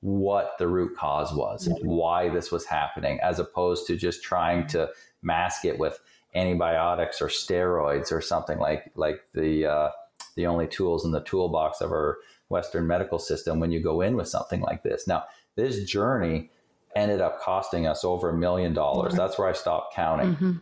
what 0.00 0.58
the 0.58 0.66
root 0.66 0.96
cause 0.96 1.32
was, 1.32 1.68
mm-hmm. 1.68 1.86
why 1.86 2.28
this 2.28 2.50
was 2.50 2.66
happening, 2.66 3.20
as 3.22 3.38
opposed 3.38 3.86
to 3.86 3.96
just 3.96 4.24
trying 4.24 4.66
to 4.66 4.90
mask 5.22 5.64
it 5.64 5.78
with 5.78 6.00
antibiotics 6.34 7.22
or 7.22 7.28
steroids 7.28 8.10
or 8.10 8.20
something 8.20 8.58
like 8.58 8.90
like 8.96 9.20
the 9.32 9.64
uh, 9.64 9.90
the 10.34 10.48
only 10.48 10.66
tools 10.66 11.04
in 11.04 11.12
the 11.12 11.22
toolbox 11.22 11.80
of 11.80 11.92
our 11.92 12.18
Western 12.48 12.88
medical 12.88 13.20
system 13.20 13.60
when 13.60 13.70
you 13.70 13.80
go 13.80 14.00
in 14.00 14.16
with 14.16 14.26
something 14.26 14.60
like 14.60 14.82
this. 14.82 15.06
Now, 15.06 15.22
this 15.54 15.84
journey 15.84 16.50
ended 16.96 17.20
up 17.20 17.40
costing 17.40 17.86
us 17.86 18.04
over 18.04 18.30
a 18.30 18.36
million 18.36 18.72
dollars. 18.72 19.14
That's 19.14 19.38
where 19.38 19.46
I 19.46 19.52
stopped 19.52 19.94
counting. 19.94 20.34
Mm-hmm. 20.34 20.52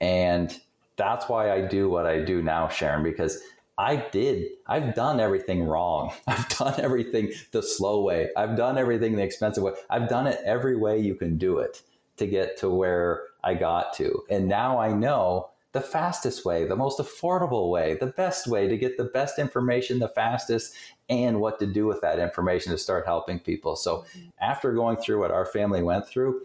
And 0.00 0.60
that's 0.96 1.28
why 1.28 1.52
I 1.52 1.60
do 1.60 1.88
what 1.88 2.06
I 2.06 2.20
do 2.20 2.42
now, 2.42 2.68
Sharon, 2.68 3.02
because 3.02 3.40
I 3.78 3.96
did. 3.96 4.48
I've 4.66 4.94
done 4.94 5.20
everything 5.20 5.64
wrong. 5.64 6.12
I've 6.26 6.48
done 6.48 6.80
everything 6.80 7.32
the 7.52 7.62
slow 7.62 8.02
way. 8.02 8.30
I've 8.36 8.56
done 8.56 8.78
everything 8.78 9.16
the 9.16 9.22
expensive 9.22 9.62
way. 9.62 9.72
I've 9.90 10.08
done 10.08 10.26
it 10.26 10.40
every 10.44 10.76
way 10.76 10.98
you 10.98 11.14
can 11.14 11.36
do 11.36 11.58
it 11.58 11.82
to 12.16 12.26
get 12.26 12.56
to 12.58 12.70
where 12.70 13.24
I 13.44 13.54
got 13.54 13.92
to. 13.94 14.24
And 14.30 14.48
now 14.48 14.78
I 14.78 14.92
know 14.92 15.50
the 15.76 15.82
fastest 15.82 16.46
way, 16.46 16.64
the 16.64 16.74
most 16.74 16.98
affordable 16.98 17.68
way, 17.68 17.98
the 18.00 18.06
best 18.06 18.46
way 18.46 18.66
to 18.66 18.78
get 18.78 18.96
the 18.96 19.04
best 19.04 19.38
information 19.38 19.98
the 19.98 20.08
fastest 20.08 20.74
and 21.10 21.38
what 21.38 21.58
to 21.58 21.66
do 21.66 21.84
with 21.84 22.00
that 22.00 22.18
information 22.18 22.72
to 22.72 22.78
start 22.78 23.04
helping 23.04 23.38
people. 23.38 23.76
So 23.76 23.98
mm-hmm. 23.98 24.28
after 24.40 24.72
going 24.72 24.96
through 24.96 25.20
what 25.20 25.32
our 25.32 25.44
family 25.44 25.82
went 25.82 26.08
through, 26.08 26.40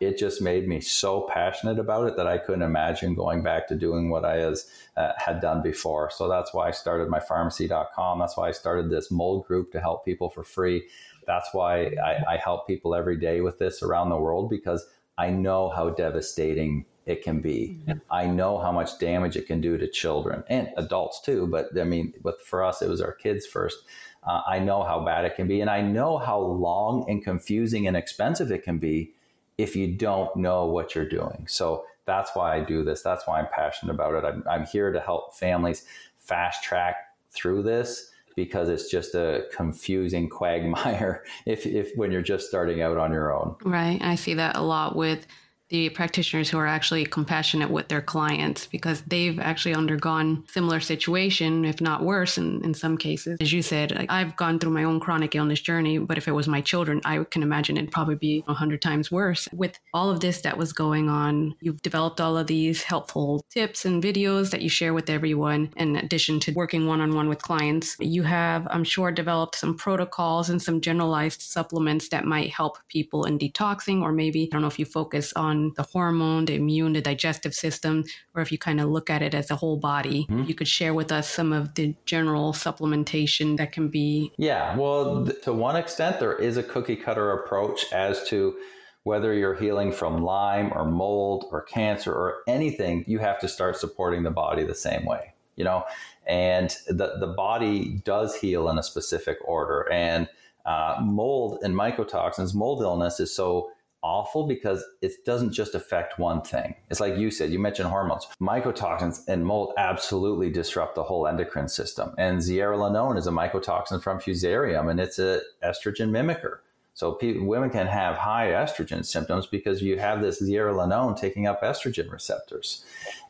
it 0.00 0.16
just 0.16 0.40
made 0.40 0.66
me 0.66 0.80
so 0.80 1.28
passionate 1.30 1.78
about 1.78 2.08
it 2.08 2.16
that 2.16 2.26
I 2.26 2.38
couldn't 2.38 2.62
imagine 2.62 3.14
going 3.14 3.42
back 3.42 3.68
to 3.68 3.74
doing 3.74 4.08
what 4.08 4.24
I 4.24 4.36
has, 4.36 4.66
uh, 4.96 5.12
had 5.18 5.42
done 5.42 5.60
before. 5.60 6.08
So 6.08 6.26
that's 6.26 6.54
why 6.54 6.68
I 6.68 6.70
started 6.70 7.10
my 7.10 7.20
farmacy.com. 7.20 8.18
That's 8.18 8.38
why 8.38 8.48
I 8.48 8.52
started 8.52 8.88
this 8.88 9.10
mold 9.10 9.46
group 9.46 9.72
to 9.72 9.80
help 9.80 10.06
people 10.06 10.30
for 10.30 10.42
free. 10.42 10.88
That's 11.26 11.50
why 11.52 11.92
I, 12.02 12.24
I 12.26 12.36
help 12.42 12.66
people 12.66 12.94
every 12.94 13.18
day 13.18 13.42
with 13.42 13.58
this 13.58 13.82
around 13.82 14.08
the 14.08 14.16
world 14.16 14.48
because 14.48 14.86
I 15.18 15.28
know 15.28 15.68
how 15.68 15.90
devastating 15.90 16.86
it 17.06 17.22
can 17.22 17.40
be. 17.40 17.78
Mm-hmm. 17.86 17.98
I 18.10 18.26
know 18.26 18.58
how 18.58 18.72
much 18.72 18.98
damage 18.98 19.36
it 19.36 19.46
can 19.46 19.60
do 19.60 19.78
to 19.78 19.88
children 19.88 20.44
and 20.48 20.68
adults 20.76 21.20
too. 21.20 21.46
But 21.46 21.78
I 21.78 21.84
mean, 21.84 22.14
but 22.22 22.40
for 22.42 22.64
us, 22.64 22.82
it 22.82 22.88
was 22.88 23.00
our 23.00 23.12
kids 23.12 23.46
first. 23.46 23.78
Uh, 24.22 24.42
I 24.46 24.58
know 24.58 24.82
how 24.82 25.04
bad 25.04 25.24
it 25.24 25.34
can 25.34 25.48
be, 25.48 25.60
and 25.62 25.70
I 25.70 25.80
know 25.80 26.18
how 26.18 26.38
long 26.38 27.06
and 27.08 27.24
confusing 27.24 27.86
and 27.86 27.96
expensive 27.96 28.52
it 28.52 28.62
can 28.62 28.78
be 28.78 29.12
if 29.56 29.74
you 29.74 29.86
don't 29.86 30.34
know 30.36 30.66
what 30.66 30.94
you're 30.94 31.08
doing. 31.08 31.46
So 31.48 31.84
that's 32.04 32.30
why 32.34 32.56
I 32.56 32.60
do 32.60 32.84
this. 32.84 33.02
That's 33.02 33.26
why 33.26 33.38
I'm 33.38 33.48
passionate 33.52 33.92
about 33.92 34.14
it. 34.14 34.26
I'm, 34.26 34.44
I'm 34.48 34.66
here 34.66 34.92
to 34.92 35.00
help 35.00 35.34
families 35.34 35.86
fast 36.16 36.62
track 36.62 36.96
through 37.30 37.62
this 37.62 38.10
because 38.36 38.68
it's 38.68 38.90
just 38.90 39.14
a 39.14 39.44
confusing 39.54 40.28
quagmire 40.28 41.24
if, 41.46 41.66
if 41.66 41.96
when 41.96 42.10
you're 42.10 42.22
just 42.22 42.48
starting 42.48 42.82
out 42.82 42.96
on 42.96 43.12
your 43.12 43.34
own. 43.34 43.56
Right. 43.64 43.98
I 44.02 44.14
see 44.14 44.34
that 44.34 44.56
a 44.56 44.62
lot 44.62 44.96
with 44.96 45.26
the 45.70 45.88
practitioners 45.90 46.50
who 46.50 46.58
are 46.58 46.66
actually 46.66 47.06
compassionate 47.06 47.70
with 47.70 47.88
their 47.88 48.02
clients 48.02 48.66
because 48.66 49.02
they've 49.02 49.38
actually 49.38 49.74
undergone 49.74 50.44
similar 50.48 50.80
situation 50.80 51.64
if 51.64 51.80
not 51.80 52.02
worse 52.02 52.36
in, 52.36 52.62
in 52.64 52.74
some 52.74 52.98
cases. 52.98 53.38
As 53.40 53.52
you 53.52 53.62
said 53.62 53.92
like, 53.94 54.10
i've 54.10 54.36
gone 54.36 54.58
through 54.58 54.72
my 54.72 54.84
own 54.84 55.00
chronic 55.00 55.34
illness 55.34 55.60
journey 55.60 55.98
but 55.98 56.18
if 56.18 56.28
it 56.28 56.32
was 56.32 56.48
my 56.48 56.60
children 56.60 57.00
i 57.04 57.24
can 57.30 57.42
imagine 57.42 57.76
it'd 57.76 57.92
probably 57.92 58.16
be 58.16 58.40
100 58.46 58.82
times 58.82 59.10
worse. 59.10 59.48
With 59.52 59.78
all 59.94 60.10
of 60.10 60.20
this 60.20 60.40
that 60.42 60.58
was 60.58 60.72
going 60.72 61.08
on 61.08 61.54
you've 61.60 61.82
developed 61.82 62.20
all 62.20 62.36
of 62.36 62.48
these 62.48 62.82
helpful 62.82 63.44
tips 63.50 63.84
and 63.84 64.02
videos 64.02 64.50
that 64.50 64.62
you 64.62 64.68
share 64.68 64.92
with 64.92 65.08
everyone 65.08 65.72
in 65.76 65.96
addition 65.96 66.40
to 66.40 66.52
working 66.52 66.86
one-on-one 66.86 67.28
with 67.28 67.42
clients. 67.42 67.96
You 68.00 68.24
have 68.24 68.66
i'm 68.70 68.84
sure 68.84 69.12
developed 69.12 69.54
some 69.54 69.76
protocols 69.76 70.50
and 70.50 70.60
some 70.60 70.80
generalized 70.80 71.40
supplements 71.40 72.08
that 72.08 72.24
might 72.24 72.50
help 72.50 72.78
people 72.88 73.24
in 73.24 73.38
detoxing 73.38 74.02
or 74.02 74.12
maybe 74.12 74.44
i 74.44 74.48
don't 74.50 74.62
know 74.62 74.68
if 74.68 74.78
you 74.78 74.84
focus 74.84 75.32
on 75.34 75.59
the 75.76 75.82
hormone, 75.82 76.44
the 76.46 76.54
immune, 76.54 76.92
the 76.92 77.00
digestive 77.00 77.54
system, 77.54 78.04
or 78.34 78.42
if 78.42 78.50
you 78.50 78.58
kind 78.58 78.80
of 78.80 78.88
look 78.88 79.10
at 79.10 79.22
it 79.22 79.34
as 79.34 79.50
a 79.50 79.56
whole 79.56 79.76
body, 79.76 80.26
mm-hmm. 80.28 80.44
you 80.44 80.54
could 80.54 80.68
share 80.68 80.94
with 80.94 81.12
us 81.12 81.28
some 81.28 81.52
of 81.52 81.74
the 81.74 81.94
general 82.04 82.52
supplementation 82.52 83.56
that 83.58 83.72
can 83.72 83.88
be. 83.88 84.32
Yeah, 84.36 84.76
well, 84.76 85.24
th- 85.24 85.42
to 85.42 85.52
one 85.52 85.76
extent, 85.76 86.20
there 86.20 86.36
is 86.36 86.56
a 86.56 86.62
cookie 86.62 86.96
cutter 86.96 87.32
approach 87.32 87.84
as 87.92 88.28
to 88.28 88.56
whether 89.04 89.32
you're 89.32 89.54
healing 89.54 89.92
from 89.92 90.22
Lyme 90.22 90.72
or 90.74 90.84
mold 90.84 91.46
or 91.50 91.62
cancer 91.62 92.12
or 92.12 92.42
anything, 92.46 93.04
you 93.06 93.18
have 93.18 93.38
to 93.40 93.48
start 93.48 93.76
supporting 93.76 94.22
the 94.24 94.30
body 94.30 94.62
the 94.62 94.74
same 94.74 95.06
way 95.06 95.32
you 95.60 95.64
know, 95.64 95.84
and 96.26 96.74
the, 96.88 97.16
the 97.18 97.26
body 97.26 98.00
does 98.06 98.34
heal 98.34 98.70
in 98.70 98.78
a 98.78 98.82
specific 98.82 99.36
order. 99.44 99.86
And 99.92 100.26
uh, 100.64 100.96
mold 101.02 101.58
and 101.62 101.74
mycotoxins, 101.74 102.54
mold 102.54 102.80
illness 102.80 103.20
is 103.20 103.34
so 103.36 103.70
awful 104.02 104.46
because 104.46 104.84
it 105.02 105.12
doesn't 105.24 105.52
just 105.52 105.74
affect 105.74 106.18
one 106.18 106.42
thing. 106.42 106.74
It's 106.90 107.00
like 107.00 107.16
you 107.16 107.30
said, 107.30 107.50
you 107.50 107.58
mentioned 107.58 107.88
hormones. 107.88 108.26
Mycotoxins 108.40 109.26
and 109.28 109.44
mold 109.44 109.74
absolutely 109.76 110.50
disrupt 110.50 110.94
the 110.94 111.02
whole 111.02 111.26
endocrine 111.26 111.68
system. 111.68 112.14
And 112.18 112.38
zearalenone 112.38 113.18
is 113.18 113.26
a 113.26 113.30
mycotoxin 113.30 114.02
from 114.02 114.18
fusarium 114.18 114.90
and 114.90 115.00
it's 115.00 115.18
a 115.18 115.40
estrogen 115.62 116.10
mimicker. 116.10 116.58
So 116.94 117.18
women 117.22 117.70
can 117.70 117.86
have 117.86 118.16
high 118.16 118.48
estrogen 118.48 119.06
symptoms 119.06 119.46
because 119.46 119.80
you 119.80 119.98
have 119.98 120.20
this 120.20 120.42
zearalenone 120.42 121.18
taking 121.18 121.46
up 121.46 121.62
estrogen 121.62 122.10
receptors. 122.10 122.84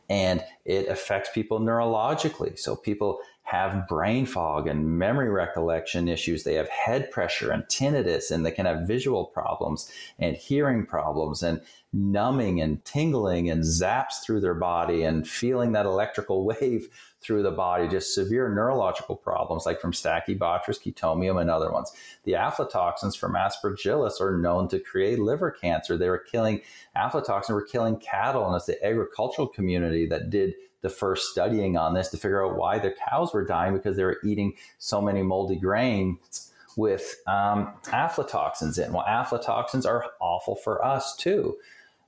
And 0.09 0.43
it 0.65 0.87
affects 0.89 1.29
people 1.33 1.59
neurologically. 1.59 2.59
So 2.59 2.75
people 2.75 3.19
have 3.51 3.85
brain 3.85 4.25
fog 4.25 4.65
and 4.65 4.97
memory 4.97 5.27
recollection 5.27 6.07
issues. 6.07 6.45
They 6.45 6.53
have 6.53 6.69
head 6.69 7.11
pressure 7.11 7.51
and 7.51 7.63
tinnitus, 7.63 8.31
and 8.31 8.45
they 8.45 8.51
can 8.51 8.65
have 8.65 8.87
visual 8.87 9.25
problems 9.25 9.91
and 10.17 10.37
hearing 10.37 10.85
problems 10.85 11.43
and 11.43 11.59
numbing 11.93 12.61
and 12.61 12.83
tingling 12.85 13.49
and 13.49 13.63
zaps 13.63 14.23
through 14.23 14.39
their 14.39 14.53
body 14.53 15.03
and 15.03 15.27
feeling 15.27 15.73
that 15.73 15.85
electrical 15.85 16.45
wave 16.61 16.87
through 17.19 17.43
the 17.43 17.51
body, 17.51 17.87
just 17.87 18.15
severe 18.15 18.49
neurological 18.49 19.15
problems 19.15 19.65
like 19.65 19.79
from 19.79 19.91
Stachybotrys, 19.91 20.81
chaetomium, 20.81 21.39
and 21.39 21.49
other 21.49 21.71
ones. 21.71 21.91
The 22.23 22.33
aflatoxins 22.33 23.17
from 23.17 23.33
aspergillus 23.33 24.19
are 24.19 24.37
known 24.37 24.67
to 24.69 24.79
create 24.79 25.19
liver 25.19 25.51
cancer. 25.51 25.97
They 25.97 26.09
were 26.09 26.17
killing, 26.17 26.61
aflatoxins 26.95 27.53
were 27.53 27.65
killing 27.65 27.97
cattle, 27.97 28.47
and 28.47 28.55
it's 28.55 28.65
the 28.65 28.83
agricultural 28.83 29.47
community 29.47 30.07
that 30.07 30.29
did 30.29 30.55
the 30.81 30.89
first 30.89 31.29
studying 31.29 31.77
on 31.77 31.93
this 31.93 32.09
to 32.09 32.17
figure 32.17 32.43
out 32.43 32.57
why 32.57 32.79
their 32.79 32.95
cows 33.07 33.33
were 33.33 33.45
dying 33.45 33.73
because 33.73 33.95
they 33.97 34.03
were 34.03 34.17
eating 34.23 34.53
so 34.79 34.99
many 34.99 35.21
moldy 35.21 35.55
grains 35.55 36.51
with 36.75 37.21
um, 37.27 37.71
aflatoxins 37.85 38.83
in. 38.83 38.93
Well, 38.93 39.05
aflatoxins 39.07 39.85
are 39.85 40.05
awful 40.19 40.55
for 40.55 40.83
us 40.83 41.15
too. 41.15 41.57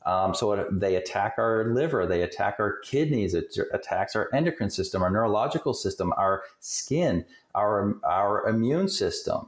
Um, 0.06 0.34
so 0.34 0.68
they 0.72 0.96
attack 0.96 1.36
our 1.38 1.74
liver, 1.74 2.06
they 2.06 2.24
attack 2.24 2.56
our 2.60 2.78
kidneys, 2.80 3.34
it 3.34 3.58
attacks 3.72 4.16
our 4.16 4.30
endocrine 4.34 4.70
system, 4.70 5.02
our 5.02 5.10
neurological 5.10 5.74
system, 5.74 6.14
our 6.18 6.44
skin, 6.60 7.26
our 7.56 7.96
our 8.04 8.48
immune 8.48 8.90
system, 8.90 9.48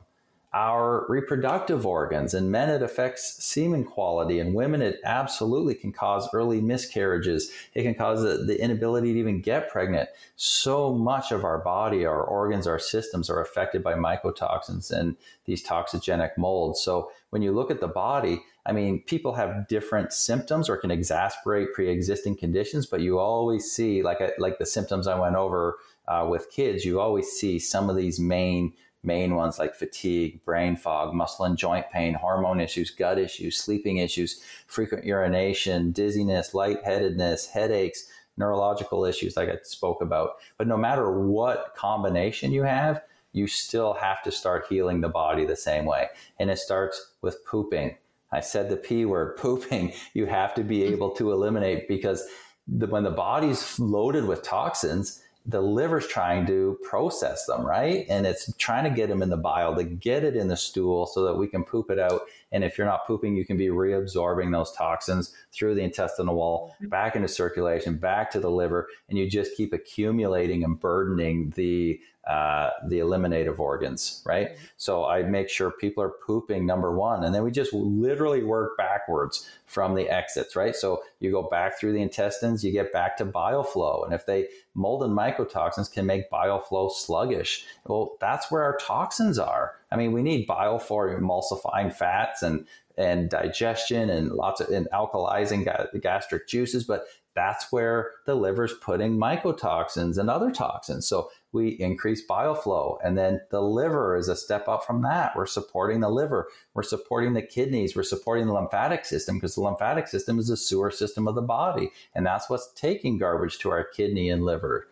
our 0.53 1.05
reproductive 1.09 1.85
organs. 1.85 2.33
In 2.33 2.49
men, 2.49 2.69
it 2.69 2.81
affects 2.81 3.43
semen 3.43 3.83
quality. 3.83 4.39
In 4.39 4.53
women, 4.53 4.81
it 4.81 5.01
absolutely 5.03 5.75
can 5.75 5.91
cause 5.91 6.29
early 6.33 6.61
miscarriages. 6.61 7.51
It 7.73 7.83
can 7.83 7.93
cause 7.93 8.23
the, 8.23 8.37
the 8.37 8.61
inability 8.61 9.11
to 9.11 9.19
even 9.19 9.41
get 9.41 9.69
pregnant. 9.69 10.07
So 10.37 10.93
much 10.93 11.33
of 11.33 11.43
our 11.43 11.57
body, 11.57 12.05
our 12.05 12.23
organs, 12.23 12.67
our 12.67 12.79
systems 12.79 13.29
are 13.29 13.41
affected 13.41 13.83
by 13.83 13.95
mycotoxins 13.95 14.91
and 14.91 15.17
these 15.43 15.61
toxigenic 15.61 16.37
molds. 16.37 16.79
So 16.79 17.11
when 17.31 17.41
you 17.41 17.51
look 17.51 17.69
at 17.69 17.81
the 17.81 17.89
body, 17.89 18.41
I 18.65 18.71
mean, 18.71 19.01
people 19.03 19.33
have 19.33 19.67
different 19.67 20.11
symptoms 20.11 20.69
or 20.69 20.77
can 20.77 20.89
exacerbate 20.89 21.73
pre-existing 21.73 22.37
conditions, 22.37 22.87
but 22.87 23.01
you 23.01 23.19
always 23.19 23.71
see, 23.71 24.01
like 24.01 24.19
like 24.39 24.57
the 24.57 24.65
symptoms 24.65 25.07
I 25.07 25.19
went 25.19 25.35
over 25.35 25.77
uh, 26.07 26.27
with 26.29 26.49
kids, 26.51 26.83
you 26.83 26.99
always 26.99 27.27
see 27.27 27.59
some 27.59 27.89
of 27.89 27.95
these 27.95 28.19
main 28.19 28.73
main 29.03 29.35
ones 29.35 29.59
like 29.59 29.75
fatigue, 29.75 30.43
brain 30.45 30.75
fog, 30.75 31.13
muscle 31.13 31.45
and 31.45 31.57
joint 31.57 31.89
pain, 31.91 32.15
hormone 32.15 32.59
issues, 32.59 32.89
gut 32.89 33.19
issues, 33.19 33.55
sleeping 33.55 33.97
issues, 33.97 34.41
frequent 34.65 35.05
urination, 35.05 35.91
dizziness, 35.91 36.55
lightheadedness, 36.55 37.47
headaches, 37.47 38.07
neurological 38.37 39.05
issues, 39.05 39.37
like 39.37 39.49
I 39.49 39.57
spoke 39.61 40.01
about. 40.01 40.37
But 40.57 40.67
no 40.67 40.75
matter 40.75 41.21
what 41.21 41.75
combination 41.75 42.51
you 42.51 42.63
have, 42.63 43.03
you 43.31 43.47
still 43.47 43.93
have 43.93 44.23
to 44.23 44.31
start 44.31 44.65
healing 44.67 45.01
the 45.01 45.09
body 45.09 45.45
the 45.45 45.55
same 45.55 45.85
way. 45.85 46.07
And 46.39 46.49
it 46.49 46.57
starts 46.57 47.11
with 47.21 47.45
pooping 47.45 47.97
I 48.35 48.41
said 48.41 48.69
the 48.69 48.77
P 48.77 49.05
word, 49.05 49.37
pooping, 49.37 49.93
you 50.13 50.25
have 50.25 50.53
to 50.55 50.63
be 50.63 50.79
mm-hmm. 50.79 50.93
able 50.93 51.11
to 51.11 51.31
eliminate 51.31 51.87
because 51.87 52.23
the, 52.67 52.87
when 52.87 53.03
the 53.03 53.11
body's 53.11 53.79
loaded 53.79 54.25
with 54.25 54.43
toxins, 54.43 55.21
the 55.47 55.61
liver's 55.61 56.07
trying 56.07 56.45
to 56.47 56.79
process 56.83 57.45
them, 57.45 57.65
right? 57.65 58.05
And 58.09 58.25
it's 58.25 58.51
trying 58.57 58.83
to 58.85 58.89
get 58.89 59.09
them 59.09 59.21
in 59.21 59.29
the 59.29 59.37
bile 59.37 59.75
to 59.75 59.83
get 59.83 60.23
it 60.23 60.35
in 60.35 60.47
the 60.47 60.57
stool 60.57 61.05
so 61.05 61.23
that 61.23 61.35
we 61.35 61.47
can 61.47 61.63
poop 61.63 61.91
it 61.91 61.99
out. 61.99 62.21
And 62.51 62.63
if 62.63 62.77
you're 62.77 62.87
not 62.87 63.05
pooping, 63.05 63.35
you 63.35 63.45
can 63.45 63.57
be 63.57 63.67
reabsorbing 63.67 64.51
those 64.51 64.71
toxins 64.71 65.35
through 65.51 65.75
the 65.75 65.83
intestinal 65.83 66.35
wall, 66.35 66.75
mm-hmm. 66.75 66.87
back 66.87 67.15
into 67.15 67.27
circulation, 67.27 67.97
back 67.97 68.31
to 68.31 68.39
the 68.39 68.49
liver, 68.49 68.87
and 69.07 69.19
you 69.19 69.29
just 69.29 69.55
keep 69.55 69.71
accumulating 69.71 70.63
and 70.63 70.79
burdening 70.79 71.51
the 71.55 71.99
uh, 72.25 72.71
the 72.87 72.97
eliminative 72.97 73.59
organs, 73.59 74.23
right? 74.25 74.49
Mm-hmm. 74.49 74.65
So 74.77 75.05
I 75.05 75.21
make 75.21 75.47
sure 75.47 75.69
people 75.69 76.01
are 76.01 76.09
pooping 76.25 76.65
number 76.65 76.91
one, 76.91 77.23
and 77.23 77.35
then 77.35 77.43
we 77.43 77.51
just 77.51 77.71
literally 77.71 78.43
work 78.43 78.75
backwards 78.77 79.47
from 79.67 79.93
the 79.93 80.09
exits, 80.09 80.55
right? 80.55 80.75
So 80.75 81.03
you 81.19 81.29
go 81.29 81.43
back 81.43 81.79
through 81.79 81.93
the 81.93 82.01
intestines, 82.01 82.63
you 82.63 82.71
get 82.71 82.91
back 82.91 83.15
to 83.17 83.25
bile 83.25 83.63
flow, 83.63 84.03
and 84.03 84.13
if 84.13 84.25
they 84.25 84.47
mold 84.75 85.03
and 85.03 85.17
mycotoxins 85.17 85.91
can 85.91 86.05
make 86.05 86.29
bile 86.29 86.59
flow 86.59 86.89
sluggish, 86.89 87.65
well, 87.85 88.17
that's 88.19 88.51
where 88.51 88.61
our 88.63 88.77
toxins 88.77 89.39
are. 89.39 89.75
I 89.91 89.95
mean, 89.95 90.11
we 90.11 90.21
need 90.21 90.45
bile 90.45 90.79
for 90.79 91.09
emulsifying 91.09 91.93
fats 91.93 92.43
and 92.43 92.67
and 92.97 93.29
digestion 93.29 94.09
and 94.09 94.31
lots 94.31 94.61
of 94.61 94.69
and 94.69 94.87
alkalizing 94.93 95.65
gastric 96.01 96.47
juices, 96.47 96.85
but 96.85 97.05
that's 97.35 97.71
where 97.71 98.11
the 98.25 98.35
liver's 98.35 98.73
putting 98.73 99.17
mycotoxins 99.17 100.17
and 100.17 100.29
other 100.29 100.51
toxins. 100.51 101.05
So 101.05 101.29
we 101.51 101.69
increase 101.69 102.21
bile 102.21 102.55
flow. 102.55 102.97
And 103.03 103.17
then 103.17 103.41
the 103.51 103.61
liver 103.61 104.15
is 104.15 104.29
a 104.29 104.35
step 104.35 104.67
up 104.67 104.85
from 104.85 105.01
that. 105.03 105.35
We're 105.35 105.45
supporting 105.45 105.99
the 105.99 106.09
liver, 106.09 106.47
we're 106.73 106.83
supporting 106.83 107.33
the 107.33 107.41
kidneys, 107.41 107.95
we're 107.95 108.03
supporting 108.03 108.47
the 108.47 108.53
lymphatic 108.53 109.05
system 109.05 109.35
because 109.37 109.55
the 109.55 109.61
lymphatic 109.61 110.07
system 110.07 110.39
is 110.39 110.47
the 110.47 110.57
sewer 110.57 110.91
system 110.91 111.27
of 111.27 111.35
the 111.35 111.41
body. 111.41 111.91
And 112.13 112.25
that's 112.25 112.49
what's 112.49 112.71
taking 112.73 113.17
garbage 113.17 113.59
to 113.59 113.69
our 113.69 113.83
kidney 113.83 114.29
and 114.29 114.43
liver. 114.43 114.87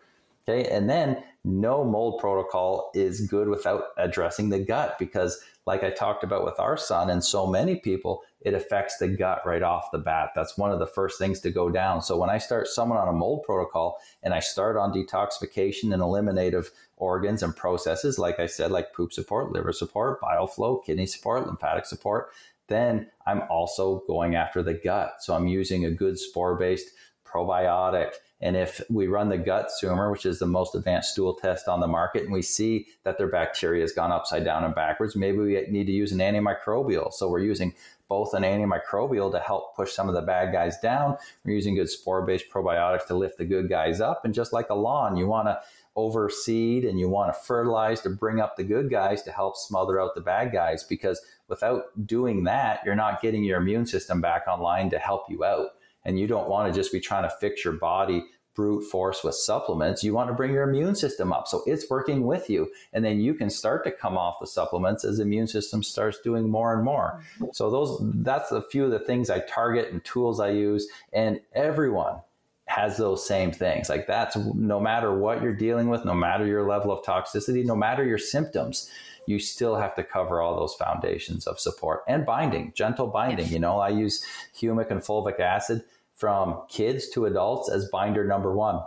Okay. 0.46 0.68
And 0.68 0.88
then 0.90 1.22
no 1.44 1.84
mold 1.84 2.20
protocol 2.20 2.90
is 2.94 3.26
good 3.26 3.48
without 3.48 3.84
addressing 3.96 4.50
the 4.50 4.58
gut 4.58 4.98
because, 4.98 5.40
like 5.66 5.82
I 5.82 5.90
talked 5.90 6.22
about 6.22 6.44
with 6.44 6.60
our 6.60 6.76
son 6.76 7.08
and 7.08 7.24
so 7.24 7.46
many 7.46 7.76
people, 7.76 8.22
it 8.42 8.52
affects 8.52 8.98
the 8.98 9.08
gut 9.08 9.40
right 9.46 9.62
off 9.62 9.90
the 9.90 9.98
bat. 9.98 10.30
That's 10.34 10.58
one 10.58 10.70
of 10.70 10.78
the 10.78 10.86
first 10.86 11.18
things 11.18 11.40
to 11.40 11.50
go 11.50 11.70
down. 11.70 12.02
So 12.02 12.18
when 12.18 12.28
I 12.28 12.36
start 12.36 12.68
someone 12.68 12.98
on 12.98 13.08
a 13.08 13.12
mold 13.12 13.44
protocol 13.44 13.98
and 14.22 14.34
I 14.34 14.40
start 14.40 14.76
on 14.76 14.92
detoxification 14.92 15.94
and 15.94 16.02
eliminative 16.02 16.70
organs 16.98 17.42
and 17.42 17.56
processes, 17.56 18.18
like 18.18 18.38
I 18.38 18.46
said, 18.46 18.70
like 18.70 18.92
poop 18.92 19.12
support, 19.12 19.52
liver 19.52 19.72
support, 19.72 20.20
bile 20.20 20.46
flow, 20.46 20.78
kidney 20.78 21.06
support, 21.06 21.46
lymphatic 21.46 21.86
support, 21.86 22.30
then 22.68 23.10
I'm 23.26 23.42
also 23.50 24.02
going 24.06 24.34
after 24.34 24.62
the 24.62 24.74
gut. 24.74 25.16
So 25.20 25.34
I'm 25.34 25.46
using 25.46 25.84
a 25.84 25.90
good 25.90 26.18
spore 26.18 26.56
based 26.56 26.90
probiotic. 27.24 28.12
And 28.44 28.58
if 28.58 28.82
we 28.90 29.06
run 29.06 29.30
the 29.30 29.38
gut 29.38 29.70
zoomer, 29.82 30.12
which 30.12 30.26
is 30.26 30.38
the 30.38 30.46
most 30.46 30.74
advanced 30.74 31.12
stool 31.12 31.32
test 31.32 31.66
on 31.66 31.80
the 31.80 31.88
market, 31.88 32.24
and 32.24 32.32
we 32.32 32.42
see 32.42 32.86
that 33.02 33.16
their 33.16 33.26
bacteria 33.26 33.80
has 33.80 33.92
gone 33.92 34.12
upside 34.12 34.44
down 34.44 34.64
and 34.64 34.74
backwards, 34.74 35.16
maybe 35.16 35.38
we 35.38 35.66
need 35.70 35.86
to 35.86 35.92
use 35.92 36.12
an 36.12 36.18
antimicrobial. 36.18 37.10
So 37.10 37.30
we're 37.30 37.38
using 37.38 37.74
both 38.06 38.34
an 38.34 38.42
antimicrobial 38.42 39.32
to 39.32 39.40
help 39.40 39.74
push 39.74 39.92
some 39.92 40.10
of 40.10 40.14
the 40.14 40.20
bad 40.20 40.52
guys 40.52 40.78
down. 40.78 41.16
We're 41.42 41.54
using 41.54 41.74
good 41.74 41.88
spore 41.88 42.26
based 42.26 42.50
probiotics 42.50 43.06
to 43.06 43.14
lift 43.14 43.38
the 43.38 43.46
good 43.46 43.70
guys 43.70 44.02
up. 44.02 44.26
And 44.26 44.34
just 44.34 44.52
like 44.52 44.68
a 44.68 44.74
lawn, 44.74 45.16
you 45.16 45.26
want 45.26 45.48
to 45.48 45.60
overseed 45.96 46.84
and 46.84 47.00
you 47.00 47.08
want 47.08 47.32
to 47.32 47.40
fertilize 47.40 48.02
to 48.02 48.10
bring 48.10 48.40
up 48.40 48.56
the 48.56 48.64
good 48.64 48.90
guys 48.90 49.22
to 49.22 49.32
help 49.32 49.56
smother 49.56 49.98
out 49.98 50.14
the 50.14 50.20
bad 50.20 50.52
guys 50.52 50.84
because 50.84 51.20
without 51.48 51.84
doing 52.06 52.44
that, 52.44 52.80
you're 52.84 52.94
not 52.94 53.22
getting 53.22 53.42
your 53.42 53.58
immune 53.58 53.86
system 53.86 54.20
back 54.20 54.46
online 54.46 54.90
to 54.90 54.98
help 54.98 55.24
you 55.30 55.44
out. 55.44 55.70
And 56.04 56.18
you 56.18 56.26
don't 56.26 56.48
want 56.48 56.72
to 56.72 56.78
just 56.78 56.92
be 56.92 57.00
trying 57.00 57.22
to 57.22 57.34
fix 57.40 57.64
your 57.64 57.74
body 57.74 58.24
brute 58.54 58.82
force 58.82 59.24
with 59.24 59.34
supplements. 59.34 60.04
You 60.04 60.14
want 60.14 60.28
to 60.28 60.34
bring 60.34 60.52
your 60.52 60.68
immune 60.68 60.94
system 60.94 61.32
up. 61.32 61.48
So 61.48 61.62
it's 61.66 61.90
working 61.90 62.24
with 62.24 62.48
you. 62.48 62.70
And 62.92 63.04
then 63.04 63.20
you 63.20 63.34
can 63.34 63.50
start 63.50 63.84
to 63.84 63.90
come 63.90 64.16
off 64.16 64.40
the 64.40 64.46
supplements 64.46 65.04
as 65.04 65.16
the 65.16 65.24
immune 65.24 65.48
system 65.48 65.82
starts 65.82 66.20
doing 66.20 66.48
more 66.48 66.74
and 66.74 66.84
more. 66.84 67.20
Mm-hmm. 67.34 67.46
So 67.52 67.70
those 67.70 67.98
that's 68.22 68.52
a 68.52 68.62
few 68.62 68.84
of 68.84 68.90
the 68.90 69.00
things 69.00 69.30
I 69.30 69.40
target 69.40 69.92
and 69.92 70.04
tools 70.04 70.40
I 70.40 70.50
use. 70.50 70.88
And 71.12 71.40
everyone 71.54 72.20
has 72.66 72.96
those 72.96 73.26
same 73.26 73.52
things. 73.52 73.88
Like 73.88 74.06
that's 74.06 74.36
no 74.36 74.80
matter 74.80 75.16
what 75.16 75.42
you're 75.42 75.54
dealing 75.54 75.88
with, 75.88 76.04
no 76.04 76.14
matter 76.14 76.46
your 76.46 76.66
level 76.66 76.92
of 76.92 77.04
toxicity, 77.04 77.64
no 77.64 77.76
matter 77.76 78.04
your 78.04 78.18
symptoms, 78.18 78.90
you 79.26 79.38
still 79.38 79.76
have 79.76 79.94
to 79.96 80.04
cover 80.04 80.40
all 80.40 80.56
those 80.56 80.74
foundations 80.74 81.46
of 81.46 81.58
support 81.58 82.02
and 82.06 82.26
binding, 82.26 82.72
gentle 82.74 83.06
binding. 83.06 83.48
You 83.48 83.58
know, 83.58 83.80
I 83.80 83.88
use 83.88 84.24
humic 84.56 84.90
and 84.90 85.00
fulvic 85.00 85.40
acid 85.40 85.82
from 86.14 86.62
kids 86.68 87.08
to 87.10 87.26
adults 87.26 87.68
as 87.68 87.88
binder 87.90 88.24
number 88.24 88.54
one. 88.54 88.80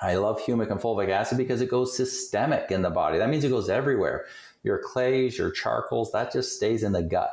I 0.00 0.16
love 0.16 0.40
humic 0.40 0.70
and 0.70 0.80
fulvic 0.80 1.08
acid 1.08 1.38
because 1.38 1.60
it 1.60 1.70
goes 1.70 1.96
systemic 1.96 2.70
in 2.70 2.82
the 2.82 2.90
body. 2.90 3.18
That 3.18 3.28
means 3.28 3.44
it 3.44 3.50
goes 3.50 3.68
everywhere. 3.68 4.26
Your 4.62 4.78
clays, 4.78 5.38
your 5.38 5.50
charcoals, 5.50 6.12
that 6.12 6.32
just 6.32 6.56
stays 6.56 6.82
in 6.82 6.92
the 6.92 7.02
gut. 7.02 7.32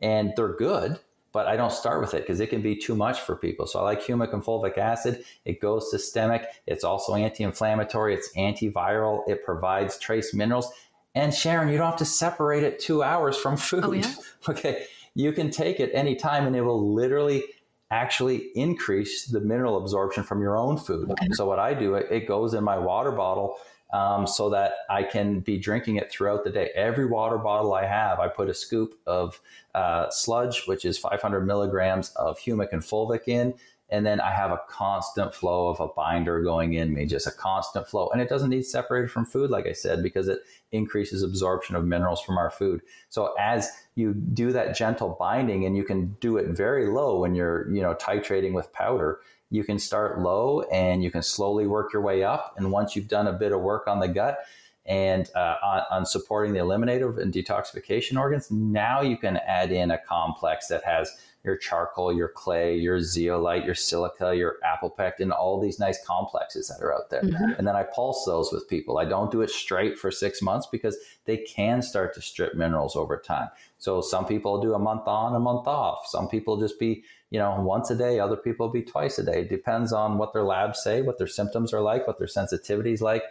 And 0.00 0.32
they're 0.36 0.54
good, 0.54 0.98
but 1.32 1.46
I 1.46 1.56
don't 1.56 1.72
start 1.72 2.00
with 2.00 2.14
it 2.14 2.22
because 2.22 2.40
it 2.40 2.50
can 2.50 2.62
be 2.62 2.76
too 2.76 2.94
much 2.94 3.20
for 3.20 3.36
people. 3.36 3.66
So 3.66 3.80
I 3.80 3.82
like 3.82 4.02
humic 4.02 4.32
and 4.32 4.42
fulvic 4.42 4.78
acid. 4.78 5.24
It 5.44 5.60
goes 5.60 5.90
systemic. 5.90 6.46
It's 6.66 6.84
also 6.84 7.14
anti-inflammatory. 7.14 8.14
It's 8.14 8.30
antiviral. 8.36 9.28
It 9.28 9.44
provides 9.44 9.98
trace 9.98 10.32
minerals. 10.32 10.70
And 11.14 11.34
Sharon, 11.34 11.68
you 11.68 11.78
don't 11.78 11.90
have 11.90 11.98
to 11.98 12.04
separate 12.04 12.62
it 12.62 12.78
two 12.78 13.02
hours 13.02 13.36
from 13.36 13.54
oh, 13.54 13.56
food. 13.56 13.84
Oh, 13.84 13.92
yeah? 13.92 14.14
Okay. 14.48 14.86
You 15.14 15.32
can 15.32 15.50
take 15.50 15.80
it 15.80 15.90
anytime 15.94 16.46
and 16.46 16.54
it 16.54 16.60
will 16.60 16.94
literally 16.94 17.44
actually 17.90 18.50
increase 18.54 19.26
the 19.26 19.40
mineral 19.40 19.78
absorption 19.78 20.22
from 20.22 20.40
your 20.42 20.56
own 20.56 20.76
food. 20.76 21.12
So 21.32 21.46
what 21.46 21.58
I 21.58 21.74
do, 21.74 21.94
it, 21.94 22.06
it 22.10 22.28
goes 22.28 22.54
in 22.54 22.62
my 22.62 22.78
water 22.78 23.12
bottle 23.12 23.56
um, 23.92 24.26
so 24.26 24.50
that 24.50 24.72
I 24.90 25.02
can 25.02 25.40
be 25.40 25.58
drinking 25.58 25.96
it 25.96 26.10
throughout 26.10 26.44
the 26.44 26.50
day. 26.50 26.70
Every 26.74 27.06
water 27.06 27.38
bottle 27.38 27.72
I 27.72 27.86
have, 27.86 28.20
I 28.20 28.28
put 28.28 28.50
a 28.50 28.54
scoop 28.54 28.98
of 29.06 29.40
uh, 29.74 30.10
sludge, 30.10 30.66
which 30.66 30.84
is 30.84 30.98
500 30.98 31.46
milligrams 31.46 32.10
of 32.10 32.38
humic 32.38 32.68
and 32.72 32.82
fulvic 32.82 33.26
in. 33.26 33.54
And 33.90 34.04
then 34.04 34.20
I 34.20 34.32
have 34.32 34.50
a 34.50 34.60
constant 34.68 35.34
flow 35.34 35.68
of 35.68 35.80
a 35.80 35.88
binder 35.88 36.42
going 36.42 36.74
in 36.74 36.92
me, 36.92 37.06
just 37.06 37.26
a 37.26 37.30
constant 37.30 37.88
flow. 37.88 38.08
And 38.08 38.20
it 38.20 38.28
doesn't 38.28 38.50
need 38.50 38.66
separated 38.66 39.10
from 39.10 39.24
food, 39.24 39.50
like 39.50 39.66
I 39.66 39.72
said, 39.72 40.02
because 40.02 40.28
it 40.28 40.40
increases 40.72 41.22
absorption 41.22 41.74
of 41.74 41.86
minerals 41.86 42.20
from 42.20 42.36
our 42.36 42.50
food. 42.50 42.82
So 43.08 43.34
as 43.38 43.70
you 43.94 44.12
do 44.12 44.52
that 44.52 44.76
gentle 44.76 45.16
binding 45.18 45.64
and 45.64 45.74
you 45.76 45.84
can 45.84 46.16
do 46.20 46.36
it 46.36 46.48
very 46.48 46.88
low 46.88 47.20
when 47.20 47.34
you're, 47.34 47.70
you 47.70 47.80
know, 47.80 47.94
titrating 47.94 48.52
with 48.52 48.72
powder, 48.74 49.20
you 49.50 49.64
can 49.64 49.78
start 49.78 50.20
low 50.20 50.60
and 50.72 51.02
you 51.02 51.10
can 51.10 51.22
slowly 51.22 51.66
work 51.66 51.92
your 51.92 52.02
way 52.02 52.22
up. 52.22 52.54
And 52.58 52.70
once 52.70 52.94
you've 52.94 53.08
done 53.08 53.26
a 53.26 53.32
bit 53.32 53.52
of 53.52 53.60
work 53.60 53.88
on 53.88 54.00
the 54.00 54.08
gut 54.08 54.38
and 54.84 55.30
uh, 55.34 55.56
on, 55.62 55.82
on, 55.90 56.06
supporting 56.06 56.52
the 56.52 56.60
eliminative 56.60 57.18
and 57.18 57.32
detoxification 57.32 58.18
organs, 58.18 58.50
now 58.50 59.00
you 59.00 59.16
can 59.16 59.38
add 59.38 59.72
in 59.72 59.90
a 59.90 59.98
complex 59.98 60.68
that 60.68 60.84
has 60.84 61.10
your 61.44 61.56
charcoal, 61.56 62.12
your 62.12 62.28
clay, 62.28 62.76
your 62.76 63.00
zeolite, 63.00 63.64
your 63.64 63.74
silica, 63.74 64.34
your 64.34 64.56
apple 64.64 64.90
pectin, 64.90 65.30
all 65.30 65.60
these 65.60 65.78
nice 65.78 66.04
complexes 66.04 66.68
that 66.68 66.84
are 66.84 66.92
out 66.92 67.10
there. 67.10 67.22
Mm-hmm. 67.22 67.52
And 67.56 67.66
then 67.66 67.76
I 67.76 67.84
pulse 67.84 68.24
those 68.24 68.52
with 68.52 68.68
people. 68.68 68.98
I 68.98 69.04
don't 69.04 69.30
do 69.30 69.42
it 69.42 69.50
straight 69.50 69.98
for 69.98 70.10
six 70.10 70.42
months 70.42 70.66
because 70.70 70.96
they 71.24 71.38
can 71.38 71.80
start 71.80 72.14
to 72.14 72.20
strip 72.20 72.54
minerals 72.54 72.96
over 72.96 73.16
time. 73.16 73.48
So 73.78 74.00
some 74.00 74.26
people 74.26 74.60
do 74.60 74.74
a 74.74 74.78
month 74.78 75.06
on, 75.06 75.34
a 75.34 75.40
month 75.40 75.66
off. 75.68 76.06
Some 76.06 76.28
people 76.28 76.58
just 76.58 76.78
be, 76.80 77.04
you 77.30 77.38
know, 77.38 77.60
once 77.60 77.90
a 77.90 77.96
day. 77.96 78.18
Other 78.18 78.36
people 78.36 78.68
be 78.68 78.82
twice 78.82 79.18
a 79.18 79.24
day. 79.24 79.42
It 79.42 79.48
depends 79.48 79.92
on 79.92 80.18
what 80.18 80.32
their 80.32 80.42
labs 80.44 80.82
say, 80.82 81.02
what 81.02 81.18
their 81.18 81.28
symptoms 81.28 81.72
are 81.72 81.80
like, 81.80 82.06
what 82.06 82.18
their 82.18 82.28
sensitivity 82.28 82.92
is 82.92 83.00
like. 83.00 83.22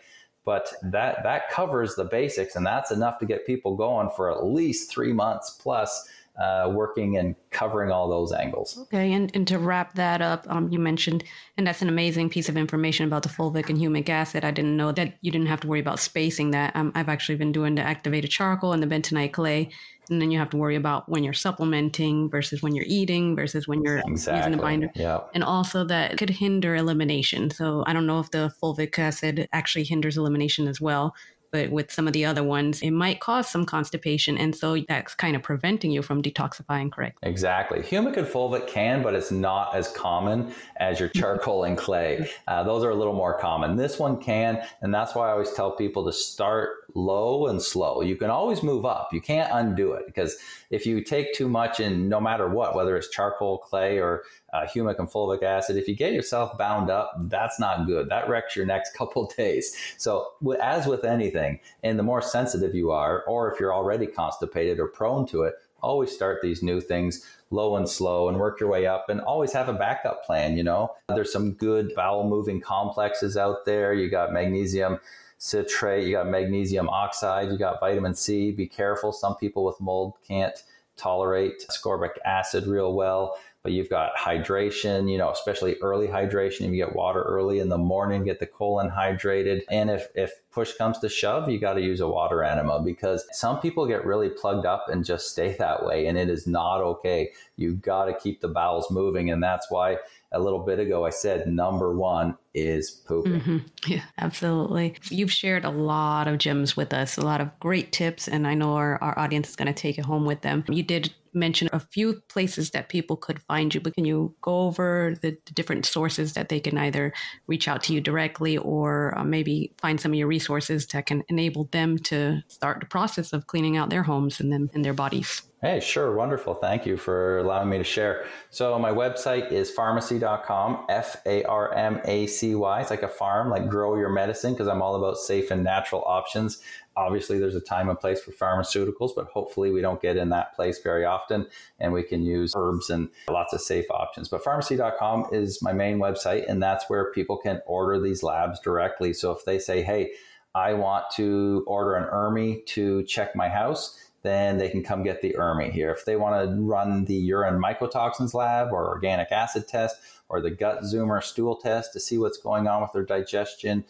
But 0.45 0.73
that 0.81 1.23
that 1.23 1.49
covers 1.51 1.95
the 1.95 2.05
basics, 2.05 2.55
and 2.55 2.65
that's 2.65 2.89
enough 2.89 3.19
to 3.19 3.25
get 3.25 3.45
people 3.45 3.75
going 3.75 4.09
for 4.15 4.31
at 4.31 4.45
least 4.45 4.89
three 4.89 5.11
months 5.11 5.49
plus 5.49 6.07
uh, 6.37 6.69
working 6.71 7.17
and 7.17 7.35
covering 7.49 7.91
all 7.91 8.07
those 8.07 8.31
angles. 8.31 8.77
Okay, 8.83 9.11
and, 9.13 9.31
and 9.35 9.47
to 9.47 9.57
wrap 9.57 9.95
that 9.95 10.21
up, 10.21 10.45
um, 10.49 10.69
you 10.71 10.77
mentioned, 10.77 11.23
and 11.57 11.65
that's 11.65 11.81
an 11.81 11.89
amazing 11.89 12.29
piece 12.29 12.47
of 12.47 12.55
information 12.55 13.07
about 13.07 13.23
the 13.23 13.29
fulvic 13.29 13.69
and 13.69 13.77
humic 13.79 14.07
acid. 14.09 14.45
I 14.45 14.51
didn't 14.51 14.77
know 14.77 14.91
that 14.91 15.17
you 15.21 15.31
didn't 15.31 15.47
have 15.47 15.61
to 15.61 15.67
worry 15.67 15.79
about 15.79 15.99
spacing 15.99 16.51
that. 16.51 16.75
Um, 16.75 16.91
I've 16.93 17.09
actually 17.09 17.37
been 17.37 17.51
doing 17.51 17.75
the 17.75 17.81
activated 17.81 18.29
charcoal 18.29 18.73
and 18.73 18.83
the 18.83 18.87
bentonite 18.87 19.33
clay, 19.33 19.69
and 20.09 20.21
then 20.21 20.29
you 20.29 20.37
have 20.37 20.51
to 20.51 20.57
worry 20.57 20.75
about 20.75 21.09
when 21.09 21.23
you're 21.23 21.33
supplementing 21.33 22.29
versus 22.29 22.61
when 22.61 22.75
you're 22.75 22.85
eating 22.87 23.35
versus 23.35 23.67
when 23.67 23.81
you're 23.81 24.01
exactly. 24.05 24.37
using 24.37 24.53
a 24.53 24.61
binder. 24.61 24.91
Yeah. 24.95 25.21
And 25.33 25.43
also 25.43 25.83
that 25.85 26.17
could 26.17 26.29
hinder 26.29 26.75
elimination. 26.75 27.49
So 27.49 27.83
I 27.87 27.93
don't 27.93 28.07
know 28.07 28.19
if 28.19 28.31
the 28.31 28.53
fulvic 28.61 28.97
acid 28.99 29.49
actually 29.51 29.85
hinders 29.85 30.17
elimination 30.17 30.67
as 30.67 30.79
well 30.79 31.15
but 31.57 31.71
with 31.71 31.91
some 31.91 32.05
of 32.05 32.13
the 32.13 32.23
other 32.23 32.43
ones, 32.43 32.83
it 32.83 32.91
might 32.91 33.19
cause 33.19 33.49
some 33.49 33.65
constipation. 33.65 34.37
And 34.37 34.55
so 34.55 34.77
that's 34.87 35.15
kind 35.15 35.35
of 35.35 35.41
preventing 35.41 35.89
you 35.89 36.03
from 36.03 36.21
detoxifying 36.21 36.91
correctly. 36.91 37.27
Exactly. 37.27 37.79
Humic 37.79 38.15
and 38.15 38.27
fulvic 38.27 38.67
can, 38.67 39.01
but 39.01 39.15
it's 39.15 39.31
not 39.31 39.75
as 39.75 39.87
common 39.91 40.53
as 40.75 40.99
your 40.99 41.09
charcoal 41.09 41.63
and 41.63 41.75
clay. 41.75 42.29
Uh, 42.47 42.61
those 42.61 42.83
are 42.83 42.91
a 42.91 42.95
little 42.95 43.13
more 43.13 43.39
common. 43.39 43.75
This 43.75 43.97
one 43.97 44.21
can, 44.21 44.61
and 44.81 44.93
that's 44.93 45.15
why 45.15 45.29
I 45.29 45.31
always 45.31 45.51
tell 45.53 45.71
people 45.71 46.05
to 46.05 46.13
start 46.13 46.86
low 46.93 47.47
and 47.47 47.61
slow. 47.61 48.01
You 48.01 48.15
can 48.15 48.29
always 48.29 48.63
move 48.63 48.85
up. 48.85 49.09
You 49.13 49.21
can't 49.21 49.49
undo 49.51 49.93
it 49.93 50.05
because 50.05 50.37
if 50.69 50.85
you 50.85 51.03
take 51.03 51.33
too 51.33 51.47
much 51.47 51.79
in 51.79 52.09
no 52.09 52.19
matter 52.19 52.49
what, 52.49 52.75
whether 52.75 52.95
it's 52.95 53.09
charcoal, 53.09 53.59
clay, 53.59 53.99
or 53.99 54.23
uh, 54.53 54.65
humic 54.65 54.99
and 54.99 55.09
fulvic 55.09 55.43
acid, 55.43 55.77
if 55.77 55.87
you 55.87 55.95
get 55.95 56.13
yourself 56.13 56.57
bound 56.57 56.89
up, 56.89 57.13
that's 57.29 57.59
not 57.59 57.85
good. 57.85 58.09
That 58.09 58.29
wrecks 58.29 58.55
your 58.55 58.65
next 58.65 58.93
couple 58.97 59.31
days. 59.37 59.75
So, 59.97 60.31
as 60.61 60.87
with 60.87 61.03
anything, 61.03 61.59
and 61.83 61.99
the 61.99 62.03
more 62.03 62.21
sensitive 62.21 62.73
you 62.73 62.91
are, 62.91 63.23
or 63.23 63.51
if 63.51 63.59
you're 63.59 63.73
already 63.73 64.07
constipated 64.07 64.79
or 64.79 64.87
prone 64.87 65.27
to 65.27 65.43
it, 65.43 65.55
always 65.81 66.11
start 66.11 66.41
these 66.41 66.63
new 66.63 66.81
things 66.81 67.25
low 67.49 67.77
and 67.77 67.87
slow 67.87 68.27
and 68.27 68.39
work 68.39 68.59
your 68.59 68.69
way 68.69 68.85
up 68.85 69.07
and 69.09 69.21
always 69.21 69.53
have 69.53 69.69
a 69.69 69.73
backup 69.73 70.25
plan. 70.25 70.57
You 70.57 70.63
know, 70.63 70.93
there's 71.07 71.31
some 71.31 71.53
good 71.53 71.93
bowel 71.95 72.27
moving 72.27 72.59
complexes 72.59 73.37
out 73.37 73.65
there. 73.65 73.93
You 73.93 74.09
got 74.09 74.33
magnesium 74.33 74.99
citrate, 75.37 76.05
you 76.05 76.13
got 76.13 76.27
magnesium 76.27 76.89
oxide, 76.89 77.51
you 77.51 77.57
got 77.57 77.79
vitamin 77.79 78.15
C. 78.15 78.51
Be 78.51 78.67
careful. 78.67 79.11
Some 79.11 79.35
people 79.35 79.63
with 79.63 79.79
mold 79.79 80.13
can't 80.27 80.55
tolerate 80.95 81.63
ascorbic 81.69 82.13
acid 82.25 82.65
real 82.65 82.93
well 82.93 83.35
but 83.67 83.73
you've 83.73 83.89
got 83.89 84.15
hydration, 84.15 85.11
you 85.11 85.17
know, 85.17 85.29
especially 85.29 85.75
early 85.81 86.07
hydration. 86.07 86.61
If 86.61 86.71
you 86.71 86.77
get 86.77 86.95
water 86.95 87.21
early 87.23 87.59
in 87.59 87.67
the 87.67 87.77
morning, 87.77 88.23
get 88.23 88.39
the 88.39 88.45
colon 88.45 88.89
hydrated. 88.89 89.63
And 89.69 89.89
if, 89.89 90.07
if 90.15 90.31
push 90.51 90.71
comes 90.75 90.99
to 90.99 91.09
shove, 91.09 91.49
you 91.49 91.59
got 91.59 91.73
to 91.73 91.81
use 91.81 91.99
a 91.99 92.07
water 92.07 92.45
enema 92.45 92.81
because 92.81 93.27
some 93.33 93.59
people 93.59 93.85
get 93.85 94.05
really 94.05 94.29
plugged 94.29 94.65
up 94.65 94.85
and 94.87 95.03
just 95.03 95.31
stay 95.31 95.53
that 95.59 95.85
way. 95.85 96.07
And 96.07 96.17
it 96.17 96.29
is 96.29 96.47
not 96.47 96.79
okay. 96.79 97.33
You 97.57 97.73
got 97.73 98.05
to 98.05 98.13
keep 98.13 98.39
the 98.39 98.47
bowels 98.47 98.89
moving. 98.89 99.31
And 99.31 99.43
that's 99.43 99.69
why 99.69 99.97
a 100.31 100.39
little 100.39 100.59
bit 100.59 100.79
ago 100.79 101.05
I 101.05 101.09
said 101.09 101.47
number 101.47 101.95
one 101.95 102.37
is 102.53 102.91
pooping. 102.91 103.41
Mm-hmm. 103.41 103.57
Yeah, 103.87 104.03
absolutely. 104.17 104.95
You've 105.09 105.31
shared 105.31 105.63
a 105.63 105.69
lot 105.69 106.27
of 106.27 106.39
gems 106.39 106.75
with 106.75 106.93
us, 106.93 107.15
a 107.15 107.21
lot 107.21 107.39
of 107.39 107.57
great 107.59 107.93
tips, 107.93 108.27
and 108.27 108.45
I 108.45 108.53
know 108.53 108.73
our, 108.73 109.01
our 109.01 109.17
audience 109.17 109.49
is 109.49 109.55
going 109.55 109.73
to 109.73 109.73
take 109.73 109.97
it 109.97 110.03
home 110.03 110.25
with 110.25 110.41
them. 110.41 110.65
You 110.67 110.83
did 110.83 111.13
mention 111.33 111.69
a 111.71 111.79
few 111.79 112.21
places 112.27 112.71
that 112.71 112.89
people 112.89 113.15
could 113.15 113.41
find 113.43 113.73
you, 113.73 113.79
but 113.79 113.93
can 113.93 114.03
you 114.03 114.35
go 114.41 114.61
over 114.61 115.15
the, 115.21 115.37
the 115.45 115.53
different 115.53 115.85
sources 115.85 116.33
that 116.33 116.49
they 116.49 116.59
can 116.59 116.77
either 116.77 117.13
reach 117.45 117.67
out 117.67 117.83
to 117.83 117.93
you 117.93 118.01
directly 118.01 118.57
or 118.57 119.17
uh, 119.17 119.23
maybe 119.23 119.71
find 119.77 120.01
some 120.01 120.11
of 120.11 120.17
your 120.17 120.27
resources 120.27 120.85
that 120.87 121.05
can 121.05 121.23
enable 121.29 121.65
them 121.65 121.97
to 121.97 122.41
start 122.47 122.79
the 122.81 122.85
process 122.85 123.31
of 123.31 123.47
cleaning 123.47 123.77
out 123.77 123.89
their 123.89 124.03
homes 124.03 124.39
and 124.39 124.51
them 124.51 124.69
and 124.73 124.83
their 124.83 124.93
bodies? 124.93 125.43
Hey, 125.61 125.79
sure. 125.79 126.13
Wonderful. 126.13 126.53
Thank 126.53 126.85
you 126.85 126.97
for 126.97 127.39
allowing 127.39 127.69
me 127.69 127.79
to 127.79 127.83
share. 127.83 128.25
So, 128.51 128.77
my 128.77 128.91
website 128.91 129.51
is 129.51 129.71
farmacy.com, 129.71 130.85
F 130.87 131.17
A 131.25 131.43
R 131.45 131.73
M 131.73 131.99
A 132.05 132.27
C 132.27 132.53
Y. 132.53 132.81
It's 132.81 132.91
like 132.91 133.01
a 133.01 133.07
farm, 133.07 133.49
like 133.49 133.67
grow 133.67 133.97
your 133.97 134.09
medicine, 134.09 134.53
because 134.53 134.67
I'm 134.67 134.83
all 134.83 134.95
about 134.95 135.17
safe 135.17 135.49
and 135.49 135.63
natural 135.63 136.03
options 136.05 136.61
obviously 136.97 137.37
there's 137.37 137.55
a 137.55 137.61
time 137.61 137.87
and 137.87 137.99
place 137.99 138.19
for 138.19 138.31
pharmaceuticals, 138.31 139.11
but 139.15 139.27
hopefully 139.27 139.71
we 139.71 139.81
don't 139.81 140.01
get 140.01 140.17
in 140.17 140.29
that 140.29 140.55
place 140.55 140.79
very 140.79 141.05
often 141.05 141.45
and 141.79 141.93
we 141.93 142.03
can 142.03 142.23
use 142.23 142.53
herbs 142.57 142.89
and 142.89 143.09
lots 143.29 143.53
of 143.53 143.61
safe 143.61 143.85
options. 143.91 144.27
But 144.27 144.43
farmacy.com 144.43 145.27
is 145.31 145.61
my 145.61 145.71
main 145.71 145.99
website, 145.99 146.49
and 146.49 146.61
that's 146.61 146.89
where 146.89 147.11
people 147.11 147.37
can 147.37 147.61
order 147.67 148.01
these 148.01 148.23
labs 148.23 148.59
directly. 148.59 149.13
So 149.13 149.31
if 149.31 149.45
they 149.45 149.59
say, 149.59 149.83
hey, 149.83 150.11
I 150.55 150.73
want 150.73 151.05
to 151.15 151.63
order 151.67 151.95
an 151.95 152.05
ERMI 152.05 152.65
to 152.67 153.03
check 153.03 153.35
my 153.35 153.47
house, 153.47 153.99
then 154.23 154.57
they 154.57 154.69
can 154.69 154.83
come 154.83 155.03
get 155.03 155.21
the 155.21 155.35
ERMI 155.37 155.71
here. 155.71 155.91
If 155.91 156.05
they 156.05 156.15
want 156.15 156.49
to 156.49 156.61
run 156.61 157.05
the 157.05 157.15
urine 157.15 157.61
mycotoxins 157.61 158.33
lab 158.33 158.71
or 158.71 158.87
organic 158.87 159.31
acid 159.31 159.67
test 159.67 159.97
or 160.29 160.41
the 160.41 160.51
gut 160.51 160.81
zoomer 160.81 161.23
stool 161.23 161.55
test 161.55 161.93
to 161.93 161.99
see 161.99 162.17
what's 162.17 162.37
going 162.37 162.67
on 162.67 162.81
with 162.81 162.91
their 162.91 163.05
digestion, 163.05 163.85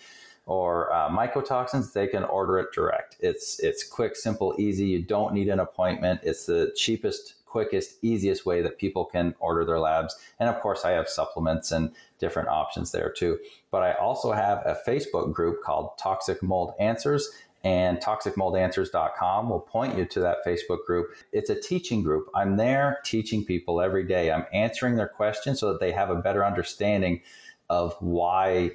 or 0.47 0.91
uh, 0.93 1.09
mycotoxins, 1.09 1.93
they 1.93 2.07
can 2.07 2.23
order 2.23 2.57
it 2.57 2.71
direct. 2.73 3.17
It's 3.19 3.59
it's 3.59 3.85
quick, 3.85 4.15
simple, 4.15 4.55
easy. 4.57 4.85
You 4.85 5.01
don't 5.01 5.33
need 5.33 5.49
an 5.49 5.59
appointment. 5.59 6.21
It's 6.23 6.45
the 6.45 6.71
cheapest, 6.75 7.45
quickest, 7.45 7.97
easiest 8.01 8.45
way 8.45 8.61
that 8.61 8.77
people 8.77 9.03
can 9.03 9.35
order 9.39 9.65
their 9.65 9.79
labs. 9.79 10.15
And 10.39 10.47
of 10.49 10.61
course, 10.61 10.85
I 10.85 10.91
have 10.91 11.09
supplements 11.09 11.71
and 11.71 11.91
different 12.19 12.47
options 12.47 12.93
there 12.93 13.11
too. 13.11 13.37
But 13.71 13.83
I 13.83 13.93
also 13.93 14.31
have 14.31 14.59
a 14.59 14.77
Facebook 14.87 15.33
group 15.33 15.61
called 15.63 15.97
Toxic 15.97 16.41
Mold 16.41 16.73
Answers. 16.79 17.29
And 17.63 17.97
toxicmoldanswers.com 17.99 19.49
will 19.49 19.59
point 19.59 19.97
you 19.97 20.05
to 20.05 20.19
that 20.21 20.37
Facebook 20.45 20.85
group. 20.85 21.07
It's 21.31 21.49
a 21.49 21.59
teaching 21.59 22.03
group. 22.03 22.27
I'm 22.35 22.55
there 22.55 22.99
teaching 23.03 23.43
people 23.43 23.81
every 23.81 24.05
day. 24.05 24.31
I'm 24.31 24.45
answering 24.53 24.95
their 24.95 25.07
questions 25.07 25.59
so 25.59 25.71
that 25.71 25.79
they 25.79 25.91
have 25.91 26.09
a 26.09 26.15
better 26.15 26.45
understanding 26.45 27.21
of 27.69 27.95
why 27.99 28.71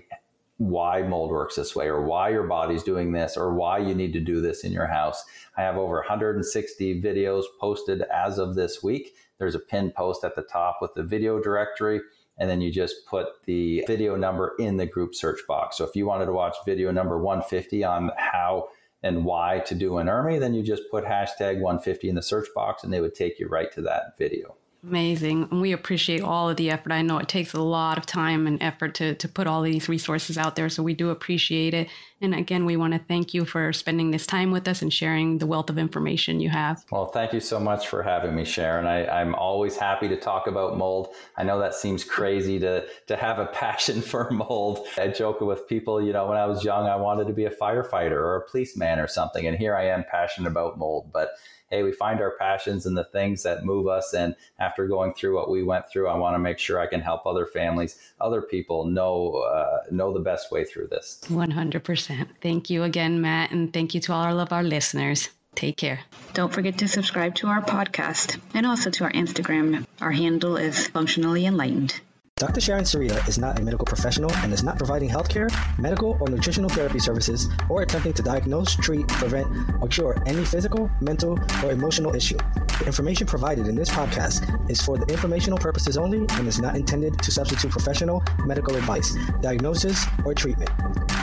why 0.58 1.02
mold 1.02 1.30
works 1.30 1.56
this 1.56 1.74
way 1.74 1.88
or 1.88 2.02
why 2.02 2.28
your 2.28 2.44
body's 2.44 2.84
doing 2.84 3.10
this 3.10 3.36
or 3.36 3.52
why 3.52 3.78
you 3.78 3.94
need 3.94 4.12
to 4.12 4.20
do 4.20 4.40
this 4.40 4.62
in 4.62 4.70
your 4.70 4.86
house. 4.86 5.24
I 5.56 5.62
have 5.62 5.76
over 5.76 5.96
160 5.96 7.02
videos 7.02 7.44
posted 7.60 8.02
as 8.02 8.38
of 8.38 8.54
this 8.54 8.80
week. 8.80 9.16
There's 9.38 9.56
a 9.56 9.60
pinned 9.60 9.94
post 9.94 10.22
at 10.22 10.36
the 10.36 10.42
top 10.42 10.78
with 10.80 10.94
the 10.94 11.02
video 11.02 11.40
directory 11.40 12.00
and 12.43 12.51
then 12.51 12.61
you 12.61 12.72
just 12.72 13.07
put 13.07 13.28
the 13.45 13.84
video 13.86 14.16
number 14.16 14.57
in 14.59 14.76
the 14.76 14.84
group 14.84 15.14
search 15.14 15.38
box. 15.47 15.76
So 15.76 15.84
if 15.84 15.95
you 15.95 16.07
wanted 16.07 16.26
to 16.26 16.32
watch 16.32 16.57
video 16.66 16.90
number 16.90 17.16
150 17.16 17.84
on 17.84 18.11
how 18.16 18.66
and 19.05 19.24
why 19.24 19.61
to 19.66 19.76
do 19.76 19.99
an 19.99 20.09
ERMI, 20.09 20.40
then 20.40 20.53
you 20.53 20.61
just 20.61 20.82
put 20.90 21.05
hashtag 21.05 21.61
150 21.61 22.09
in 22.09 22.16
the 22.16 22.22
search 22.22 22.49
box 22.53 22.82
and 22.82 22.93
they 22.93 23.01
would 23.01 23.14
take 23.14 23.38
you 23.38 23.47
right 23.47 23.70
to 23.70 23.82
that 23.82 24.18
video. 24.18 24.57
Amazing. 24.84 25.46
And 25.52 25.60
we 25.60 25.70
appreciate 25.70 26.22
all 26.22 26.50
of 26.50 26.56
the 26.56 26.68
effort. 26.70 26.90
I 26.90 27.02
know 27.02 27.18
it 27.18 27.28
takes 27.28 27.54
a 27.54 27.62
lot 27.62 27.98
of 27.98 28.04
time 28.04 28.48
and 28.48 28.60
effort 28.60 28.96
to, 28.96 29.14
to 29.14 29.28
put 29.28 29.46
all 29.46 29.62
these 29.62 29.88
resources 29.88 30.36
out 30.36 30.56
there. 30.56 30.68
So 30.68 30.82
we 30.82 30.92
do 30.92 31.10
appreciate 31.10 31.72
it. 31.72 31.88
And 32.20 32.34
again, 32.34 32.66
we 32.66 32.76
want 32.76 32.92
to 32.92 32.98
thank 32.98 33.32
you 33.32 33.44
for 33.44 33.72
spending 33.72 34.10
this 34.10 34.26
time 34.26 34.50
with 34.50 34.66
us 34.66 34.82
and 34.82 34.92
sharing 34.92 35.38
the 35.38 35.46
wealth 35.46 35.70
of 35.70 35.78
information 35.78 36.40
you 36.40 36.50
have. 36.50 36.84
Well, 36.90 37.06
thank 37.06 37.32
you 37.32 37.38
so 37.38 37.60
much 37.60 37.86
for 37.86 38.02
having 38.02 38.34
me, 38.34 38.44
Sharon. 38.44 38.86
I, 38.86 39.06
I'm 39.06 39.36
always 39.36 39.76
happy 39.76 40.08
to 40.08 40.16
talk 40.16 40.48
about 40.48 40.76
mold. 40.76 41.14
I 41.36 41.44
know 41.44 41.60
that 41.60 41.74
seems 41.74 42.02
crazy 42.02 42.58
to, 42.58 42.84
to 43.06 43.16
have 43.16 43.38
a 43.38 43.46
passion 43.52 44.02
for 44.02 44.32
mold. 44.32 44.84
I 44.98 45.08
joke 45.08 45.40
with 45.40 45.68
people, 45.68 46.04
you 46.04 46.12
know, 46.12 46.26
when 46.26 46.38
I 46.38 46.46
was 46.46 46.64
young, 46.64 46.88
I 46.88 46.96
wanted 46.96 47.28
to 47.28 47.32
be 47.32 47.44
a 47.44 47.50
firefighter 47.50 48.12
or 48.12 48.34
a 48.34 48.50
policeman 48.50 48.98
or 48.98 49.06
something. 49.06 49.46
And 49.46 49.56
here 49.56 49.76
I 49.76 49.86
am 49.86 50.04
passionate 50.10 50.48
about 50.48 50.76
mold. 50.76 51.12
But 51.12 51.34
hey, 51.72 51.82
we 51.82 51.90
find 51.90 52.20
our 52.20 52.36
passions 52.38 52.84
and 52.86 52.96
the 52.96 53.02
things 53.04 53.42
that 53.42 53.64
move 53.64 53.88
us. 53.88 54.12
And 54.12 54.36
after 54.60 54.86
going 54.86 55.14
through 55.14 55.34
what 55.34 55.50
we 55.50 55.62
went 55.62 55.88
through, 55.88 56.06
I 56.06 56.16
want 56.16 56.34
to 56.34 56.38
make 56.38 56.58
sure 56.58 56.78
I 56.78 56.86
can 56.86 57.00
help 57.00 57.26
other 57.26 57.46
families, 57.46 57.98
other 58.20 58.42
people 58.42 58.84
know 58.84 59.32
uh, 59.38 59.78
know 59.90 60.12
the 60.12 60.20
best 60.20 60.52
way 60.52 60.64
through 60.64 60.88
this. 60.88 61.20
One 61.28 61.50
hundred 61.50 61.82
percent. 61.82 62.28
Thank 62.40 62.70
you 62.70 62.82
again, 62.84 63.20
Matt, 63.20 63.50
and 63.50 63.72
thank 63.72 63.94
you 63.94 64.00
to 64.02 64.12
all 64.12 64.38
of 64.38 64.52
our 64.52 64.62
listeners. 64.62 65.30
Take 65.54 65.76
care. 65.76 66.00
Don't 66.34 66.52
forget 66.52 66.78
to 66.78 66.88
subscribe 66.88 67.34
to 67.36 67.46
our 67.48 67.62
podcast 67.62 68.40
and 68.54 68.66
also 68.66 68.90
to 68.90 69.04
our 69.04 69.12
Instagram. 69.12 69.84
Our 70.00 70.12
handle 70.12 70.56
is 70.56 70.88
functionally 70.88 71.44
enlightened. 71.44 72.00
Dr. 72.43 72.61
Sharon 72.61 72.82
Sarita 72.82 73.28
is 73.28 73.38
not 73.38 73.61
a 73.61 73.62
medical 73.62 73.84
professional 73.84 74.32
and 74.38 74.53
is 74.53 74.64
not 74.64 74.76
providing 74.76 75.09
healthcare, 75.09 75.49
medical, 75.78 76.18
or 76.20 76.28
nutritional 76.28 76.68
therapy 76.68 76.99
services 76.99 77.49
or 77.68 77.82
attempting 77.82 78.12
to 78.14 78.20
diagnose, 78.20 78.74
treat, 78.74 79.07
prevent, 79.07 79.47
or 79.80 79.86
cure 79.86 80.20
any 80.26 80.45
physical, 80.45 80.90
mental, 81.01 81.38
or 81.62 81.70
emotional 81.70 82.16
issue. 82.16 82.36
The 82.80 82.86
information 82.86 83.28
provided 83.28 83.68
in 83.68 83.76
this 83.76 83.90
podcast 83.90 84.68
is 84.68 84.82
for 84.82 84.99
the 84.99 85.07
informational 85.07 85.57
purposes 85.57 85.97
only 85.97 86.26
and 86.30 86.49
is 86.49 86.59
not 86.59 86.74
intended 86.74 87.16
to 87.22 87.30
substitute 87.30 87.70
professional 87.70 88.24
medical 88.45 88.74
advice, 88.74 89.16
diagnosis, 89.40 90.05
or 90.24 90.34
treatment. 90.34 90.70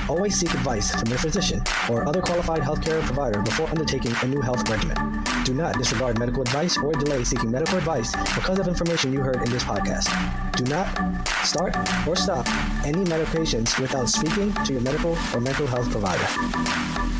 Always 0.07 0.39
seek 0.39 0.53
advice 0.53 0.95
from 0.95 1.09
your 1.09 1.19
physician 1.19 1.61
or 1.89 2.07
other 2.07 2.21
qualified 2.21 2.61
healthcare 2.61 3.01
provider 3.01 3.41
before 3.41 3.67
undertaking 3.67 4.13
a 4.21 4.25
new 4.25 4.39
health 4.39 4.67
regimen. 4.69 4.95
Do 5.43 5.53
not 5.53 5.77
disregard 5.77 6.17
medical 6.17 6.41
advice 6.41 6.77
or 6.77 6.93
delay 6.93 7.23
seeking 7.23 7.51
medical 7.51 7.77
advice 7.77 8.15
because 8.35 8.59
of 8.59 8.67
information 8.67 9.11
you 9.11 9.19
heard 9.19 9.37
in 9.37 9.51
this 9.51 9.63
podcast. 9.63 10.07
Do 10.53 10.63
not 10.65 11.08
start 11.43 11.75
or 12.07 12.15
stop 12.15 12.47
any 12.85 13.03
medications 13.05 13.79
without 13.79 14.09
speaking 14.09 14.53
to 14.65 14.73
your 14.73 14.81
medical 14.81 15.17
or 15.33 15.39
mental 15.39 15.67
health 15.67 15.89
provider. 15.91 17.18